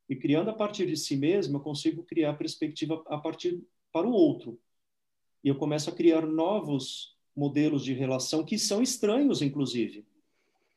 [0.08, 3.60] E criando a partir de si mesmo, eu consigo criar perspectiva a partir
[3.92, 4.58] para o outro.
[5.42, 10.06] E eu começo a criar novos modelos de relação que são estranhos, inclusive.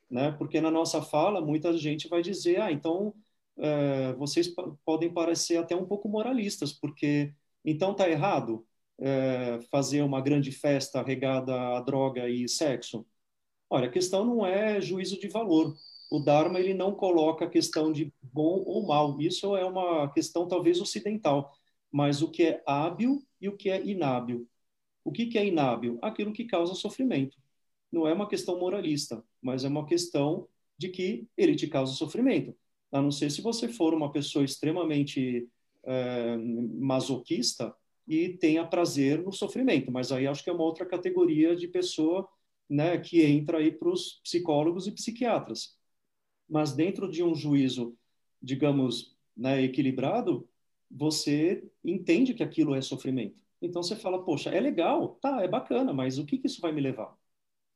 [0.09, 0.31] Né?
[0.33, 3.13] Porque na nossa fala, muita gente vai dizer, ah, então
[3.57, 4.47] é, vocês
[4.85, 7.33] podem parecer até um pouco moralistas, porque
[7.63, 8.65] então está errado
[8.99, 13.05] é, fazer uma grande festa regada a droga e sexo?
[13.69, 15.75] Olha, a questão não é juízo de valor.
[16.11, 19.19] O Dharma ele não coloca a questão de bom ou mal.
[19.21, 21.53] Isso é uma questão talvez ocidental.
[21.91, 24.47] mas o que é hábil e o que é inábil.
[25.03, 25.99] O que, que é inábil?
[26.01, 27.37] Aquilo que causa sofrimento.
[27.91, 30.47] Não é uma questão moralista, mas é uma questão
[30.77, 32.55] de que ele te causa sofrimento.
[32.91, 35.47] A não ser se você for uma pessoa extremamente
[35.83, 37.75] é, masoquista
[38.07, 42.27] e tenha prazer no sofrimento, mas aí acho que é uma outra categoria de pessoa
[42.69, 45.77] né, que entra aí para os psicólogos e psiquiatras.
[46.47, 47.95] Mas dentro de um juízo,
[48.41, 50.47] digamos, né, equilibrado,
[50.89, 53.43] você entende que aquilo é sofrimento.
[53.61, 56.71] Então você fala, poxa, é legal, tá, é bacana, mas o que, que isso vai
[56.71, 57.15] me levar?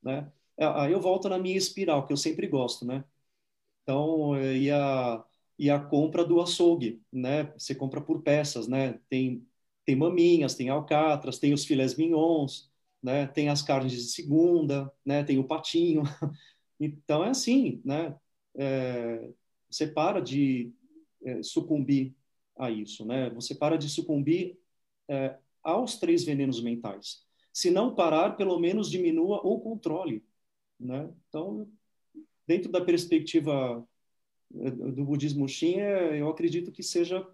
[0.02, 0.30] Né?
[0.56, 3.04] É, aí eu volto na minha espiral, que eu sempre gosto, né?
[3.82, 5.24] Então, é, e a,
[5.58, 7.44] e a compra do açougue, né?
[7.58, 8.94] Você compra por peças, né?
[9.08, 9.46] Tem,
[9.84, 12.70] tem maminhas, tem alcatras, tem os filés mignons,
[13.02, 13.26] né?
[13.26, 15.24] Tem as carnes de segunda, né?
[15.24, 16.02] Tem o patinho.
[16.80, 18.16] Então, é assim, né?
[18.56, 19.30] É,
[19.70, 20.72] você para de
[21.24, 22.14] é, sucumbir
[22.56, 23.30] a isso, né?
[23.30, 24.58] Você para de sucumbir
[25.08, 27.24] é, aos três venenos mentais.
[27.52, 30.24] Se não parar, pelo menos diminua ou controle,
[30.84, 31.12] né?
[31.28, 31.68] Então,
[32.46, 33.86] dentro da perspectiva
[34.54, 37.26] é, do budismo Shin, é, eu acredito que seja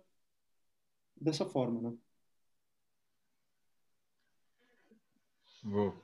[1.21, 1.97] dessa forma, né?
[5.63, 6.03] Vou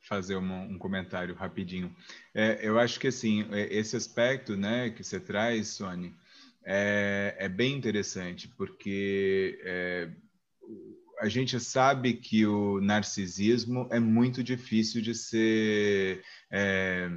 [0.00, 1.94] fazer um, um comentário rapidinho.
[2.34, 6.14] É, eu acho que assim é, esse aspecto, né, que você traz, Sony,
[6.64, 10.10] é, é bem interessante porque é,
[11.20, 17.10] a gente sabe que o narcisismo é muito difícil de ser é,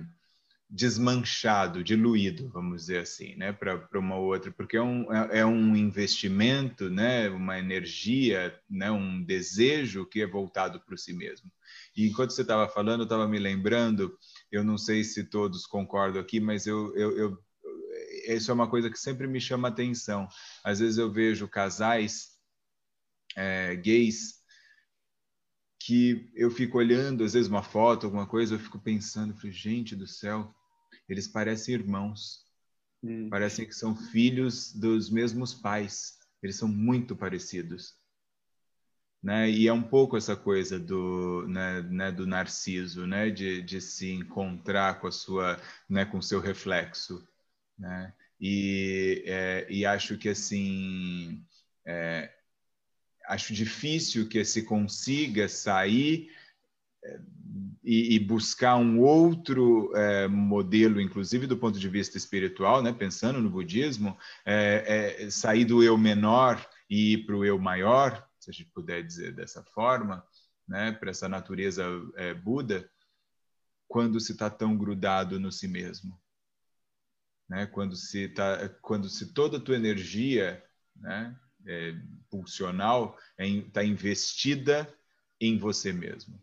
[0.69, 5.75] desmanchado, diluído, vamos dizer assim, né, para uma outra, porque é um, é, é, um
[5.75, 11.51] investimento, né, uma energia, né, um desejo que é voltado para si mesmo.
[11.97, 14.15] E enquanto você estava falando, eu estava me lembrando,
[14.51, 17.37] eu não sei se todos concordam aqui, mas eu, eu, eu
[18.27, 20.27] isso é uma coisa que sempre me chama atenção.
[20.63, 22.38] Às vezes eu vejo casais
[23.39, 24.43] é, gays
[25.79, 29.95] que eu fico olhando, às vezes uma foto, alguma coisa, eu fico pensando, falei, gente
[29.95, 30.53] do céu,
[31.07, 32.45] eles parecem irmãos,
[33.01, 33.29] hum.
[33.29, 37.97] parecem que são filhos dos mesmos pais, eles são muito parecidos.
[39.23, 39.49] Né?
[39.49, 43.29] E é um pouco essa coisa do, né, né, do narciso, né?
[43.29, 45.59] De, de se encontrar com a sua,
[45.89, 47.27] né, com o seu reflexo,
[47.77, 48.13] né?
[48.39, 51.45] E, é, e acho que assim
[51.85, 52.31] é,
[53.29, 56.31] acho difícil que se consiga sair
[57.03, 57.19] é,
[57.83, 62.91] e, e buscar um outro é, modelo, inclusive do ponto de vista espiritual, né?
[62.91, 68.27] pensando no budismo, é, é sair do eu menor e ir para o eu maior,
[68.39, 70.25] se a gente puder dizer dessa forma,
[70.67, 70.91] né?
[70.91, 71.85] para essa natureza
[72.43, 72.89] Buda,
[73.87, 76.19] quando se está tão grudado no si mesmo.
[77.47, 77.67] Né?
[77.67, 80.63] Quando, se tá, quando se toda a tua energia
[80.99, 81.35] né?
[81.65, 81.95] É,
[82.29, 84.91] pulsional está é, investida
[85.39, 86.41] em você mesmo.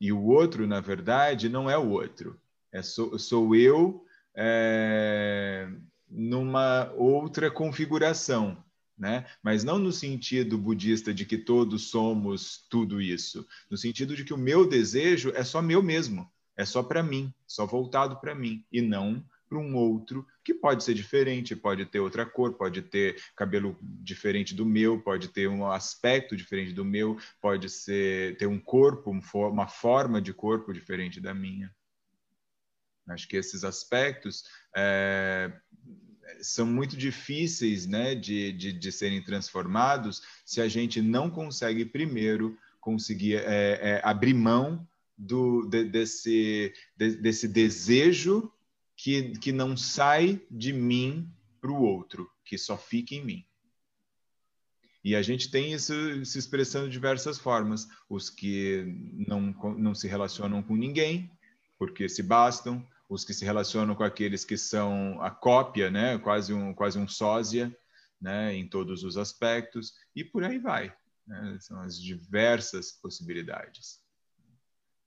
[0.00, 2.40] E o outro, na verdade, não é o outro.
[2.72, 5.68] É sou, sou eu é,
[6.08, 8.62] numa outra configuração,
[8.98, 9.26] né?
[9.42, 14.34] Mas não no sentido budista de que todos somos tudo isso, no sentido de que
[14.34, 18.64] o meu desejo é só meu mesmo, é só para mim, só voltado para mim
[18.72, 23.22] e não para um outro que pode ser diferente, pode ter outra cor, pode ter
[23.36, 28.58] cabelo diferente do meu, pode ter um aspecto diferente do meu, pode ser ter um
[28.58, 31.70] corpo, uma forma de corpo diferente da minha.
[33.10, 35.52] Acho que esses aspectos é,
[36.40, 42.56] são muito difíceis né, de, de, de, serem transformados se a gente não consegue primeiro
[42.80, 44.88] conseguir é, é, abrir mão
[45.18, 48.50] do, de, desse, de, desse desejo
[49.02, 51.28] que, que não sai de mim
[51.60, 53.46] para o outro, que só fica em mim.
[55.02, 55.92] E a gente tem isso
[56.24, 57.88] se expressando de diversas formas.
[58.08, 58.84] Os que
[59.26, 61.28] não, não se relacionam com ninguém,
[61.76, 62.86] porque se bastam.
[63.08, 66.16] Os que se relacionam com aqueles que são a cópia, né?
[66.18, 67.76] quase, um, quase um sósia,
[68.20, 68.54] né?
[68.54, 69.94] em todos os aspectos.
[70.14, 70.94] E por aí vai.
[71.26, 71.58] Né?
[71.60, 74.01] São as diversas possibilidades.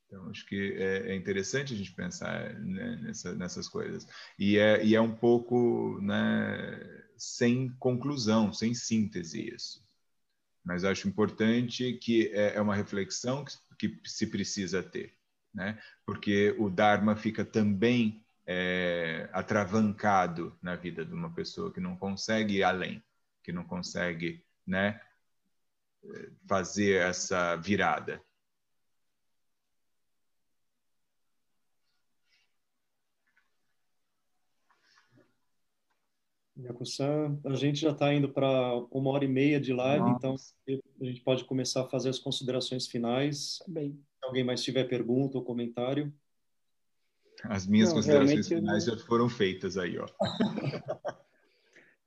[0.08, 4.08] Então, acho que é, é interessante a gente pensar né, nessa, nessas coisas.
[4.38, 6.80] E é, e é um pouco né,
[7.18, 9.84] sem conclusão, sem síntese isso.
[10.64, 13.46] Mas acho importante que é, é uma reflexão
[13.78, 15.14] que, que, se precisa ter,
[15.54, 15.80] né?
[16.06, 22.58] porque o Dharma fica também é, atravancado na vida de uma pessoa que não consegue
[22.58, 23.04] ir além,
[23.44, 25.00] que não consegue né,
[26.48, 28.22] fazer essa virada.
[36.58, 40.18] Yakusan, a gente já está indo para uma hora e meia de live, Nossa.
[40.18, 40.36] então
[41.02, 43.60] a gente pode começar a fazer as considerações finais.
[43.68, 43.92] Bem.
[43.92, 46.14] Se alguém mais tiver pergunta ou comentário.
[47.44, 48.98] As minhas não, considerações finais não...
[48.98, 50.08] já foram feitas aí, ó.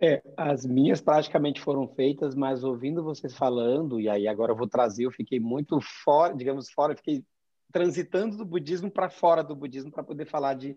[0.01, 4.69] É, as minhas praticamente foram feitas, mas ouvindo vocês falando, e aí agora eu vou
[4.69, 7.25] trazer, eu fiquei muito fora, digamos, fora, fiquei
[7.73, 10.77] transitando do budismo para fora do budismo para poder falar de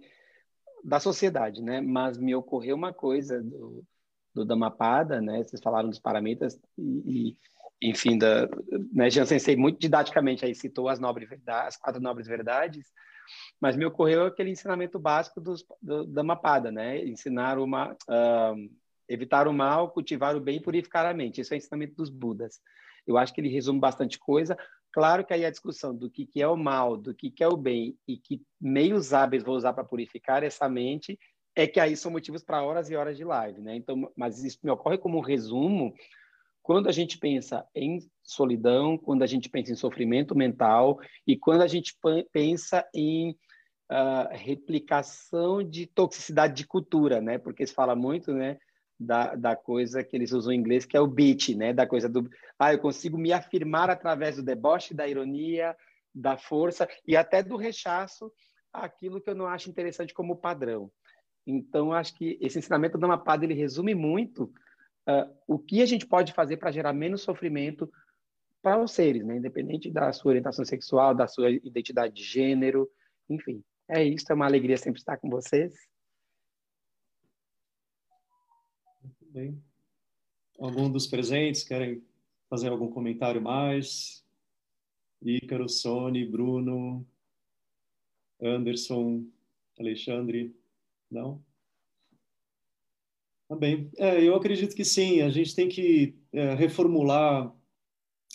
[0.84, 1.82] da sociedade, né?
[1.82, 3.84] Mas me ocorreu uma coisa do,
[4.34, 5.44] do Dhammapada, né?
[5.44, 7.38] Vocês falaram dos paramitas e,
[7.82, 8.48] e enfim, da,
[8.94, 9.10] né?
[9.10, 12.88] Jean Sensei muito didaticamente aí citou as nobres verdades, as quatro nobres verdades,
[13.60, 17.04] mas me ocorreu aquele ensinamento básico dos, do Dhammapada, né?
[17.06, 18.70] Ensinar uma uh,
[19.08, 21.42] evitar o mal, cultivar o bem e purificar a mente.
[21.42, 22.60] Isso é o ensinamento dos Budas.
[23.06, 24.58] Eu acho que ele resume bastante coisa.
[24.92, 27.56] Claro que aí a discussão do que, é o mal, do que, que é o
[27.56, 31.18] bem e que meios hábeis vou usar para purificar essa mente
[31.56, 33.76] é que aí são motivos para horas e horas de live, né?
[33.76, 35.94] Então, mas isso me ocorre como um resumo
[36.62, 41.62] quando a gente pensa em solidão, quando a gente pensa em sofrimento mental e quando
[41.62, 41.98] a gente
[42.32, 43.32] pensa em
[43.92, 47.38] uh, replicação de toxicidade de cultura, né?
[47.38, 48.58] Porque se fala muito, né?
[49.02, 51.74] Da, da coisa que eles usam em inglês, que é o beat, né?
[51.74, 52.30] Da coisa do,
[52.60, 55.76] ah, eu consigo me afirmar através do deboche, da ironia,
[56.14, 58.32] da força e até do rechaço
[58.72, 60.92] aquilo que eu não acho interessante como padrão.
[61.46, 64.44] Então, acho que esse ensinamento da Mapada ele resume muito
[65.10, 67.92] uh, o que a gente pode fazer para gerar menos sofrimento
[68.62, 69.38] para os seres, né?
[69.38, 72.88] independente da sua orientação sexual, da sua identidade de gênero,
[73.28, 73.64] enfim.
[73.90, 75.74] É isso, é uma alegria sempre estar com vocês.
[79.34, 79.64] Bem,
[80.60, 82.04] algum dos presentes querem
[82.50, 84.26] fazer algum comentário mais?
[85.22, 87.08] Ícaro, Sony, Bruno,
[88.42, 89.26] Anderson,
[89.80, 90.54] Alexandre,
[91.10, 91.42] não?
[93.48, 93.90] Tá bem.
[93.98, 95.22] É, eu acredito que sim.
[95.22, 97.56] A gente tem que é, reformular.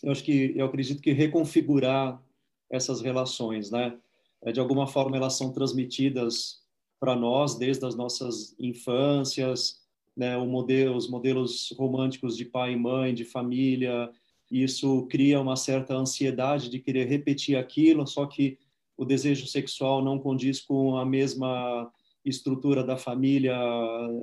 [0.02, 2.22] Eu acho que eu acredito que reconfigurar
[2.70, 4.00] essas relações, né?
[4.40, 6.64] É, de alguma forma elas são transmitidas
[6.98, 9.85] para nós desde as nossas infâncias,
[10.16, 14.10] né, modelo, os modelos românticos de pai e mãe, de família,
[14.50, 18.58] isso cria uma certa ansiedade de querer repetir aquilo, só que
[18.96, 21.92] o desejo sexual não condiz com a mesma
[22.24, 23.56] estrutura da família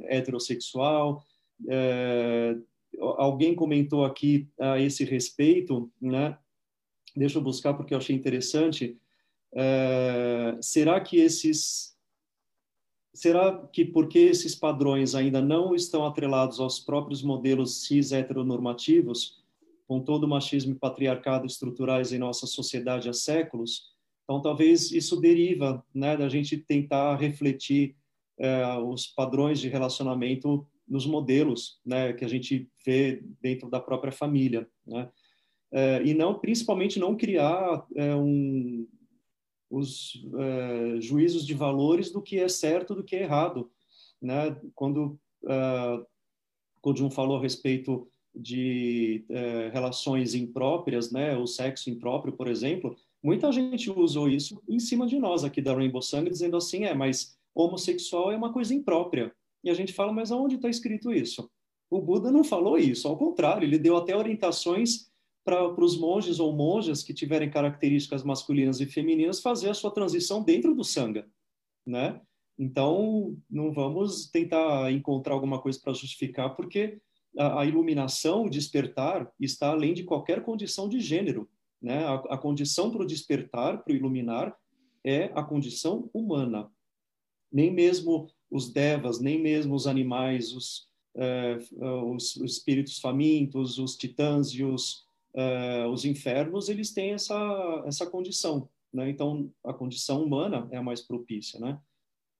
[0.05, 1.23] heterossexual.
[1.69, 2.55] É,
[2.99, 6.37] alguém comentou aqui a esse respeito, né?
[7.15, 8.97] Deixa eu buscar porque eu achei interessante.
[9.53, 11.92] É, será que esses
[13.13, 19.43] Será que porque esses padrões ainda não estão atrelados aos próprios modelos cis heteronormativos,
[19.87, 25.19] com todo o machismo e patriarcado estruturais em nossa sociedade há séculos, então talvez isso
[25.19, 27.95] deriva né, da gente tentar refletir
[28.39, 34.11] é, os padrões de relacionamento nos modelos né, que a gente vê dentro da própria
[34.11, 34.67] família.
[34.85, 35.09] Né?
[35.71, 38.87] É, e não, principalmente, não criar é, um,
[39.73, 43.71] os uh, juízos de valores do que é certo do que é errado.
[44.21, 44.55] Né?
[44.75, 46.05] Quando uh,
[46.79, 51.35] Codjun falou a respeito de uh, relações impróprias, né?
[51.35, 55.73] o sexo impróprio, por exemplo, muita gente usou isso em cima de nós aqui da
[55.73, 59.33] Rainbow Sangue, dizendo assim, é, mas homossexual é uma coisa imprópria.
[59.63, 61.49] E a gente fala, mas aonde está escrito isso?
[61.89, 65.11] O Buda não falou isso, ao contrário, ele deu até orientações
[65.43, 70.43] para os monges ou monjas que tiverem características masculinas e femininas fazer a sua transição
[70.43, 71.27] dentro do sangha,
[71.85, 72.21] né?
[72.57, 77.01] Então, não vamos tentar encontrar alguma coisa para justificar, porque
[77.37, 81.49] a, a, iluminação, o despertar, está além de qualquer condição de gênero.
[81.81, 82.05] Né?
[82.05, 84.55] A, a condição para o despertar, para o iluminar,
[85.03, 86.69] é a condição humana.
[87.51, 91.57] Nem mesmo os devas, nem mesmo os animais, os, eh,
[92.05, 95.02] os, os espíritos famintos, os titãs e os
[95.35, 99.09] uh, os infernos eles têm essa essa condição, né?
[99.09, 101.79] Então a condição humana é a mais propícia, né?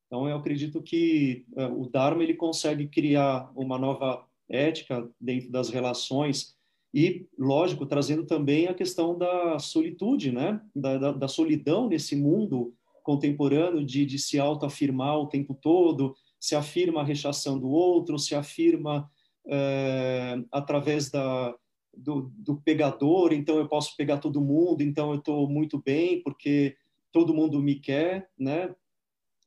[0.08, 5.70] Então eu acredito que uh, o Dharma ele consegue criar uma nova ética dentro das
[5.70, 6.56] relações
[6.94, 10.62] e, lógico, trazendo também a questão da solitude, né?
[10.76, 16.56] Da, da, da solidão nesse mundo contemporâneo de, de se autoafirmar o tempo todo, se
[16.56, 19.10] afirma rechaçando o outro, se afirma
[19.48, 21.54] é, através da,
[21.96, 26.76] do, do pegador, então eu posso pegar todo mundo, então eu estou muito bem porque
[27.12, 28.74] todo mundo me quer, né?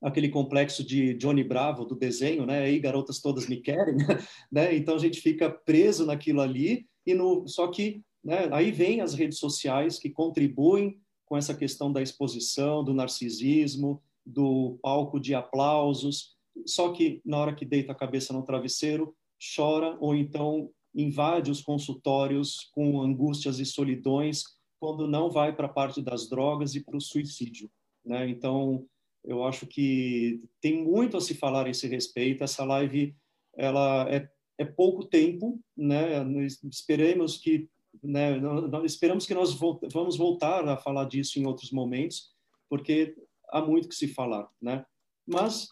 [0.03, 2.61] Aquele complexo de Johnny Bravo do desenho, né?
[2.61, 3.97] Aí garotas todas me querem,
[4.51, 4.75] né?
[4.77, 8.49] Então a gente fica preso naquilo ali e no só que, né?
[8.53, 14.79] Aí vem as redes sociais que contribuem com essa questão da exposição, do narcisismo, do
[14.81, 19.15] palco de aplausos só que na hora que deita a cabeça no travesseiro,
[19.55, 24.43] chora ou então invade os consultórios com angústias e solidões
[24.81, 27.71] quando não vai para a parte das drogas e para o suicídio.
[28.05, 28.29] Né?
[28.29, 28.87] Então,
[29.25, 32.43] eu acho que tem muito a se falar a esse respeito.
[32.43, 33.15] Essa live
[33.57, 34.29] ela é,
[34.59, 36.25] é pouco tempo, né?
[36.65, 37.69] esperemos que
[38.03, 38.39] né,
[38.85, 39.55] esperamos que nós
[39.93, 42.31] vamos voltar a falar disso em outros momentos,
[42.69, 43.17] porque
[43.49, 44.85] há muito que se falar, né?
[45.27, 45.69] Mas,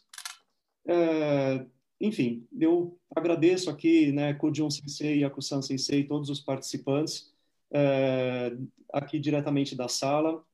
[0.88, 1.66] é,
[2.00, 7.32] enfim, eu agradeço aqui, né, Kujun Sensei e Akusan Sensei, todos os participantes,
[7.72, 8.56] é,
[8.92, 10.44] aqui diretamente da sala,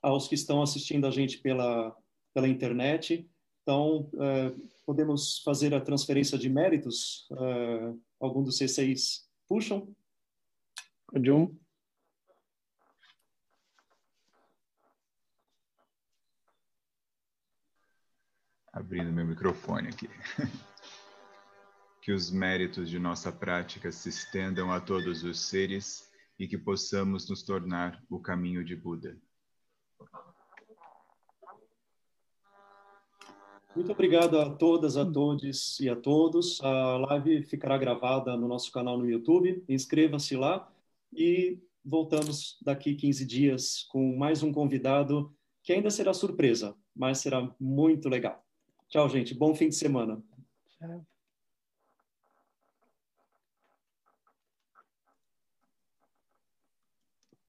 [0.00, 1.96] aos que estão assistindo a gente pela,
[2.34, 3.28] pela internet.
[3.62, 4.52] Então, é,
[4.84, 7.28] podemos fazer a transferência de méritos?
[7.30, 9.94] É, algum dos C6 puxam?
[11.06, 11.54] Kujun?
[18.72, 20.08] Abrindo meu microfone aqui.
[22.02, 27.28] que os méritos de nossa prática se estendam a todos os seres e que possamos
[27.28, 29.16] nos tornar o caminho de Buda.
[33.74, 36.60] Muito obrigado a todas, a todos e a todos.
[36.60, 39.64] A live ficará gravada no nosso canal no YouTube.
[39.68, 40.70] Inscreva-se lá
[41.12, 47.54] e voltamos daqui 15 dias com mais um convidado que ainda será surpresa, mas será
[47.60, 48.44] muito legal.
[48.92, 49.34] Tchau, gente.
[49.34, 50.22] Bom fim de semana.
[50.78, 51.06] Tchau.